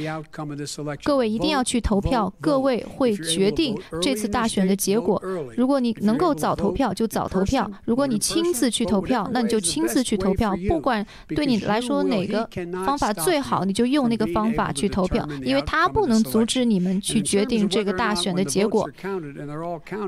[1.04, 3.16] 各位一定要去投票，各位会。
[3.28, 5.22] 决定这次大选的结果。
[5.56, 10.56] 如果你能够早投票，就早投票；如果你亲自去投票，那你就亲自去投票。
[10.68, 12.50] 不管对你来说哪个
[12.86, 18.90] 方法最好，你就用那个方法去投票，因为他不能阻止你们去决定这个大选的结果。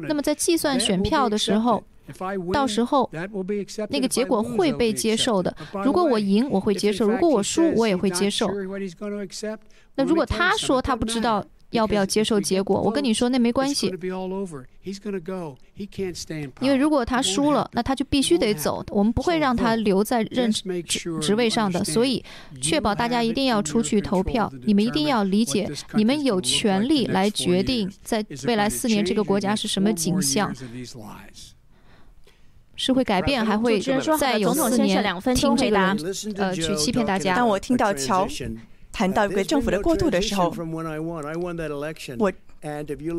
[0.08, 1.84] 那么在计算选票的时候，
[2.54, 3.10] 到时候
[3.90, 5.56] 那个结果会被接受的。
[5.84, 8.50] 如果我赢，我会接受；如果我输，我也会接受。
[9.96, 11.46] 那如果他说他不知道。
[11.72, 12.82] 要不要接受结果？
[12.82, 13.94] 我跟你说，那没关系。
[16.62, 18.84] 因为如果他输了，那他就必须得走。
[18.90, 21.84] 我们不会让他留在任职职位上的。
[21.84, 22.24] 所以，
[22.60, 24.52] 确保大家一定要出去投票。
[24.64, 30.54] 你们一定要理解，你们有权利来决定在未来四年这个国家是什么景象，
[32.76, 33.80] 是会改变，还会
[34.18, 35.04] 再有四年
[35.36, 35.78] 听这个
[36.36, 37.36] 呃去欺骗大家。
[37.36, 38.28] 当我听到乔。
[38.91, 40.49] 谈到一个政府的过渡的时候，
[42.20, 42.32] 我。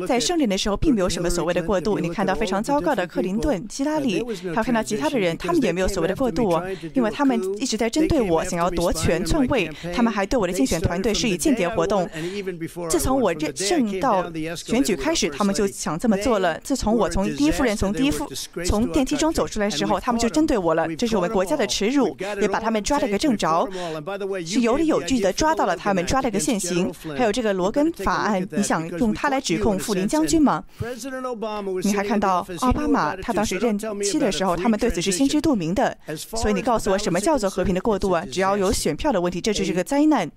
[0.07, 1.97] 在胜利的时候，并没有什么所谓的过渡。
[1.97, 4.23] 你看到非常糟糕的克林顿、希拉里，
[4.53, 6.53] 还有看到其他的人，他们也没有所谓的过渡，
[6.93, 9.67] 因为他们一直在针对我，想要夺权篡位。
[9.95, 12.07] 他们还对我的竞选团队施以间谍活动。
[12.87, 16.59] 自从我任胜到选举开始，他们就想这么做了。
[16.59, 18.29] 自从我从第一夫人从第一夫
[18.63, 20.87] 从电梯中走出来的时候，他们就针对我了。
[20.95, 23.67] 这是我们国家的耻辱，也把他们抓了个正着，
[24.45, 26.93] 是有理有据的抓到了他们，抓了个现行。
[27.17, 29.30] 还有这个罗根法案，你想用它？
[29.31, 30.63] 来指控富林将军吗？
[31.83, 35.97] 你还看到奥巴马他当时任期的时候，他们对此是心知肚明的。
[36.15, 38.23] 所以你告诉我，什么叫做和平的过渡啊？
[38.31, 40.29] 只要有选票的问题，这就是个灾难。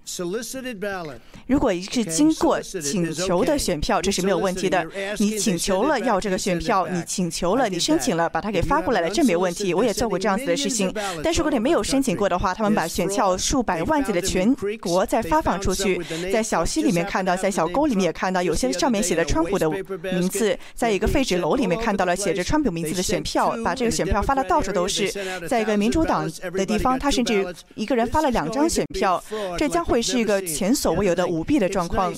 [1.47, 4.87] 如果是经过请求的选票，这是没有问题的。
[5.19, 9.75] 你请求了要这个选票，你请求了，你申请了，把它给发过来了，这没问题。
[9.75, 10.93] 我也做过这样子的事情。
[11.23, 16.01] 但是如果你没有申请过的话，他们把选票数百万计的全国再发放出去，
[16.33, 18.75] 在小溪里面看到，在小沟里面也看到，有些。
[18.85, 19.67] 上面写了川普的
[20.03, 25.11] 名字，在一个废纸篓里面看到了写着川普名字的选票，把这个选票发的到处都是。
[25.49, 27.47] 在一个民主党的地方，他甚至
[27.77, 29.25] 一个人发了两张选票，
[29.57, 32.13] 这将会是一个前所未有的舞弊的状况。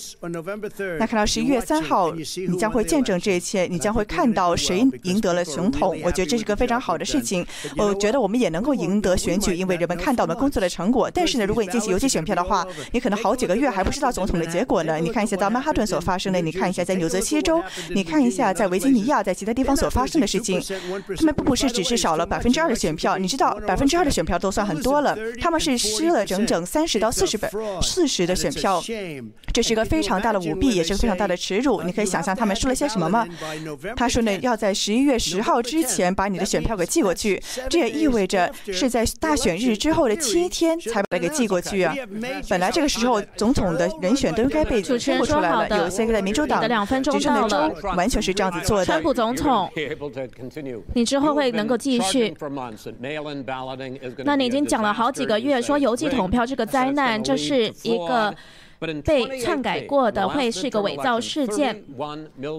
[0.99, 5.97] 那看到十一月三号，你将会见证这一切，你将会看到谁赢得了总统。
[6.03, 7.47] 我觉得这是个非常好的事情。
[7.77, 11.09] 我觉得我们也能够赢得选举，因为人们看到我们工作的成果。
[11.15, 14.97] 但是呢，如果你进行邮寄选票的话，你可能好几个月还不知道总统的结果呢。
[14.97, 16.56] 你看一下到曼哈顿所发生的，你。
[16.57, 20.61] 看一下在纽泽西州，你看一下在维吉尼亚，在其他地方所发生的事情，
[21.17, 27.51] 他们不不是只是少了百分之二的选票，你知道百分之二的选票都算很多了，他们是失了整整三十到四十百
[27.83, 28.83] 四十的选票，
[29.53, 31.83] 这是一个非常大的舞弊，也是非常大的耻辱。
[31.83, 33.27] 你可以想象他们说了些什么吗？
[33.95, 41.95] 他说呢，要在十一月十号之前把你的选票给寄过去，这也意味着是在大选日之后的七天才把它给寄过去啊。
[42.49, 46.46] 本来这个时候总统的人选都应该被宣布出来了，有些在民主。
[46.47, 48.85] 的两分钟到了，完全是这样子做的。
[48.85, 49.71] 川普总统，
[50.95, 52.35] 你之后会能够继续。
[54.25, 58.35] 那你已经讲了好几个月，说邮寄投票这个灾难，这是一个
[59.05, 61.85] 被篡改过的，会是一个伪造事件。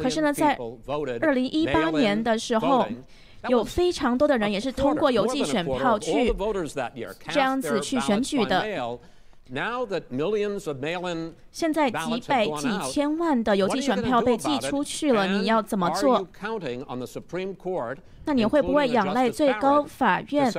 [0.01, 0.57] 可是呢，在
[1.21, 2.85] 二零一八年的时候，
[3.47, 6.33] 有非常多的人也是通过邮寄选票去
[7.29, 8.65] 这样子去选举的。
[11.51, 16.27] 现在几百几千万的邮寄选票被寄出去了，你要怎么做？
[18.27, 20.51] 那你会不会仰赖最高法院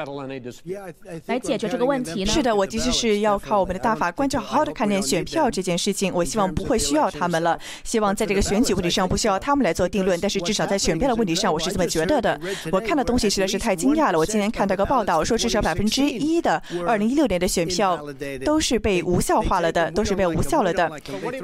[1.26, 2.32] 来解决这个问题呢？
[2.32, 6.10] 是的，我其实是要靠我们的大法官，就好好的看见选票这件事情。
[6.14, 10.18] 我希望不会需要他们了，希望在这个选举问题上不需要他们来做定论。
[10.20, 12.40] 但是至少在选票的问题上，我是这么觉得的。
[12.72, 14.18] 我看的东西实在是太惊讶了。
[14.18, 17.98] 我今天看到个报道说，至少百分之一的二零一六年的选票
[18.44, 18.68] 都是。
[18.68, 20.92] 是被无效化了的，都是被无效了的。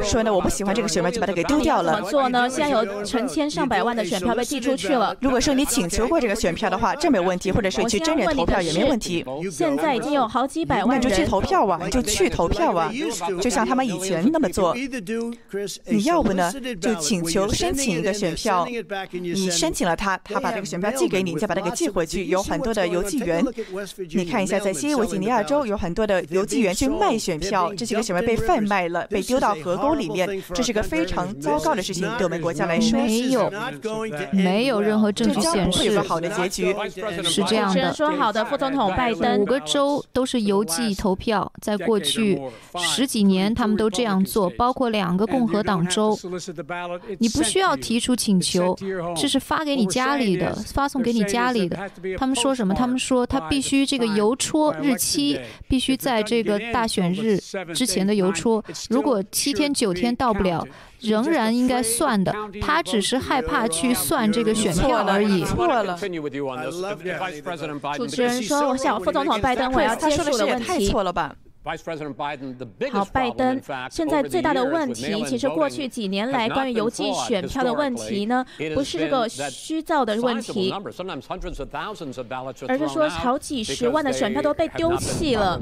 [0.02, 1.94] 说呢，我不喜欢这个选票，就把它给丢掉了。
[1.94, 2.46] 怎么做呢？
[2.46, 5.16] 现在有成千上百万的选票被寄出去了。
[5.22, 9.24] 如果说你请求过这个选票的话，这没问题，或者是去真人投票也没问题。
[9.50, 12.88] 现在已经有好几百万人就去投票啊，就去投票啊，
[13.42, 14.72] 就像他们以前那么做。
[15.86, 18.64] 你要不呢，就请求申请一个选票，
[19.10, 22.26] 你申请了他，他把这个选票寄给你，再把它给寄回去。
[22.26, 23.44] 有很多的邮寄员，
[24.14, 32.94] 你看一下，在西维吉尼亚州有很多的邮寄员去卖选票，这些个选票被贩卖了，被丢到河沟里面，这是个非常糟糕的事情，对我们国家来说。
[32.94, 33.52] 没有，
[34.30, 36.74] 没有任何证据显示好的结局。
[37.24, 37.92] 是这样的。
[37.92, 42.40] 说好的，副总统拜登，五个州都是邮寄投票，在过去
[42.78, 46.18] 十几年他们都这样做，包括两个共和党州。
[47.18, 48.76] 你不需要提出请求，
[49.16, 51.90] 这是发给你家里的，发送给你家里的。
[52.18, 52.74] 他们说什么？
[52.74, 57.38] 他们说他必须这个邮戳日期必须在这个大选日
[57.74, 60.66] 之前的邮戳，如果七天九天到不了，
[61.04, 62.34] 仍然应该算的。
[62.60, 65.44] 他只是害怕去算这个选票而已。
[65.44, 65.98] 错了。
[67.96, 71.34] 主持人说：“我想副总统拜登，我要接触的问题。”太错了吧？
[71.64, 73.58] 好，拜登
[73.90, 80.70] 现在最大的问题，其实过去几年来关于邮寄选票的问题呢，不是这个虚造的问题，
[82.68, 85.58] 而是说好几十万的选票都被丢弃了，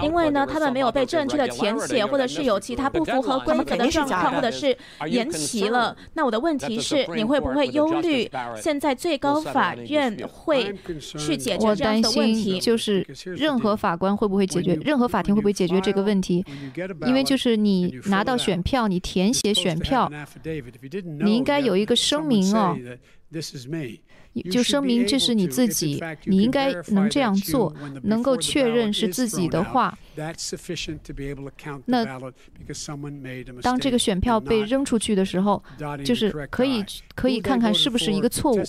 [0.00, 4.76] 因为呢他们没有被正确的填写，或者是有其他不符合规则的状况，或者是
[5.08, 5.96] 延期了。
[6.14, 10.72] 那我的问题是，你会不会忧虑现在最高法院会
[11.18, 12.60] 去解决这样的问题？
[12.60, 14.74] 就是任何法官会不会解决？
[14.84, 15.31] 任何法庭？
[15.34, 16.44] 会不会解决这个问题？
[17.06, 20.10] 因为就是你拿到选票，你填写选票，
[21.24, 22.76] 你应该有一个声明哦，
[24.50, 29.96] 就声明这是你自己，你应该能这样做，能够确认是自己的话。
[31.86, 32.04] 那
[33.62, 35.62] 当这个选票被扔出去的时候，
[36.04, 36.84] 就是可以
[37.14, 38.62] 可以看看是不是一个错误。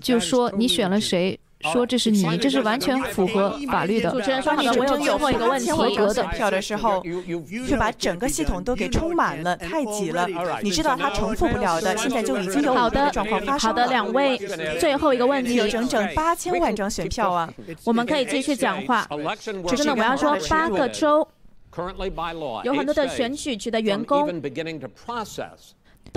[0.00, 1.38] 就说你选了谁。
[1.72, 4.10] 说这是你，这是完全符合法律的。
[4.10, 5.70] 主持人说好的，我有最后一个问题。
[5.76, 7.02] 合格的票的时候，
[7.68, 10.26] 却把整个系统都给充满了，太挤了。
[10.62, 13.68] 你知道它重复不了的，现在就已经有好的状况发生。
[13.68, 14.38] 好的，两位，
[14.80, 17.52] 最后一个问题，有整整八千万张选票啊！
[17.84, 19.06] 我们可以继续讲话。
[19.68, 21.26] 只是呢，我要说八个州
[22.64, 24.26] 有很多的选举局的员工。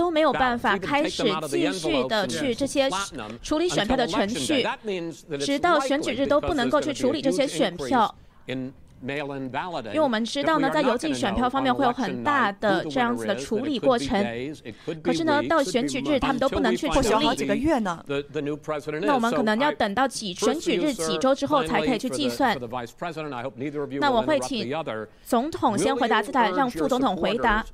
[0.00, 2.88] 都没有办法开始继续的去这些
[3.42, 4.66] 处理选票的程序，
[5.38, 8.14] 直到选举日都不能够去处理这些选票。
[8.46, 8.72] 因
[9.94, 14.24] 为我们知道呢，在邮寄选票方面会有很大的这样子的处理过程，
[15.02, 17.26] 可是呢，到选举日他们都不能去处理。
[17.26, 18.02] 好几个月呢。
[19.02, 22.58] 那我们可能要等到几选举日几周之后才可以去计算。
[24.00, 24.70] 那我会请
[25.22, 27.64] 总统先回答，再让副总统回答。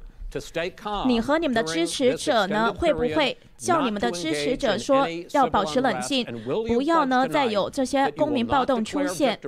[1.06, 6.26] 你和你们的支持者呢，会不会叫你们的支持者说要保持冷静，
[6.66, 9.38] 不要呢再有这些公民暴动出现？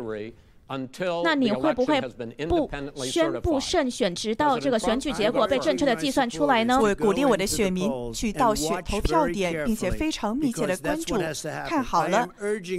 [1.24, 1.98] 那你会不会
[2.46, 2.68] 不
[3.04, 6.78] 宣布胜选，直到这个选举结果被正确的计算出来呢？
[6.78, 11.16] 我鼓励我的选民去到选投票点，并且非常密切的关注，
[11.66, 12.28] 看好了，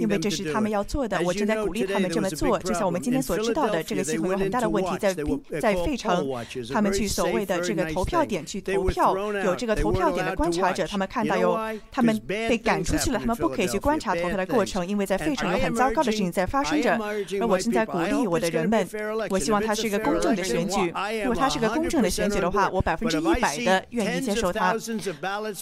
[0.00, 1.20] 因为这是他们要做的。
[1.24, 2.56] 我正在鼓励他们这么做。
[2.60, 5.12] 就像我们今天所知道的，这个系统有很大的问题，在
[5.60, 6.24] 在费城，
[6.72, 11.58] 他们去所谓的这个投票点去投票，有这个投票点的观察者，他们看到有
[11.90, 16.96] 他们被赶出去了，他们不可以去观察投票的过程，因为在费城有很糟糕的事情在发生着。
[17.40, 17.79] 而我正在。
[17.86, 18.88] 鼓励我的人们，
[19.30, 20.92] 我希望它是一个公正的选举。
[21.24, 24.74] 如果它是个公正的选举的话，我百分之一百的愿意接受它。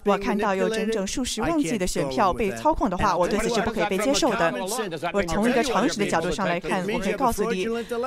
[0.04, 4.52] 我看到有整整数十万计的选票被操控的话，我对此是不可以被接受的。
[5.12, 7.62] 我从一个常识的角度上来看，我可以告诉你，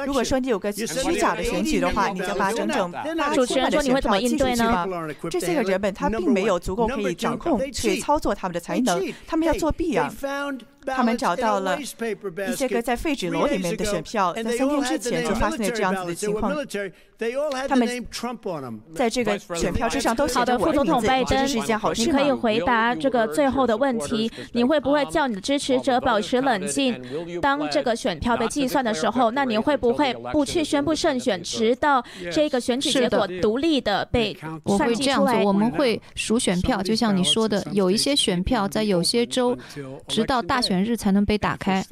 [0.06, 2.94] 如果说你有个虚假的选举的话，你就把整整
[3.34, 4.88] 主持人说你会怎么应对呢？
[5.30, 10.12] 这些个人们他并没有足够可以掌控、去操作他们的才能，他们要作弊啊。
[10.86, 16.54] 他们找到了一些个在废纸篓里面的选票，在三天之前就发生了这样子的情况。
[17.68, 17.88] 他们
[18.96, 27.00] 在这个选票之上都写着我的名字，这是一件好事你可以回答这个最后的问题：你会不会叫你的支持者保持冷静？
[27.40, 34.36] 当这个选票被计算的时候，那你会不会不去宣布胜选，直到这个选举结果独立的被
[34.66, 35.44] 算计出来？
[35.44, 39.56] 我们会数选票，就像你说的，有一些选票在有些州，
[40.08, 41.84] 直到大选日才能被打开。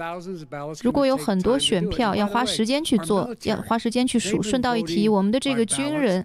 [0.84, 4.44] 如果有很多选票要花时间去做，要花时间去数。
[4.44, 6.24] 顺道一提，我们的这个军人，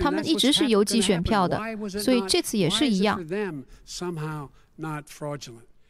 [0.00, 1.60] 他们一直是邮寄选票的，
[2.00, 3.22] 所以这次也是一样。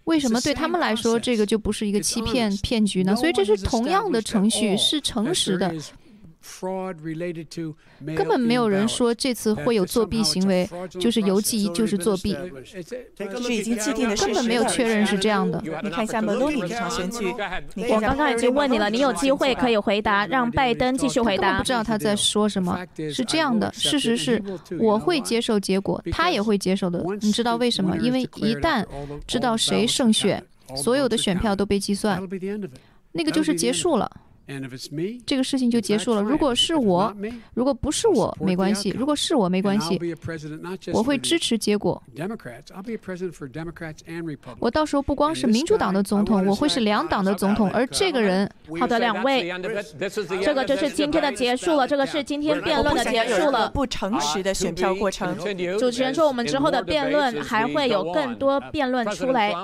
[0.05, 3.15] 为什么对他们来说这个就不是一个欺骗骗局呢？
[3.16, 5.74] 所以这是同样的程序，是诚实的。
[8.15, 10.69] 根本没有人说这次会有作弊行为，
[11.01, 12.37] 就是邮寄就是作弊，
[13.16, 15.62] 这是已经既定的事实，根本没有确认是这样的。
[15.83, 17.27] 你看一下梅洛尼这场选举，
[17.89, 21.59] 我刚刚已经问你了，你有机会可以回答，让拜登继续回答。
[21.59, 22.79] 不知道他在说什么，
[23.11, 24.43] 是这样的，事实是
[24.79, 27.03] 我会接受结果，他也会接受的。
[27.21, 27.97] 你知道为什么？
[27.99, 28.85] 因为一旦
[29.27, 30.45] 知道谁胜选，
[30.77, 32.21] 所有的选票都被计算，
[33.12, 34.11] 那个就是结束了。
[35.27, 36.23] 这个事情就结束了。
[36.23, 37.15] 如果是我，
[37.55, 39.99] 如果不是我，没关系；如果是我，没关系。
[40.93, 42.03] 我会支持结果。
[44.59, 47.71] 我到时候不光是民主党的总统，我会是两党的总统。
[47.71, 49.51] 而这个人，好的，两位，
[50.43, 51.89] 这个就是今天的结束了。
[51.89, 53.71] 这个是今天辩论的结束了。
[53.71, 55.37] 不诚实的选票过程。
[55.79, 59.55] 主持人说，我们之后的辩论还会有更多辩论出来。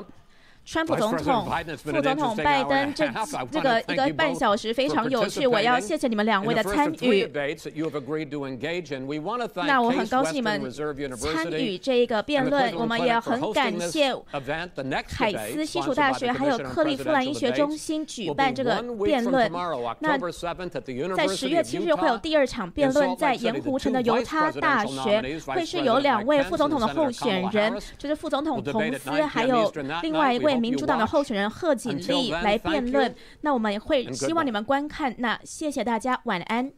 [0.71, 3.05] 川普总统、副总统拜登，这
[3.51, 7.29] 这个一个半小时非常有趣，我要谢谢你们两位的参与。
[9.67, 10.71] 那我很高兴你们
[11.17, 14.15] 参与这一个辩论，我们也很感谢
[15.09, 19.51] 凯斯西楚大学还有克利夫兰医学中心举办这个辩论。
[19.99, 20.17] 那
[21.17, 29.73] 在十月七日会有第二场辩论，在盐湖城的犹他大学，会是有两位副总统的候选人，就是副总统彭斯，还有
[30.03, 30.60] 另外一位。
[30.61, 36.73] 民主党的候选人贺锦丽来辩论，那我们会希望你们观看，那谢谢大家，晚安。